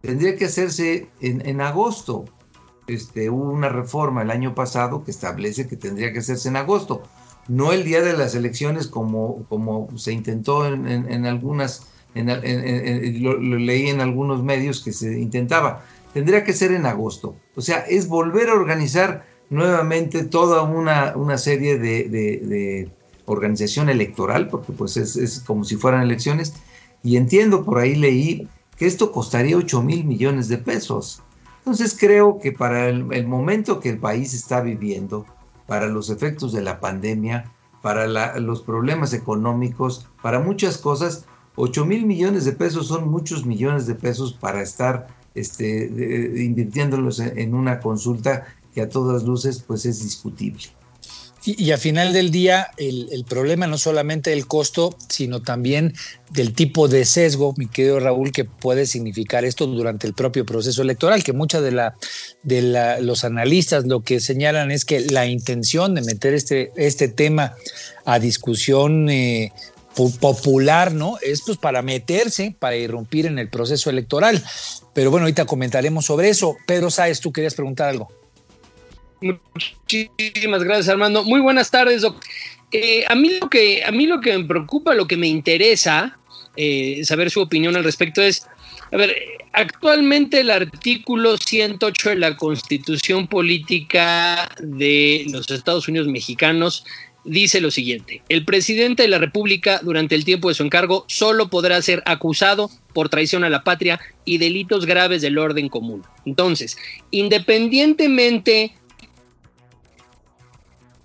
tendría 0.00 0.36
que 0.36 0.46
hacerse 0.46 1.10
en, 1.20 1.46
en 1.46 1.60
agosto. 1.60 2.24
Este, 2.86 3.28
hubo 3.28 3.50
una 3.50 3.68
reforma 3.68 4.22
el 4.22 4.30
año 4.30 4.54
pasado 4.54 5.04
que 5.04 5.10
establece 5.10 5.68
que 5.68 5.76
tendría 5.76 6.10
que 6.14 6.20
hacerse 6.20 6.48
en 6.48 6.56
agosto 6.56 7.02
no 7.48 7.72
el 7.72 7.84
día 7.84 8.02
de 8.02 8.12
las 8.12 8.34
elecciones 8.34 8.86
como, 8.86 9.44
como 9.48 9.88
se 9.96 10.12
intentó 10.12 10.66
en, 10.66 11.26
algunas, 11.26 11.86
lo, 12.14 13.38
leí 13.38 13.88
en 13.88 14.00
algunos 14.00 14.42
medios 14.42 14.82
que 14.82 14.92
se 14.92 15.18
intentaba. 15.18 15.84
Tendría 16.12 16.44
que 16.44 16.52
ser 16.52 16.72
en 16.72 16.86
agosto. 16.86 17.36
O 17.56 17.62
sea, 17.62 17.78
es 17.80 18.06
volver 18.06 18.50
a 18.50 18.54
organizar 18.54 19.26
nuevamente 19.50 20.24
toda 20.24 20.62
una, 20.62 21.16
una 21.16 21.38
serie 21.38 21.78
de, 21.78 22.90
organización 23.24 23.90
electoral, 23.90 24.48
porque 24.48 24.72
pues 24.72 24.96
es, 24.96 25.42
como 25.46 25.64
si 25.64 25.76
fueran 25.76 26.02
elecciones. 26.02 26.54
Y 27.02 27.16
entiendo, 27.16 27.64
por 27.64 27.78
ahí 27.78 27.94
leí 27.94 28.48
que 28.76 28.86
esto 28.86 29.12
costaría 29.12 29.56
8 29.56 29.82
mil 29.82 30.04
millones 30.04 30.48
de 30.48 30.58
pesos. 30.58 31.22
Entonces 31.58 31.96
creo 31.98 32.38
que 32.38 32.52
para 32.52 32.88
el 32.88 33.26
momento 33.26 33.80
que 33.80 33.90
el 33.90 33.98
país 33.98 34.32
está 34.32 34.62
viviendo, 34.62 35.26
para 35.68 35.86
los 35.86 36.08
efectos 36.08 36.52
de 36.52 36.62
la 36.62 36.80
pandemia, 36.80 37.52
para 37.82 38.40
los 38.40 38.62
problemas 38.62 39.12
económicos, 39.12 40.08
para 40.22 40.40
muchas 40.40 40.78
cosas. 40.78 41.26
8 41.56 41.84
mil 41.84 42.06
millones 42.06 42.44
de 42.44 42.52
pesos 42.52 42.86
son 42.86 43.10
muchos 43.10 43.44
millones 43.44 43.86
de 43.86 43.94
pesos 43.94 44.32
para 44.32 44.62
estar 44.62 45.08
este, 45.34 45.86
invirtiéndolos 46.42 47.20
en 47.20 47.54
una 47.54 47.80
consulta 47.80 48.46
que 48.74 48.80
a 48.80 48.88
todas 48.88 49.24
luces 49.24 49.62
pues 49.64 49.84
es 49.84 50.02
discutible. 50.02 50.64
Y, 51.50 51.70
al 51.70 51.78
final 51.78 52.12
del 52.12 52.30
día, 52.30 52.72
el, 52.76 53.24
problema 53.26 53.66
no 53.66 53.78
solamente 53.78 54.28
del 54.28 54.46
costo, 54.46 54.94
sino 55.08 55.40
también 55.40 55.94
del 56.28 56.52
tipo 56.52 56.88
de 56.88 57.06
sesgo, 57.06 57.54
mi 57.56 57.66
querido 57.66 57.98
Raúl, 58.00 58.32
que 58.32 58.44
puede 58.44 58.84
significar 58.84 59.46
esto 59.46 59.66
durante 59.66 60.06
el 60.06 60.12
propio 60.12 60.44
proceso 60.44 60.82
electoral, 60.82 61.24
que 61.24 61.32
muchas 61.32 61.62
de, 61.62 61.72
la, 61.72 61.96
de 62.42 62.98
los 63.00 63.24
analistas 63.24 63.86
lo 63.86 64.00
que 64.00 64.20
señalan 64.20 64.70
es 64.70 64.84
que 64.84 65.00
la 65.00 65.24
intención 65.24 65.94
de 65.94 66.02
meter 66.02 66.34
este, 66.34 66.70
este 66.76 67.08
tema 67.08 67.54
a 68.04 68.18
discusión 68.18 69.08
eh, 69.08 69.50
popular, 70.20 70.92
¿no? 70.92 71.16
Es 71.22 71.40
pues 71.46 71.56
para 71.56 71.80
meterse, 71.80 72.54
para 72.58 72.76
irrumpir 72.76 73.24
en 73.24 73.38
el 73.38 73.48
proceso 73.48 73.88
electoral. 73.88 74.44
Pero 74.92 75.10
bueno, 75.10 75.24
ahorita 75.24 75.46
comentaremos 75.46 76.04
sobre 76.04 76.28
eso. 76.28 76.58
Pedro 76.66 76.90
Sáez, 76.90 77.20
tú 77.20 77.32
querías 77.32 77.54
preguntar 77.54 77.88
algo. 77.88 78.17
Muchísimas 79.20 80.62
gracias, 80.62 80.88
Armando. 80.88 81.24
Muy 81.24 81.40
buenas 81.40 81.70
tardes, 81.70 82.04
eh, 82.72 83.04
a, 83.08 83.14
mí 83.14 83.38
lo 83.40 83.48
que, 83.48 83.84
a 83.84 83.90
mí 83.90 84.06
lo 84.06 84.20
que 84.20 84.36
me 84.36 84.44
preocupa, 84.44 84.94
lo 84.94 85.06
que 85.06 85.16
me 85.16 85.26
interesa 85.26 86.18
eh, 86.56 87.00
saber 87.04 87.30
su 87.30 87.40
opinión 87.40 87.76
al 87.76 87.84
respecto 87.84 88.20
es, 88.20 88.46
a 88.92 88.96
ver, 88.96 89.16
actualmente 89.52 90.40
el 90.40 90.50
artículo 90.50 91.36
108 91.36 92.10
de 92.10 92.16
la 92.16 92.36
Constitución 92.36 93.26
Política 93.26 94.48
de 94.60 95.26
los 95.30 95.50
Estados 95.50 95.88
Unidos 95.88 96.08
Mexicanos 96.08 96.84
dice 97.24 97.60
lo 97.60 97.70
siguiente, 97.70 98.22
el 98.28 98.44
presidente 98.44 99.02
de 99.02 99.08
la 99.08 99.18
República 99.18 99.80
durante 99.82 100.14
el 100.14 100.24
tiempo 100.24 100.48
de 100.48 100.54
su 100.54 100.62
encargo 100.62 101.04
solo 101.08 101.48
podrá 101.48 101.80
ser 101.82 102.02
acusado 102.06 102.70
por 102.92 103.08
traición 103.08 103.44
a 103.44 103.50
la 103.50 103.64
patria 103.64 104.00
y 104.24 104.38
delitos 104.38 104.86
graves 104.86 105.22
del 105.22 105.38
orden 105.38 105.68
común. 105.68 106.04
Entonces, 106.24 106.76
independientemente 107.10 108.74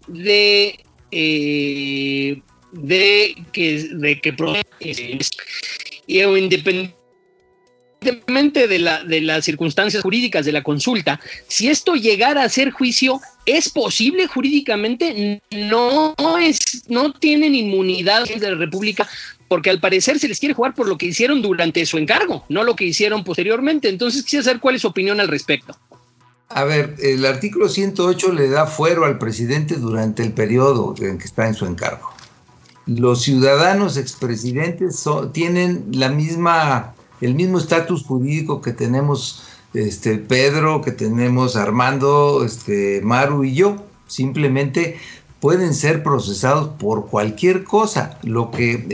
de, 0.08 0.80
eh, 1.12 2.42
de 2.72 3.36
que, 3.52 3.88
de 3.92 4.20
que 4.20 4.34
y 6.06 6.22
independientemente 6.22 8.68
de, 8.68 8.80
la, 8.80 9.04
de 9.04 9.22
las 9.22 9.46
circunstancias 9.46 10.04
jurídicas 10.04 10.46
de 10.46 10.52
la 10.52 10.64
consulta, 10.64 11.20
si 11.48 11.70
esto 11.70 11.96
llegara 11.96 12.44
a 12.44 12.50
ser 12.50 12.72
juicio, 12.72 13.22
¿es 13.46 13.70
posible 13.70 14.28
jurídicamente? 14.28 15.42
No, 15.52 16.14
es, 16.40 16.84
no 16.90 17.14
tienen 17.14 17.56
inmunidad 17.56 18.26
de 18.26 18.52
la 18.52 18.56
República 18.56 19.08
porque 19.48 19.70
al 19.70 19.80
parecer 19.80 20.20
se 20.20 20.28
les 20.28 20.40
quiere 20.40 20.56
jugar 20.56 20.74
por 20.74 20.88
lo 20.88 20.98
que 20.98 21.06
hicieron 21.06 21.42
durante 21.42 21.86
su 21.86 21.98
encargo, 21.98 22.44
no 22.50 22.64
lo 22.64 22.76
que 22.76 22.86
hicieron 22.86 23.24
posteriormente. 23.24 23.88
Entonces 23.88 24.24
quisiera 24.24 24.44
saber 24.44 24.60
cuál 24.60 24.76
es 24.76 24.82
su 24.82 24.88
opinión 24.88 25.20
al 25.20 25.28
respecto. 25.28 25.78
A 26.50 26.64
ver, 26.66 26.96
el 27.00 27.26
artículo 27.26 27.68
108 27.68 28.32
le 28.32 28.50
da 28.50 28.68
fuero 28.68 29.06
al 29.06 29.18
presidente 29.18 29.76
durante 29.76 30.24
el 30.24 30.34
periodo 30.34 30.94
en 31.00 31.18
que 31.18 31.26
está 31.26 31.48
en 31.48 31.56
su 31.56 31.66
encargo. 31.66 32.10
Los 32.86 33.22
ciudadanos 33.22 33.98
expresidentes 33.98 35.04
tienen 35.32 35.86
la 35.92 36.10
misma, 36.10 36.94
el 37.22 37.34
mismo 37.34 37.58
estatus 37.58 38.04
jurídico 38.04 38.62
que 38.62 38.74
tenemos 38.74 39.44
este, 39.74 40.18
Pedro, 40.18 40.82
que 40.82 40.92
tenemos 40.92 41.56
Armando, 41.56 42.44
este, 42.46 43.02
Maru 43.04 43.44
y 43.44 43.56
yo. 43.56 43.78
Simplemente 44.08 44.98
pueden 45.40 45.74
ser 45.74 46.04
procesados 46.04 46.70
por 46.78 47.08
cualquier 47.08 47.64
cosa. 47.64 48.20
Lo 48.24 48.52
que 48.52 48.86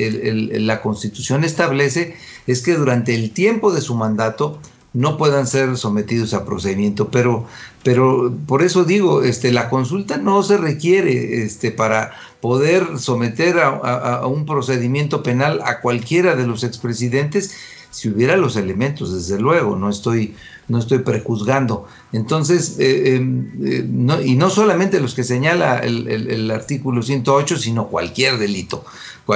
la 0.60 0.82
Constitución 0.82 1.44
establece 1.44 2.16
es 2.48 2.62
que 2.62 2.76
durante 2.76 3.14
el 3.14 3.32
tiempo 3.32 3.72
de 3.74 3.82
su 3.82 3.96
mandato 3.96 4.60
no 4.94 5.18
puedan 5.18 5.46
ser 5.46 5.78
sometidos 5.78 6.34
a 6.34 6.46
procedimiento, 6.46 7.10
pero, 7.10 7.46
pero 7.84 8.34
por 8.48 8.64
eso 8.64 8.86
digo, 8.86 9.24
este, 9.24 9.52
la 9.52 9.70
consulta 9.70 10.18
no 10.18 10.42
se 10.44 10.58
requiere 10.58 11.44
este, 11.44 11.72
para 11.72 12.12
poder 12.42 12.98
someter 12.98 13.60
a, 13.60 14.26
un 14.26 14.46
procedimiento 14.46 15.22
penal 15.22 15.62
a 15.64 15.82
cualquiera 15.82 16.36
de 16.36 16.48
los 16.48 16.64
expresidentes 16.64 17.56
si 17.92 18.10
hubiera 18.10 18.38
los 18.38 18.56
elementos, 18.56 19.14
desde 19.14 19.42
luego, 19.42 19.76
no 19.76 19.90
estoy, 19.90 20.36
no 20.68 20.78
estoy 20.78 21.00
prejuzgando. 21.00 21.88
Entonces, 22.14 22.76
eh, 22.80 23.16
em, 23.16 23.50
eh, 23.66 24.24
y 24.26 24.36
no 24.36 24.50
solamente 24.52 25.00
los 25.00 25.16
que 25.16 25.24
señala 25.24 25.80
el, 25.80 26.52
artículo 26.52 27.02
108, 27.02 27.58
sino 27.58 27.88
cualquier 27.88 28.38
delito, 28.38 28.86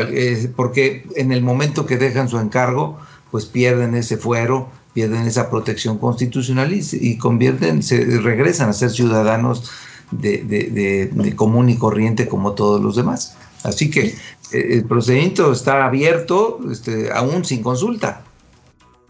eh, 0.07 0.51
porque 0.55 1.03
en 1.15 1.31
el 1.31 1.41
momento 1.41 1.87
que 1.87 1.97
dejan 1.97 2.29
su 2.29 2.37
encargo, 2.37 2.99
pues 3.31 3.45
pierden 3.45 3.95
ese 3.95 4.17
fuero, 4.17 4.69
pierden 4.93 5.25
esa 5.25 5.49
protección 5.49 5.97
constitucional 5.97 6.73
y, 6.73 7.17
convierten, 7.17 7.81
se 7.83 8.03
regresan 8.19 8.69
a 8.69 8.73
ser 8.73 8.91
ciudadanos 8.91 9.69
de, 10.11 11.33
común 11.35 11.69
y 11.69 11.77
corriente 11.77 12.27
como 12.27 12.53
todos 12.53 12.81
los 12.81 12.95
demás. 12.95 13.35
Así 13.63 13.89
que 13.89 14.07
eh, 14.07 14.15
el 14.51 14.85
procedimiento 14.85 15.51
está 15.51 15.85
abierto 15.85 16.59
este, 16.71 17.11
aún 17.11 17.43
sin 17.45 17.63
consulta. 17.63 18.23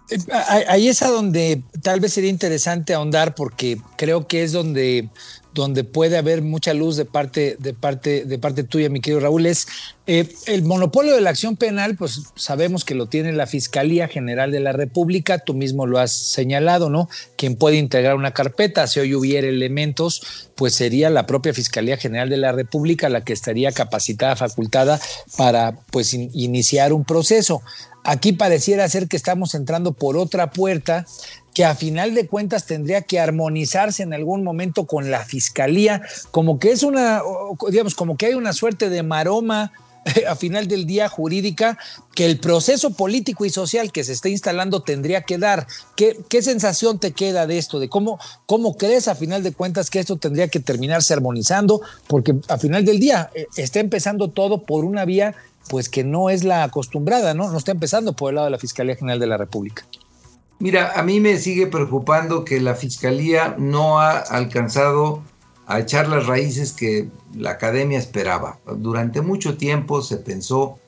Eh, 0.09 0.17
ahí 0.69 0.88
es 0.88 1.01
a 1.01 1.09
donde 1.09 1.63
tal 1.81 1.99
vez 1.99 2.13
sería 2.13 2.29
interesante 2.29 2.93
ahondar 2.93 3.36
porque 3.36 3.79
creo 3.97 4.27
que 4.27 4.43
es 4.43 4.51
donde 4.51 5.09
donde 5.54 5.84
puede 5.84 6.18
haber 6.18 6.41
mucha 6.41 6.74
luz 6.74 6.97
de 6.97 7.06
parte, 7.06 7.56
de 7.60 7.74
parte, 7.74 8.26
de 8.26 8.39
parte 8.39 8.64
tuya, 8.64 8.89
mi 8.89 9.01
querido 9.01 9.20
Raúl, 9.20 9.45
es 9.45 9.68
eh, 10.08 10.28
el 10.47 10.64
monopolio 10.64 11.16
de 11.16 11.22
la 11.22 11.30
acción 11.30 11.56
penal, 11.56 11.95
pues 11.95 12.22
sabemos 12.36 12.84
que 12.84 12.95
lo 12.95 13.08
tiene 13.08 13.32
la 13.32 13.47
Fiscalía 13.47 14.08
General 14.08 14.51
de 14.51 14.60
la 14.60 14.74
República, 14.74 15.39
tú 15.39 15.54
mismo 15.54 15.86
lo 15.86 15.99
has 15.99 16.12
señalado, 16.12 16.89
¿no? 16.89 17.08
Quien 17.38 17.56
puede 17.56 17.78
integrar 17.78 18.16
una 18.16 18.34
carpeta, 18.34 18.88
si 18.88 18.99
hoy 18.99 19.16
hubiera 19.16 19.47
elementos, 19.47 20.49
pues 20.56 20.76
sería 20.76 21.10
la 21.10 21.26
propia 21.26 21.54
Fiscalía 21.54 21.97
General 21.97 22.30
de 22.30 22.38
la 22.38 22.51
República 22.51 23.10
la 23.10 23.24
que 23.24 23.34
estaría 23.34 23.72
capacitada, 23.72 24.36
facultada 24.36 24.99
para 25.38 25.74
pues 25.91 26.14
iniciar 26.14 26.93
un 26.93 27.06
proceso. 27.06 27.62
Aquí 28.04 28.34
pareciera 28.34 28.89
ser 28.89 29.08
que 29.08 29.16
estamos 29.16 29.56
entrando 29.56 29.93
por 29.93 30.18
otra 30.18 30.51
puerta 30.51 31.06
que 31.54 31.66
a 31.66 31.76
final 31.76 32.16
de 32.16 32.28
cuentas 32.28 32.66
tendría 32.66 33.01
que 33.01 33.20
armonizarse 33.20 34.04
en 34.04 34.14
algún 34.14 34.43
momento 34.43 34.86
con 34.86 35.12
la 35.12 35.24
fiscalía, 35.24 36.01
como 36.32 36.60
que 36.60 36.72
es 36.72 36.84
una, 36.84 37.22
digamos, 37.70 37.95
como 37.95 38.18
que 38.18 38.28
hay 38.28 38.34
una 38.34 38.54
suerte 38.54 38.89
de 38.89 39.04
maroma 39.04 39.72
a 40.28 40.36
final 40.36 40.68
del 40.68 40.86
día 40.86 41.10
jurídica 41.10 41.78
que 42.16 42.26
el 42.26 42.39
proceso 42.39 42.91
político 42.91 43.45
y 43.45 43.49
social 43.49 43.91
que 43.91 44.04
se 44.04 44.14
está 44.14 44.30
instalando 44.30 44.82
tendría 44.82 45.22
que 45.22 45.38
dar. 45.38 45.68
¿Qué, 45.95 46.20
qué 46.30 46.41
sensación 46.41 46.99
te 46.99 47.12
queda 47.12 47.47
de 47.47 47.58
esto? 47.58 47.80
¿De 47.80 47.89
cómo, 47.89 48.20
cómo 48.45 48.76
crees 48.76 49.08
a 49.08 49.16
final 49.16 49.43
de 49.43 49.54
cuentas 49.54 49.89
que 49.89 49.99
esto 49.99 50.18
tendría 50.18 50.47
que 50.47 50.60
terminarse 50.60 51.14
armonizando? 51.14 51.82
Porque 52.08 52.36
a 52.47 52.58
final 52.58 52.86
del 52.86 52.99
día 52.99 53.30
eh, 53.34 53.47
está 53.56 53.80
empezando 53.80 54.30
todo 54.30 54.64
por 54.64 54.86
una 54.86 55.06
vía 55.06 55.36
pues 55.70 55.88
que 55.88 56.04
no 56.04 56.30
es 56.30 56.43
la 56.43 56.64
acostumbrada, 56.64 57.34
¿no? 57.34 57.49
No 57.49 57.58
está 57.58 57.72
empezando 57.72 58.14
por 58.14 58.30
el 58.30 58.36
lado 58.36 58.45
de 58.45 58.51
la 58.51 58.60
Fiscalía 58.60 58.97
General 58.97 59.18
de 59.18 59.28
la 59.28 59.38
República. 59.38 59.86
Mira, 60.64 60.93
a 60.97 61.03
mí 61.03 61.20
me 61.20 61.38
sigue 61.39 61.68
preocupando 61.68 62.45
que 62.45 62.61
la 62.61 62.74
Fiscalía 62.74 63.53
no 63.59 63.99
ha 63.99 64.20
alcanzado 64.20 65.22
a 65.66 65.82
echar 65.82 66.07
las 66.07 66.26
raíces 66.26 66.72
que 66.72 67.09
la 67.36 67.49
academia 67.49 67.99
esperaba. 67.99 68.59
Durante 68.78 69.20
mucho 69.20 69.57
tiempo 69.57 70.01
se 70.01 70.16
pensó 70.16 70.80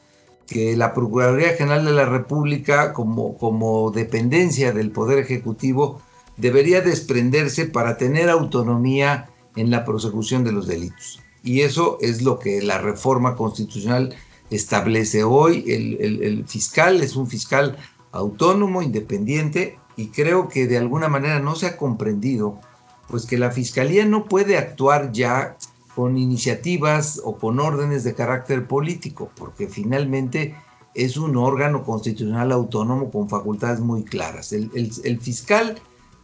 que 0.47 0.77
la 0.77 0.93
Procuraduría 0.93 1.57
General 1.57 1.83
de 1.83 1.91
la 1.91 2.05
República, 2.05 2.93
como, 2.93 3.37
como 3.37 3.91
dependencia 3.91 4.71
del 4.71 4.91
Poder 4.91 5.19
Ejecutivo, 5.19 6.01
debería 6.37 6.79
desprenderse 6.79 7.65
para 7.65 7.97
tener 7.97 8.29
autonomía 8.29 9.27
en 9.57 9.71
la 9.71 9.83
prosecución 9.83 10.45
de 10.45 10.53
los 10.53 10.67
delitos. 10.67 11.19
Y 11.43 11.63
eso 11.63 11.97
es 11.99 12.21
lo 12.21 12.39
que 12.39 12.61
la 12.61 12.77
reforma 12.77 13.35
constitucional 13.35 14.15
establece 14.49 15.25
hoy. 15.25 15.65
El, 15.67 16.45
fiscal 16.47 17.01
es 17.01 17.17
un 17.17 17.27
fiscal 17.27 17.77
autónomo, 18.15 18.81
independiente, 18.81 19.77
y 19.95 20.07
creo 20.07 20.49
que 20.49 20.67
de 20.67 20.77
alguna 20.77 21.07
manera 21.07 21.39
no 21.39 21.55
se 21.55 21.67
ha 21.67 21.77
comprendido, 21.77 22.59
pues 23.07 23.25
que 23.25 23.37
la 23.37 23.51
fiscalía 23.51 24.05
no 24.05 24.25
puede 24.25 24.57
actuar 24.57 25.11
ya 25.11 25.57
con 25.95 26.17
iniciativas 26.17 27.21
o 27.23 27.37
con 27.37 27.59
órdenes 27.59 28.03
de 28.03 28.15
carácter 28.15 28.67
político, 28.67 29.31
porque 29.35 29.67
finalmente 29.67 30.55
es 30.93 31.17
un 31.17 31.37
órgano 31.37 31.83
constitucional 31.83 32.51
autónomo 32.51 33.11
con 33.11 33.29
facultades 33.29 33.79
muy 33.79 34.03
claras. 34.03 34.51
El, 34.51 34.71
el, 34.73 35.21
fiscal, 35.21 35.79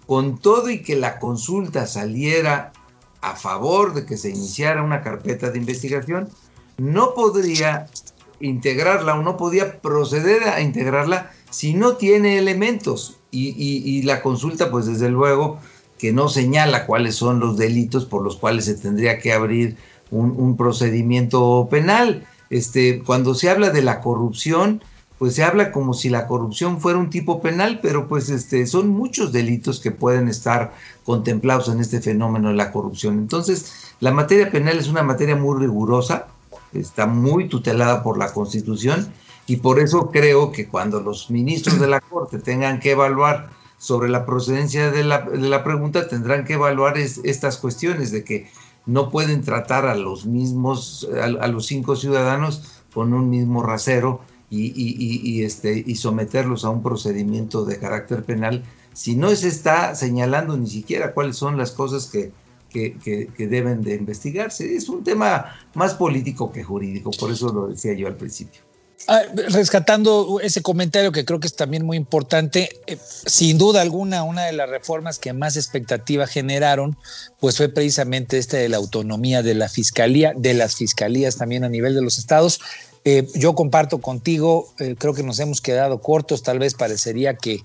con 0.08 0.38
todo 0.38 0.70
y 0.70 0.82
que 0.82 0.96
la 0.96 1.20
consulta 1.20 1.88
saliera 1.88 2.74
a 3.22 3.36
favor 3.36 3.94
de 3.94 4.06
que 4.06 4.18
se 4.18 4.30
iniciara 4.30 4.84
una 4.84 5.02
carpeta 5.02 5.52
de 5.52 5.60
investigación, 5.60 6.30
no 6.78 7.14
podría 7.14 7.88
integrarla 8.40 9.16
o 9.16 9.22
no 9.22 9.38
podía 9.38 9.80
proceder 9.82 10.44
a 10.46 10.62
integrarla 10.62 11.32
si 11.52 11.74
no 11.74 11.98
tiene 11.98 12.40
elementos. 12.40 13.18
Y, 13.34 14.02
la 14.04 14.22
consulta, 14.22 14.72
pues 14.72 14.88
desde 14.88 15.10
luego, 15.10 15.60
que 15.98 16.12
no 16.12 16.28
señala 16.28 16.86
cuáles 16.86 17.16
son 17.16 17.40
los 17.40 17.58
delitos 17.58 18.06
por 18.06 18.24
los 18.24 18.36
cuales 18.36 18.66
se 18.66 18.74
tendría 18.74 19.20
que 19.20 19.32
abrir 19.32 19.78
un, 20.10 20.58
procedimiento 20.58 21.68
penal. 21.70 22.26
Este, 22.50 23.04
cuando 23.04 23.36
se 23.36 23.50
habla 23.50 23.70
de 23.70 23.82
la 23.82 24.02
corrupción, 24.02 24.84
pues 25.18 25.36
se 25.36 25.44
habla 25.44 25.72
como 25.72 25.94
si 25.94 26.10
la 26.10 26.28
corrupción 26.28 26.82
fuera 26.82 27.00
un 27.00 27.10
tipo 27.10 27.42
penal, 27.42 27.80
pero 27.82 28.08
pues 28.10 28.30
este, 28.30 28.66
son 28.68 28.90
muchos 28.90 29.32
delitos 29.32 29.80
que 29.80 29.92
pueden 29.92 30.28
estar 30.28 30.74
contemplados 31.06 31.70
en 31.70 31.80
este 31.80 32.02
fenómeno 32.02 32.50
de 32.50 32.56
la 32.56 32.72
corrupción. 32.72 33.20
Entonces, 33.20 33.94
la 34.02 34.12
materia 34.12 34.52
penal 34.52 34.78
es 34.78 34.88
una 34.88 35.04
materia 35.04 35.36
muy 35.38 35.60
rigurosa, 35.60 36.28
está 36.74 37.06
muy 37.06 37.48
tutelada 37.48 38.04
por 38.04 38.18
la 38.18 38.34
Constitución 38.34 39.14
y 39.48 39.58
por 39.58 39.80
eso 39.80 40.12
creo 40.12 40.52
que 40.52 40.68
cuando 40.68 41.00
los 41.00 41.30
ministros 41.30 41.80
de 41.80 41.88
la 41.88 42.02
Corte 42.02 42.40
tengan 42.40 42.80
que 42.80 42.92
evaluar 42.92 43.50
sobre 43.78 44.10
la 44.10 44.26
procedencia 44.26 44.92
de 44.92 45.04
la, 45.04 45.64
pregunta, 45.64 46.08
tendrán 46.08 46.46
que 46.46 46.54
evaluar 46.54 46.98
estas 46.98 47.58
cuestiones 47.58 48.12
de 48.12 48.24
que 48.24 48.50
no 48.86 49.10
pueden 49.10 49.42
tratar 49.42 49.86
a 49.88 49.96
los 49.96 50.26
mismos, 50.26 51.10
a, 51.20 51.48
los 51.48 51.66
cinco 51.66 51.96
ciudadanos 51.96 52.84
con 52.94 53.14
un 53.14 53.30
mismo 53.30 53.64
rasero 53.64 54.22
y, 54.50 55.44
este, 55.44 55.84
y 55.86 55.96
someterlos 55.96 56.66
a 56.66 56.70
un 56.70 56.84
procedimiento 56.84 57.66
de 57.66 57.80
carácter 57.80 58.24
penal 58.24 58.64
si 58.94 59.16
no 59.16 59.34
se 59.36 59.48
está 59.48 59.96
señalando 59.96 60.58
ni 60.58 60.68
siquiera 60.68 61.14
cuáles 61.14 61.38
son 61.38 61.58
las 61.58 61.72
cosas 61.72 62.08
que, 62.08 62.32
que, 62.70 63.48
deben 63.48 63.82
de 63.82 63.96
investigarse. 63.96 64.76
Es 64.76 64.90
un 64.90 65.04
tema 65.04 65.46
más 65.74 65.94
político 65.96 66.52
que 66.52 66.64
jurídico, 66.64 67.12
por 67.12 67.32
eso 67.32 67.52
lo 67.52 67.68
decía 67.68 67.94
yo 67.94 68.08
al 68.08 68.16
principio. 68.16 68.62
Ah, 69.08 69.24
rescatando 69.50 70.40
ese 70.42 70.62
comentario 70.62 71.12
que 71.12 71.26
creo 71.26 71.40
que 71.40 71.48
es 71.48 71.56
también 71.56 71.86
muy 71.86 71.98
importante, 71.98 72.70
eh, 72.88 72.98
sin 73.26 73.58
duda 73.58 73.82
alguna, 73.82 74.24
una 74.24 74.46
de 74.46 74.54
las 74.54 74.70
reformas 74.70 75.18
que 75.18 75.34
más 75.34 75.58
expectativa 75.58 76.28
generaron, 76.28 76.96
pues 77.40 77.58
fue 77.58 77.70
precisamente 77.70 78.38
esta 78.38 78.58
de 78.58 78.70
la 78.70 78.78
autonomía 78.78 79.42
de 79.42 79.56
la 79.56 79.70
fiscalía, 79.70 80.34
de 80.36 80.54
las 80.54 80.76
fiscalías 80.76 81.38
también 81.38 81.64
a 81.64 81.70
nivel 81.70 81.96
de 81.96 82.02
los 82.02 82.20
estados. 82.20 82.60
Eh, 83.04 83.28
yo 83.34 83.56
comparto 83.56 84.00
contigo, 84.00 84.72
eh, 84.80 84.96
creo 84.98 85.16
que 85.16 85.24
nos 85.24 85.40
hemos 85.40 85.62
quedado 85.62 86.02
cortos, 86.02 86.44
tal 86.44 86.60
vez 86.60 86.76
parecería 86.76 87.36
que 87.36 87.62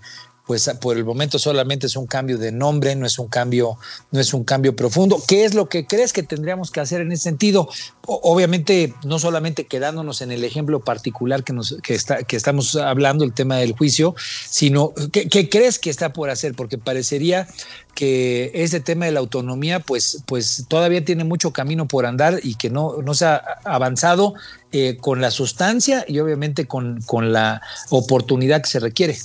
pues 0.47 0.71
por 0.81 0.97
el 0.97 1.05
momento 1.05 1.39
solamente 1.39 1.87
es 1.87 1.97
un 1.97 2.07
cambio 2.07 2.39
de 2.39 2.53
nombre, 2.53 2.95
no 2.95 3.07
es 3.07 3.19
un 3.19 3.29
cambio, 3.29 3.79
no 4.13 4.21
es 4.21 4.33
un 4.33 4.45
cambio 4.45 4.77
profundo. 4.77 5.21
¿Qué 5.27 5.45
es 5.45 5.55
lo 5.55 5.69
que 5.69 5.87
crees 5.87 6.13
que 6.13 6.23
tendríamos 6.23 6.71
que 6.71 6.81
hacer 6.81 7.01
en 7.01 7.13
ese 7.13 7.25
sentido? 7.25 7.69
obviamente, 8.09 8.95
no 9.05 9.19
solamente 9.19 9.67
quedándonos 9.67 10.21
en 10.21 10.31
el 10.31 10.45
ejemplo 10.45 10.81
particular 10.81 11.43
que, 11.43 11.53
nos, 11.53 11.77
que, 11.83 11.95
está, 11.95 12.23
que 12.23 12.37
estamos 12.37 12.77
hablando, 12.77 13.25
el 13.25 13.33
tema 13.33 13.57
del 13.57 13.73
juicio, 13.73 14.15
sino 14.49 14.93
¿qué, 15.11 15.49
crees 15.49 15.81
que 15.81 15.91
está 15.91 16.13
por 16.13 16.31
hacer? 16.31 16.55
Porque 16.55 16.79
parecería 16.79 17.49
que 17.95 18.53
ese 18.55 18.79
tema 18.79 19.07
de 19.07 19.13
la 19.13 19.21
autonomía, 19.21 19.81
pues, 19.81 20.23
pues 20.27 20.67
todavía 20.69 21.05
tiene 21.05 21.25
mucho 21.25 21.53
camino 21.53 21.89
por 21.89 22.07
andar 22.07 22.39
y 22.43 22.55
que 22.55 22.71
no, 22.71 23.03
no 23.03 23.15
se 23.15 23.25
ha 23.25 23.43
avanzado 23.65 24.35
eh, 24.71 24.97
con 25.01 25.21
la 25.21 25.33
sustancia 25.33 26.05
y 26.07 26.21
obviamente 26.21 26.67
con, 26.67 27.01
con 27.03 27.33
la 27.33 27.61
oportunidad 27.91 28.63
que 28.63 28.71
se 28.71 28.79
requiere. 28.79 29.19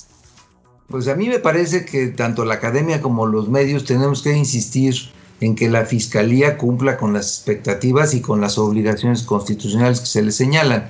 Pues 0.91 1.07
a 1.07 1.15
mí 1.15 1.27
me 1.27 1.39
parece 1.39 1.85
que 1.85 2.07
tanto 2.07 2.45
la 2.45 2.55
academia 2.55 3.01
como 3.01 3.25
los 3.25 3.49
medios 3.49 3.85
tenemos 3.85 4.21
que 4.21 4.35
insistir 4.35 4.93
en 5.39 5.55
que 5.55 5.69
la 5.69 5.85
fiscalía 5.85 6.57
cumpla 6.57 6.97
con 6.97 7.13
las 7.13 7.27
expectativas 7.37 8.13
y 8.13 8.21
con 8.21 8.41
las 8.41 8.57
obligaciones 8.57 9.23
constitucionales 9.23 10.01
que 10.01 10.05
se 10.05 10.21
le 10.21 10.31
señalan. 10.31 10.89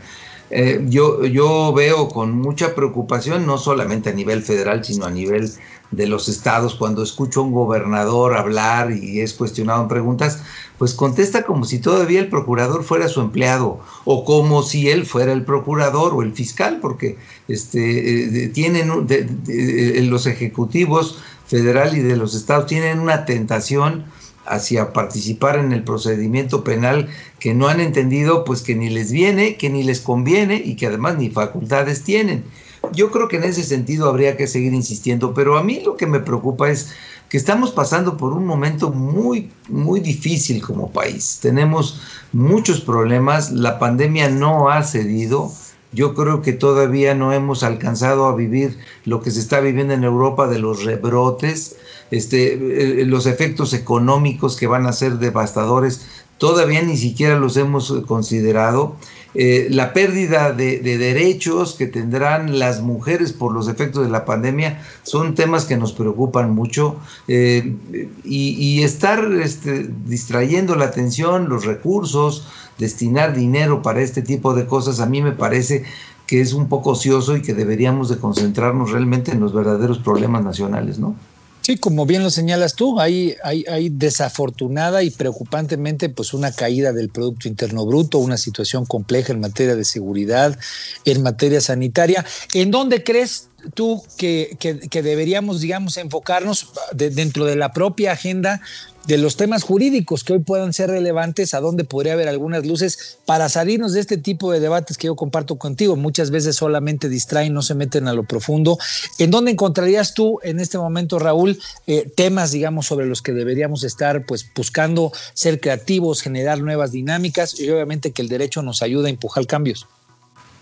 Eh, 0.49 0.83
yo, 0.89 1.23
yo 1.25 1.71
veo 1.71 2.09
con 2.09 2.37
mucha 2.37 2.75
preocupación, 2.75 3.45
no 3.45 3.57
solamente 3.57 4.09
a 4.09 4.13
nivel 4.13 4.41
federal, 4.41 4.83
sino 4.83 5.05
a 5.05 5.11
nivel 5.11 5.49
de 5.91 6.07
los 6.07 6.27
estados, 6.27 6.75
cuando 6.75 7.03
escucho 7.03 7.39
a 7.39 7.43
un 7.43 7.53
gobernador 7.53 8.35
hablar 8.35 8.91
y 8.91 9.21
es 9.21 9.33
cuestionado 9.33 9.83
en 9.83 9.87
preguntas, 9.87 10.41
pues 10.81 10.95
contesta 10.95 11.43
como 11.43 11.63
si 11.65 11.77
todavía 11.77 12.19
el 12.19 12.27
procurador 12.27 12.83
fuera 12.83 13.07
su 13.07 13.21
empleado 13.21 13.81
o 14.03 14.25
como 14.25 14.63
si 14.63 14.89
él 14.89 15.05
fuera 15.05 15.31
el 15.31 15.45
procurador 15.45 16.15
o 16.15 16.23
el 16.23 16.33
fiscal, 16.33 16.79
porque 16.81 17.17
este, 17.47 18.45
eh, 18.45 18.47
tienen 18.47 18.89
eh, 19.07 20.01
los 20.09 20.25
ejecutivos 20.25 21.19
federal 21.45 21.95
y 21.95 21.99
de 21.99 22.17
los 22.17 22.33
estados 22.33 22.65
tienen 22.65 22.97
una 22.97 23.25
tentación 23.25 24.05
hacia 24.47 24.91
participar 24.91 25.59
en 25.59 25.71
el 25.71 25.83
procedimiento 25.83 26.63
penal 26.63 27.09
que 27.37 27.53
no 27.53 27.67
han 27.67 27.79
entendido 27.79 28.43
pues 28.43 28.63
que 28.63 28.73
ni 28.73 28.89
les 28.89 29.11
viene, 29.11 29.57
que 29.57 29.69
ni 29.69 29.83
les 29.83 30.01
conviene 30.01 30.63
y 30.65 30.77
que 30.77 30.87
además 30.87 31.15
ni 31.15 31.29
facultades 31.29 32.01
tienen. 32.01 32.43
Yo 32.91 33.11
creo 33.11 33.27
que 33.27 33.37
en 33.37 33.43
ese 33.43 33.61
sentido 33.63 34.09
habría 34.09 34.35
que 34.35 34.47
seguir 34.47 34.73
insistiendo, 34.73 35.35
pero 35.35 35.59
a 35.59 35.63
mí 35.63 35.83
lo 35.85 35.95
que 35.95 36.07
me 36.07 36.21
preocupa 36.21 36.71
es 36.71 36.91
que 37.31 37.37
estamos 37.37 37.71
pasando 37.71 38.17
por 38.17 38.33
un 38.33 38.45
momento 38.45 38.91
muy, 38.91 39.49
muy 39.69 40.01
difícil 40.01 40.61
como 40.61 40.91
país. 40.91 41.39
Tenemos 41.41 42.01
muchos 42.33 42.81
problemas, 42.81 43.53
la 43.53 43.79
pandemia 43.79 44.27
no 44.27 44.69
ha 44.69 44.83
cedido. 44.83 45.49
Yo 45.93 46.13
creo 46.13 46.41
que 46.41 46.51
todavía 46.51 47.15
no 47.15 47.31
hemos 47.31 47.63
alcanzado 47.63 48.25
a 48.25 48.35
vivir 48.35 48.77
lo 49.05 49.21
que 49.21 49.31
se 49.31 49.39
está 49.39 49.61
viviendo 49.61 49.93
en 49.93 50.03
Europa 50.03 50.49
de 50.49 50.59
los 50.59 50.83
rebrotes, 50.83 51.77
este, 52.11 53.01
eh, 53.01 53.05
los 53.05 53.25
efectos 53.25 53.71
económicos 53.71 54.57
que 54.57 54.67
van 54.67 54.85
a 54.85 54.91
ser 54.91 55.13
devastadores 55.13 56.05
todavía 56.41 56.81
ni 56.81 56.97
siquiera 56.97 57.37
los 57.37 57.55
hemos 57.55 57.93
considerado. 58.07 58.95
Eh, 59.35 59.67
la 59.69 59.93
pérdida 59.93 60.51
de, 60.51 60.79
derechos 60.79 61.75
que 61.75 61.85
tendrán 61.85 62.57
las 62.57 62.81
mujeres 62.81 63.31
por 63.31 63.53
los 63.53 63.67
efectos 63.67 64.03
de 64.03 64.09
la 64.09 64.25
pandemia 64.25 64.81
son 65.03 65.35
temas 65.35 65.65
que 65.65 65.77
nos 65.77 65.93
preocupan 65.93 66.49
mucho 66.49 66.95
eh, 67.27 67.75
y, 68.23 68.81
estar 68.81 69.23
este, 69.33 69.87
distrayendo 70.07 70.75
la 70.75 70.85
atención, 70.85 71.47
los 71.47 71.63
recursos, 71.63 72.47
destinar 72.79 73.35
dinero 73.35 73.83
para 73.83 74.01
este 74.01 74.23
tipo 74.23 74.55
de 74.55 74.65
cosas 74.65 74.99
a 74.99 75.05
mí 75.05 75.21
me 75.21 75.33
parece 75.33 75.83
que 76.25 76.41
es 76.41 76.53
un 76.53 76.69
poco 76.69 76.91
ocioso 76.91 77.37
y 77.37 77.43
que 77.43 77.53
deberíamos 77.53 78.09
de 78.09 78.17
concentrarnos 78.17 78.89
realmente 78.89 79.31
en 79.31 79.41
los 79.41 79.53
verdaderos 79.53 79.99
problemas 79.99 80.43
nacionales, 80.43 80.97
¿no? 80.97 81.15
Sí, 81.61 81.77
como 81.77 82.07
bien 82.07 82.23
lo 82.23 82.31
señalas 82.31 82.75
tú, 82.75 82.99
hay, 82.99 83.35
hay, 83.43 83.63
hay, 83.69 83.89
desafortunada 83.89 85.03
y 85.03 85.11
preocupantemente 85.11 86.09
pues 86.09 86.33
una 86.33 86.51
caída 86.51 86.91
del 86.91 87.09
Producto 87.09 87.47
Interno 87.47 87.85
Bruto, 87.85 88.17
una 88.17 88.37
situación 88.37 88.85
compleja 88.87 89.31
en 89.31 89.41
materia 89.41 89.75
de 89.75 89.85
seguridad, 89.85 90.57
en 91.05 91.21
materia 91.21 91.61
sanitaria. 91.61 92.25
¿En 92.53 92.71
dónde 92.71 93.03
crees 93.03 93.49
tú 93.75 94.01
que, 94.17 94.57
que, 94.59 95.01
deberíamos, 95.03 95.61
digamos, 95.61 95.97
enfocarnos 95.97 96.69
dentro 96.93 97.45
de 97.45 97.55
la 97.55 97.73
propia 97.73 98.13
agenda 98.13 98.61
de 99.05 99.17
los 99.17 99.35
temas 99.35 99.63
jurídicos 99.63 100.23
que 100.23 100.33
hoy 100.33 100.39
puedan 100.39 100.73
ser 100.73 100.89
relevantes, 100.89 101.53
a 101.53 101.59
dónde 101.59 101.83
podría 101.83 102.13
haber 102.13 102.27
algunas 102.27 102.65
luces 102.65 103.17
para 103.25 103.49
salirnos 103.49 103.93
de 103.93 103.99
este 103.99 104.17
tipo 104.17 104.51
de 104.51 104.59
debates 104.59 104.97
que 104.97 105.07
yo 105.07 105.15
comparto 105.15 105.57
contigo. 105.57 105.95
Muchas 105.95 106.31
veces 106.31 106.55
solamente 106.55 107.09
distraen, 107.09 107.53
no 107.53 107.61
se 107.61 107.75
meten 107.75 108.07
a 108.07 108.13
lo 108.13 108.23
profundo. 108.23 108.77
¿En 109.17 109.31
dónde 109.31 109.51
encontrarías 109.51 110.13
tú 110.13 110.39
en 110.43 110.59
este 110.59 110.77
momento, 110.77 111.19
Raúl, 111.19 111.59
eh, 111.87 112.11
temas, 112.15 112.51
digamos, 112.51 112.85
sobre 112.85 113.05
los 113.05 113.21
que 113.21 113.33
deberíamos 113.33 113.83
estar 113.83 114.25
pues 114.25 114.45
buscando 114.55 115.11
ser 115.33 115.59
creativos, 115.59 116.21
generar 116.21 116.61
nuevas 116.61 116.91
dinámicas 116.91 117.59
y 117.59 117.69
obviamente 117.69 118.11
que 118.11 118.21
el 118.21 118.29
derecho 118.29 118.61
nos 118.61 118.81
ayuda 118.81 119.07
a 119.07 119.11
empujar 119.11 119.47
cambios? 119.47 119.87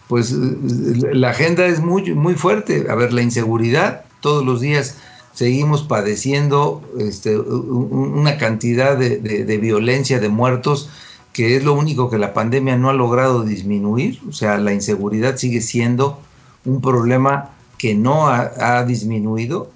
pues 0.09 0.31
la 0.31 1.29
agenda 1.29 1.67
es 1.67 1.79
muy, 1.81 2.15
muy 2.15 2.33
fuerte. 2.33 2.87
A 2.89 2.95
ver, 2.95 3.13
la 3.13 3.21
inseguridad, 3.21 4.05
todos 4.21 4.43
los 4.43 4.59
días 4.59 4.95
seguimos 5.39 5.83
padeciendo 5.83 6.81
este, 6.97 7.39
una 7.39 8.37
cantidad 8.37 8.97
de, 8.97 9.57
violencia, 9.57 10.19
de 10.19 10.27
muertos, 10.27 10.89
que 11.31 11.55
es 11.55 11.63
lo 11.63 11.75
único 11.75 12.09
que 12.09 12.17
la 12.17 12.33
pandemia 12.33 12.75
no 12.75 12.89
ha 12.89 12.93
logrado 12.93 13.43
disminuir. 13.43 14.19
O 14.27 14.33
sea, 14.33 14.57
la 14.57 14.73
inseguridad 14.73 15.37
sigue 15.37 15.61
siendo 15.61 16.19
un 16.65 16.81
problema 16.81 17.51
que 17.77 17.95
no 17.95 18.27
ha, 18.27 18.83
disminuido. 18.83 19.71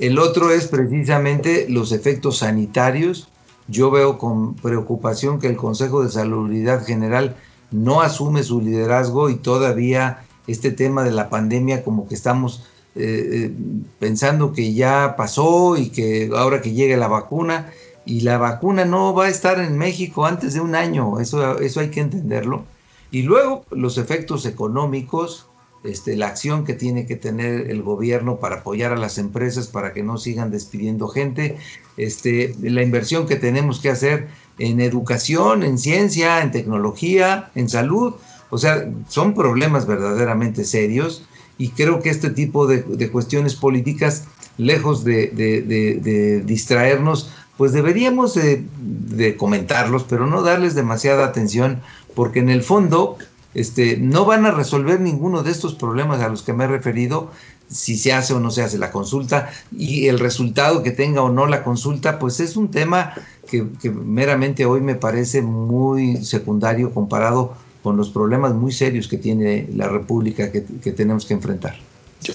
El 0.00 0.18
otro 0.18 0.50
es 0.50 0.66
precisamente 0.66 1.66
los 1.68 1.92
efectos 1.92 2.38
sanitarios. 2.38 3.28
Yo 3.68 3.92
veo 3.92 4.18
con 4.18 4.56
preocupación 4.56 5.38
que 5.38 5.46
el 5.46 5.56
Consejo 5.56 6.02
de 6.02 6.10
Salubridad 6.10 6.84
General 6.84 7.36
no 7.70 8.00
asume 8.00 8.42
su 8.42 8.60
liderazgo 8.60 9.30
y 9.30 9.36
todavía 9.36 10.24
este 10.48 10.72
tema 10.72 11.04
de 11.04 11.12
la 11.12 11.30
pandemia 11.30 11.84
como 11.84 12.08
que 12.08 12.16
estamos 12.16 12.64
eh, 12.96 13.00
eh, 13.32 13.50
pensando 13.98 14.52
que 14.52 14.72
ya 14.72 15.16
pasó 15.16 15.76
y 15.76 15.88
que 15.88 16.30
ahora 16.32 16.62
que 16.62 16.72
llegue 16.72 16.96
la 16.96 17.08
vacuna 17.08 17.72
y 18.06 18.20
la 18.20 18.38
vacuna 18.38 18.84
no 18.84 19.12
va 19.14 19.24
a 19.24 19.28
estar 19.30 19.58
en 19.58 19.76
México 19.76 20.26
antes 20.26 20.54
de 20.54 20.60
un 20.60 20.76
año, 20.76 21.18
eso, 21.18 21.58
eso 21.58 21.80
hay 21.80 21.90
que 21.90 22.00
entenderlo. 22.00 22.64
Y 23.10 23.22
luego 23.22 23.64
los 23.70 23.98
efectos 23.98 24.46
económicos, 24.46 25.48
este, 25.82 26.16
la 26.16 26.28
acción 26.28 26.64
que 26.64 26.74
tiene 26.74 27.04
que 27.06 27.16
tener 27.16 27.70
el 27.70 27.82
gobierno 27.82 28.36
para 28.36 28.56
apoyar 28.56 28.92
a 28.92 28.96
las 28.96 29.18
empresas 29.18 29.66
para 29.66 29.92
que 29.92 30.04
no 30.04 30.16
sigan 30.16 30.52
despidiendo 30.52 31.08
gente, 31.08 31.56
este, 31.96 32.54
la 32.60 32.82
inversión 32.82 33.26
que 33.26 33.36
tenemos 33.36 33.80
que 33.80 33.90
hacer 33.90 34.28
en 34.58 34.80
educación, 34.80 35.64
en 35.64 35.78
ciencia, 35.78 36.42
en 36.42 36.52
tecnología, 36.52 37.50
en 37.56 37.68
salud. 37.68 38.14
O 38.50 38.58
sea, 38.58 38.88
son 39.08 39.34
problemas 39.34 39.86
verdaderamente 39.86 40.64
serios 40.64 41.24
y 41.58 41.70
creo 41.70 42.00
que 42.00 42.10
este 42.10 42.30
tipo 42.30 42.66
de, 42.66 43.10
cuestiones 43.10 43.54
políticas, 43.54 44.24
lejos 44.58 45.04
de, 45.04 46.42
distraernos, 46.44 47.30
pues 47.56 47.72
deberíamos 47.72 48.34
de, 48.34 49.36
comentarlos, 49.36 50.04
pero 50.04 50.26
no 50.26 50.42
darles 50.42 50.74
demasiada 50.74 51.24
atención, 51.24 51.80
porque 52.14 52.40
en 52.40 52.50
el 52.50 52.62
fondo 52.62 53.16
este, 53.54 53.96
no 53.96 54.24
van 54.24 54.46
a 54.46 54.50
resolver 54.50 55.00
ninguno 55.00 55.42
de 55.42 55.52
estos 55.52 55.74
problemas 55.74 56.20
a 56.20 56.28
los 56.28 56.42
que 56.42 56.52
me 56.52 56.64
he 56.64 56.68
referido, 56.68 57.30
si 57.68 57.96
se 57.96 58.12
hace 58.12 58.34
o 58.34 58.40
no 58.40 58.50
se 58.50 58.62
hace 58.62 58.78
la 58.78 58.90
consulta 58.90 59.50
y 59.76 60.06
el 60.06 60.18
resultado 60.18 60.82
que 60.82 60.90
tenga 60.90 61.22
o 61.22 61.30
no 61.30 61.46
la 61.46 61.64
consulta, 61.64 62.18
pues 62.18 62.40
es 62.40 62.56
un 62.56 62.70
tema 62.70 63.14
que, 63.48 63.64
meramente 63.90 64.66
hoy 64.66 64.80
me 64.80 64.94
parece 64.94 65.42
muy 65.42 66.24
secundario 66.24 66.92
comparado 66.92 67.54
con 67.84 67.98
los 67.98 68.08
problemas 68.08 68.54
muy 68.54 68.72
serios 68.72 69.06
que 69.06 69.18
tiene 69.18 69.68
la 69.76 69.86
República 69.88 70.50
que, 70.50 70.62
tenemos 70.92 71.26
que 71.26 71.34
enfrentar. 71.34 71.76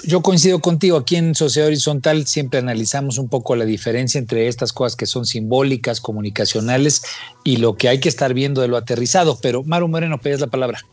Yo, 0.04 0.22
coincido 0.22 0.60
contigo, 0.60 0.95
aquí 0.95 1.16
en 1.16 1.34
Sociedad 1.34 1.70
Horizontal 1.70 2.28
siempre 2.28 2.60
analizamos 2.60 3.18
un 3.18 3.30
poco 3.30 3.56
la 3.56 3.66
diferencia 3.66 4.20
entre 4.20 4.47
estas 4.47 4.72
cosas 4.72 4.95
que 4.95 5.08
son 5.08 5.26
simbólicas, 5.26 6.02
comunicacionales 6.02 7.02
y 7.43 7.58
lo 7.58 7.76
que 7.76 7.89
hay 7.89 8.00
que 8.00 8.10
estar 8.10 8.36
viendo 8.36 8.62
de 8.62 8.68
lo 8.68 8.78
aterrizado, 8.78 9.39
pero 9.41 9.64
Maru 9.64 9.88
Moreno, 9.88 10.20
pedes 10.20 10.39
la 10.39 10.47
palabra. 10.47 10.86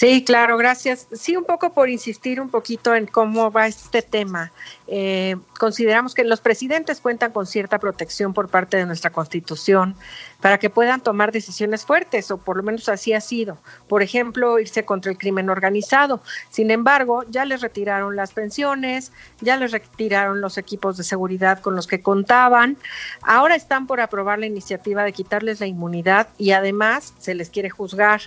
Sí, 0.00 0.24
claro, 0.24 0.56
gracias. 0.56 1.08
Sí, 1.12 1.36
un 1.36 1.44
poco 1.44 1.74
por 1.74 1.90
insistir 1.90 2.40
un 2.40 2.48
poquito 2.48 2.94
en 2.94 3.04
cómo 3.06 3.52
va 3.52 3.66
este 3.66 4.00
tema. 4.00 4.50
Eh, 4.86 5.36
consideramos 5.58 6.14
que 6.14 6.24
los 6.24 6.40
presidentes 6.40 7.02
cuentan 7.02 7.32
con 7.32 7.46
cierta 7.46 7.78
protección 7.78 8.32
por 8.32 8.48
parte 8.48 8.78
de 8.78 8.86
nuestra 8.86 9.10
Constitución 9.10 9.94
para 10.40 10.56
que 10.56 10.70
puedan 10.70 11.02
tomar 11.02 11.32
decisiones 11.32 11.84
fuertes, 11.84 12.30
o 12.30 12.38
por 12.38 12.56
lo 12.56 12.62
menos 12.62 12.88
así 12.88 13.12
ha 13.12 13.20
sido. 13.20 13.58
Por 13.88 14.02
ejemplo, 14.02 14.58
irse 14.58 14.86
contra 14.86 15.12
el 15.12 15.18
crimen 15.18 15.50
organizado. 15.50 16.22
Sin 16.48 16.70
embargo, 16.70 17.24
ya 17.28 17.44
les 17.44 17.60
retiraron 17.60 18.16
las 18.16 18.32
pensiones, 18.32 19.12
ya 19.42 19.58
les 19.58 19.70
retiraron 19.70 20.40
los 20.40 20.56
equipos 20.56 20.96
de 20.96 21.04
seguridad 21.04 21.60
con 21.60 21.76
los 21.76 21.86
que 21.86 22.00
contaban. 22.00 22.78
Ahora 23.20 23.54
están 23.54 23.86
por 23.86 24.00
aprobar 24.00 24.38
la 24.38 24.46
iniciativa 24.46 25.04
de 25.04 25.12
quitarles 25.12 25.60
la 25.60 25.66
inmunidad 25.66 26.28
y 26.38 26.52
además 26.52 27.12
se 27.18 27.34
les 27.34 27.50
quiere 27.50 27.68
juzgar. 27.68 28.22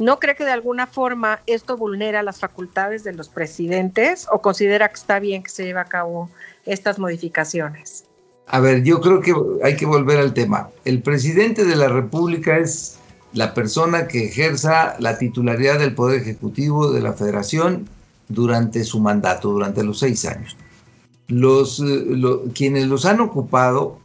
¿No 0.00 0.18
cree 0.18 0.34
que 0.34 0.46
de 0.46 0.52
alguna 0.52 0.86
forma 0.86 1.40
esto 1.46 1.76
vulnera 1.76 2.22
las 2.22 2.40
facultades 2.40 3.04
de 3.04 3.12
los 3.12 3.28
presidentes 3.28 4.26
o 4.32 4.40
considera 4.40 4.88
que 4.88 4.94
está 4.94 5.20
bien 5.20 5.42
que 5.42 5.50
se 5.50 5.62
lleve 5.62 5.80
a 5.80 5.84
cabo 5.84 6.30
estas 6.64 6.98
modificaciones? 6.98 8.06
A 8.46 8.60
ver, 8.60 8.82
yo 8.82 9.02
creo 9.02 9.20
que 9.20 9.34
hay 9.62 9.76
que 9.76 9.84
volver 9.84 10.18
al 10.18 10.32
tema. 10.32 10.70
El 10.86 11.02
presidente 11.02 11.66
de 11.66 11.76
la 11.76 11.88
República 11.88 12.56
es 12.56 12.96
la 13.34 13.52
persona 13.52 14.08
que 14.08 14.24
ejerza 14.24 14.96
la 15.00 15.18
titularidad 15.18 15.78
del 15.78 15.94
Poder 15.94 16.22
Ejecutivo 16.22 16.90
de 16.90 17.02
la 17.02 17.12
Federación 17.12 17.86
durante 18.28 18.84
su 18.84 19.00
mandato, 19.00 19.50
durante 19.50 19.84
los 19.84 19.98
seis 19.98 20.24
años. 20.24 20.56
Los, 21.28 21.78
eh, 21.78 22.06
quienes 22.54 22.86
los 22.86 23.04
han 23.04 23.20
ocupado, 23.20 23.98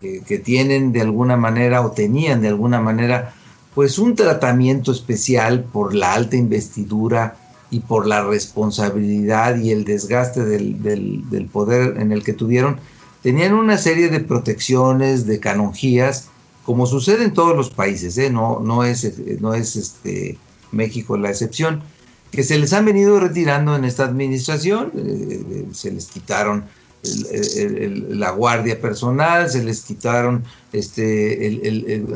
que 0.00 0.38
tienen 0.38 0.92
de 0.92 1.02
alguna 1.02 1.36
manera 1.36 1.82
o 1.82 1.90
tenían 1.90 2.40
de 2.40 2.48
alguna 2.48 2.80
manera 2.80 3.34
pues 3.74 3.98
un 3.98 4.14
tratamiento 4.14 4.92
especial 4.92 5.64
por 5.64 5.94
la 5.94 6.14
alta 6.14 6.36
investidura 6.36 7.36
y 7.70 7.80
por 7.80 8.06
la 8.06 8.24
responsabilidad 8.24 9.56
y 9.56 9.70
el 9.70 9.84
desgaste 9.84 10.44
del, 10.44 11.48
poder 11.52 12.00
en 12.00 12.10
el 12.12 12.24
que 12.24 12.32
tuvieron, 12.32 12.80
tenían 13.22 13.54
una 13.54 13.78
serie 13.78 14.08
de 14.08 14.20
protecciones, 14.20 15.26
de 15.26 15.38
canonjías, 15.38 16.28
como 16.64 16.86
sucede 16.86 17.24
en 17.24 17.32
todos 17.32 17.56
los 17.56 17.70
países, 17.70 18.18
¿eh? 18.18 18.30
no, 18.30 18.84
es 18.84 19.04
este, 19.04 20.38
México 20.72 21.16
la 21.16 21.30
excepción, 21.30 21.82
que 22.30 22.42
se 22.42 22.58
les 22.58 22.72
han 22.72 22.84
venido 22.84 23.18
retirando 23.18 23.76
en 23.76 23.84
esta 23.84 24.04
administración, 24.04 24.92
eh, 24.96 25.44
eh, 25.50 25.66
se 25.72 25.90
les 25.90 26.06
quitaron 26.06 26.64
la 27.02 28.30
guardia 28.30 28.80
personal, 28.80 29.48
se 29.48 29.64
les 29.64 29.82
quitaron, 29.82 30.44
este, 30.72 31.46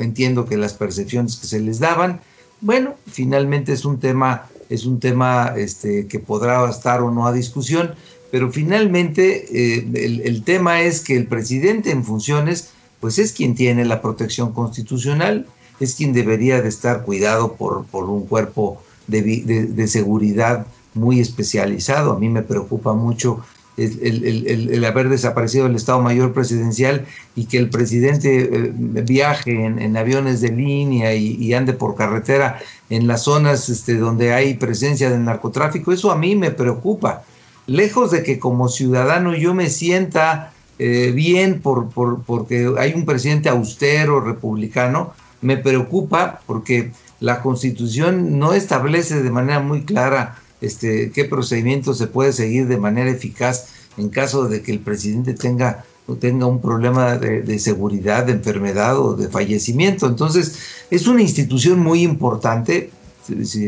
entiendo 0.03 0.45
que 0.45 0.57
las 0.57 0.74
percepciones 0.74 1.37
que 1.37 1.47
se 1.47 1.61
les 1.61 1.78
daban. 1.78 2.20
Bueno, 2.61 2.95
finalmente 3.07 3.72
es 3.72 3.85
un 3.85 3.99
tema, 3.99 4.47
es 4.68 4.85
un 4.85 5.01
tema 5.01 5.55
este, 5.57 6.07
que 6.07 6.18
podrá 6.18 6.68
estar 6.68 7.03
o 7.03 7.11
no 7.11 7.26
a 7.26 7.32
discusión, 7.32 7.95
pero 8.30 8.51
finalmente 8.51 9.47
eh, 9.53 10.20
el, 10.24 10.43
tema 10.43 10.82
es 10.82 11.01
que 11.01 11.16
el 11.16 11.26
presidente 11.26 11.91
en 11.91 12.05
funciones, 12.05 12.70
pues 13.01 13.18
es 13.18 13.32
quien 13.32 13.55
tiene 13.55 13.85
la 13.85 14.03
protección 14.03 14.53
constitucional, 14.53 15.47
es 15.80 15.95
quien 15.95 16.12
debería 16.12 16.61
de 16.61 16.68
estar 16.68 17.05
cuidado 17.05 17.55
por, 17.55 17.85
por 17.87 18.09
un 18.09 18.26
cuerpo 18.26 18.82
de, 19.07 19.22
de 19.22 19.89
seguridad 19.89 20.66
muy 20.95 21.20
especializado. 21.20 22.12
A 22.12 22.18
mí 22.18 22.28
me 22.28 22.43
preocupa 22.43 22.95
mucho 22.95 23.45
el, 23.76 24.84
haber 24.84 25.08
desaparecido 25.08 25.66
el 25.66 25.74
Estado 25.74 26.00
Mayor 26.00 26.32
Presidencial 26.32 27.06
y 27.34 27.46
que 27.46 27.58
el 27.58 27.70
presidente 27.70 28.42
eh, 28.42 28.72
viaje 28.74 29.64
en, 29.64 29.96
aviones 29.96 30.40
de 30.40 30.50
línea 30.50 31.14
y, 31.14 31.52
ande 31.54 31.72
por 31.72 31.96
carretera 31.96 32.60
en 32.90 33.06
las 33.06 33.24
zonas 33.24 33.68
este, 33.68 33.96
donde 33.96 34.32
hay 34.32 34.54
presencia 34.54 35.10
del 35.10 35.24
narcotráfico, 35.24 35.92
eso 35.92 36.12
a 36.12 36.16
mí 36.16 36.36
me 36.36 36.50
preocupa. 36.50 37.24
Lejos 37.66 38.10
de 38.10 38.22
que 38.22 38.38
como 38.38 38.68
ciudadano 38.68 39.34
yo 39.34 39.54
me 39.54 39.70
sienta 39.70 40.52
eh, 40.78 41.12
bien 41.14 41.60
por, 41.60 41.88
por, 41.88 42.22
porque 42.22 42.72
hay 42.78 42.92
un 42.92 43.04
presidente 43.04 43.48
austero, 43.48 44.20
republicano, 44.20 45.14
me 45.40 45.56
preocupa 45.56 46.40
porque 46.46 46.92
la 47.20 47.40
constitución 47.40 48.38
no 48.38 48.52
establece 48.54 49.22
de 49.22 49.30
manera 49.30 49.60
muy 49.60 49.84
clara 49.84 50.36
este, 50.64 51.10
qué 51.10 51.24
procedimiento 51.24 51.94
se 51.94 52.06
puede 52.06 52.32
seguir 52.32 52.66
de 52.66 52.76
manera 52.76 53.10
eficaz 53.10 53.68
en 53.96 54.08
caso 54.08 54.48
de 54.48 54.62
que 54.62 54.72
el 54.72 54.80
presidente 54.80 55.34
tenga, 55.34 55.84
tenga 56.18 56.46
un 56.46 56.60
problema 56.60 57.16
de, 57.16 57.58
seguridad, 57.58 58.24
de 58.24 58.32
enfermedad 58.32 58.98
o 58.98 59.14
de 59.14 59.28
fallecimiento. 59.28 60.06
Entonces, 60.06 60.58
es 60.90 61.06
una 61.06 61.22
institución 61.22 61.78
muy 61.78 62.02
importante. 62.02 62.90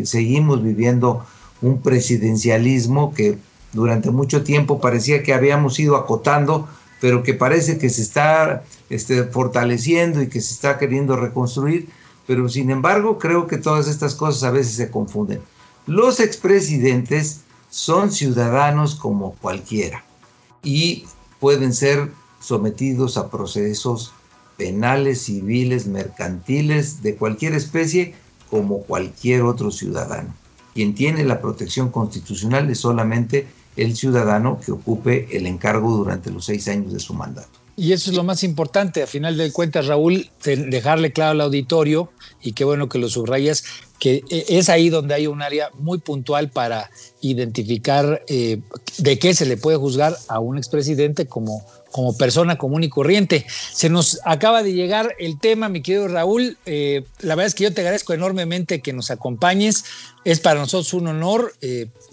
Seguimos 0.05 0.63
viviendo 0.63 1.25
un 1.63 1.81
presidencialismo 1.81 3.15
que 3.15 3.39
durante 3.73 4.11
mucho 4.11 4.43
tiempo 4.43 4.81
parecía 4.81 5.23
que 5.23 5.33
habíamos 5.33 5.79
ido 5.79 5.97
acotando, 5.97 6.69
pero 7.01 7.23
que 7.23 7.35
parece 7.35 7.79
que 7.79 7.89
se 7.89 8.03
está 8.03 8.65
este, 8.91 9.25
fortaleciendo 9.25 10.23
y 10.23 10.29
que 10.29 10.41
se 10.41 10.55
está 10.55 10.79
queriendo 10.79 11.17
reconstruir. 11.17 11.89
Pero 12.27 12.49
sin 12.49 12.71
embargo, 12.71 13.19
creo 13.19 13.47
que 13.47 13.59
todas 13.59 13.87
estas 13.87 14.15
cosas 14.15 14.43
a 14.43 14.51
veces 14.51 14.75
se 14.75 14.91
confunden. 14.91 15.41
Los 15.87 16.19
expresidentes 16.19 17.43
son 17.71 18.11
ciudadanos 18.11 18.97
como 18.97 19.35
cualquiera 19.35 20.05
y 20.65 21.05
pueden 21.39 21.73
ser 21.73 22.11
sometidos 22.41 23.17
a 23.17 23.31
procesos 23.31 24.13
penales, 24.57 25.23
civiles, 25.23 25.87
mercantiles, 25.87 27.03
de 27.03 27.15
cualquier 27.15 27.55
especie, 27.55 28.15
como 28.51 28.81
cualquier 28.81 29.43
otro 29.43 29.71
ciudadano. 29.71 30.35
Quien 30.75 30.95
tiene 30.95 31.25
la 31.25 31.41
protección 31.41 31.91
constitucional 31.91 32.69
es 32.69 32.81
solamente 32.81 33.47
el 33.77 33.97
ciudadano 33.97 34.59
que 34.59 34.73
ocupe 34.73 35.37
el 35.37 35.47
encargo 35.47 35.97
durante 35.97 36.31
los 36.31 36.47
seis 36.47 36.67
años 36.67 36.93
de 36.93 36.99
su 36.99 37.15
mandato. 37.15 37.61
Y 37.79 37.93
eso 37.93 38.11
es 38.11 38.17
lo 38.17 38.25
más 38.25 38.43
importante, 38.43 39.03
a 39.03 39.07
final 39.07 39.37
de 39.37 39.53
cuentas, 39.53 39.87
Raúl, 39.87 40.31
dejarle 40.43 41.13
claro 41.13 41.33
al 41.33 41.43
auditorio, 41.43 42.11
y 42.41 42.53
qué 42.53 42.65
bueno 42.65 42.89
que 42.89 42.99
lo 42.99 43.11
subrayas, 43.11 43.65
que 43.99 44.25
eh, 44.31 44.45
es 44.49 44.69
ahí 44.69 44.89
donde 44.89 45.15
hay 45.15 45.27
un 45.27 45.43
área 45.43 45.71
muy 45.79 45.99
puntual 45.99 46.51
para 46.51 46.91
identificar 47.21 48.23
eh, 48.29 48.61
de 48.99 49.19
qué 49.19 49.35
se 49.35 49.47
le 49.47 49.57
puede 49.57 49.77
juzgar 49.77 50.17
a 50.29 50.41
un 50.41 50.59
expresidente 50.59 51.27
como, 51.27 51.65
como 51.91 52.17
persona 52.17 52.59
común 52.59 52.85
y 52.85 52.89
corriente. 52.89 53.47
Se 53.73 53.89
nos 53.89 54.21
acaba 54.25 54.63
de 54.63 54.73
llegar 54.73 55.15
el 55.19 55.39
tema, 55.39 55.69
mi 55.69 55.83
querido 55.83 56.09
Raúl. 56.09 56.59
Eh, 56.67 57.05
la 57.21 57.35
verdad 57.35 57.47
es 57.47 57.55
que 57.55 57.65
yo 57.65 57.73
te 57.73 57.81
agradezco 57.81 58.13
enormemente 58.13 58.81
que 58.81 58.93
nos 58.93 59.11
acompañes. 59.11 59.85
Es 60.25 60.41
para 60.41 60.61
nosotros 60.61 60.93
un 60.95 61.09
honor. 61.09 61.55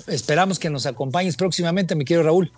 esperamos 0.07 0.59
que 0.59 0.69
nos 0.69 0.86
acompañes 0.86 1.36
próximamente, 1.36 1.95
mi 1.95 2.05
querido 2.05 2.23
Raúl 2.23 2.51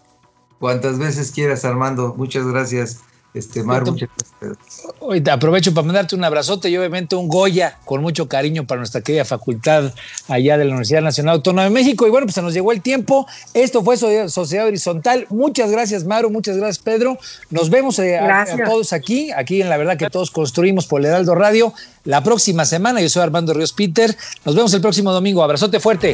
cuantas 0.60 0.98
veces 0.98 1.32
quieras, 1.32 1.66
Armando. 1.66 2.16
Muchas 2.18 2.48
gracias, 2.48 3.00
este 3.36 3.64
Mar. 3.64 3.86
Muchas 3.86 4.10
gracias. 4.40 4.86
Hoy 5.00 5.24
aprovecho 5.30 5.74
para 5.74 5.86
mandarte 5.86 6.16
un 6.16 6.24
abrazote 6.24 6.70
y 6.70 6.78
obviamente 6.78 7.16
un 7.16 7.28
Goya 7.28 7.78
con 7.86 8.02
mucho 8.02 8.28
cariño 8.28 8.66
para 8.66 8.80
nuestra 8.80 9.02
querida 9.02 9.26
facultad 9.26 9.92
allá 10.28 10.58
de 10.58 10.66
la 10.66 10.72
Universidad 10.72 11.02
Nacional 11.02 11.36
Autónoma 11.36 11.66
de 11.66 11.70
México. 11.70 12.08
Y 12.08 12.10
bueno, 12.10 12.26
pues 12.26 12.36
se 12.36 12.42
nos 12.42 12.54
llegó 12.54 12.72
el 12.72 12.82
tiempo. 12.82 13.28
Esto 13.54 13.84
fue 13.84 13.98
Sociedad 13.98 14.68
Horizontal. 14.68 15.28
Muchas 15.30 15.72
gracias, 15.72 16.06
Maru. 16.06 16.30
Muchas 16.30 16.58
gracias, 16.58 16.80
Pedro. 16.80 17.18
Nos 17.50 17.70
vemos 17.70 18.00
eh, 18.00 18.18
a, 18.18 18.46
todos 18.66 18.94
aquí, 18.94 19.32
aquí 19.32 19.62
en 19.62 19.70
la 19.70 19.78
verdad 19.78 19.98
que 19.98 20.10
todos 20.10 20.32
construimos 20.32 20.88
por 20.88 21.02
el 21.02 21.08
Heraldo 21.08 21.36
Radio. 21.36 21.74
La 22.04 22.24
próxima 22.24 22.66
semana, 22.66 23.02
yo 23.02 23.10
soy 23.10 23.24
Armando 23.24 23.54
Ríos 23.54 23.74
Peter. 23.74 24.16
Nos 24.46 24.56
vemos 24.56 24.74
el 24.74 24.82
próximo 24.82 25.12
domingo. 25.12 25.44
Abrazote 25.44 25.80
fuerte. 25.80 26.14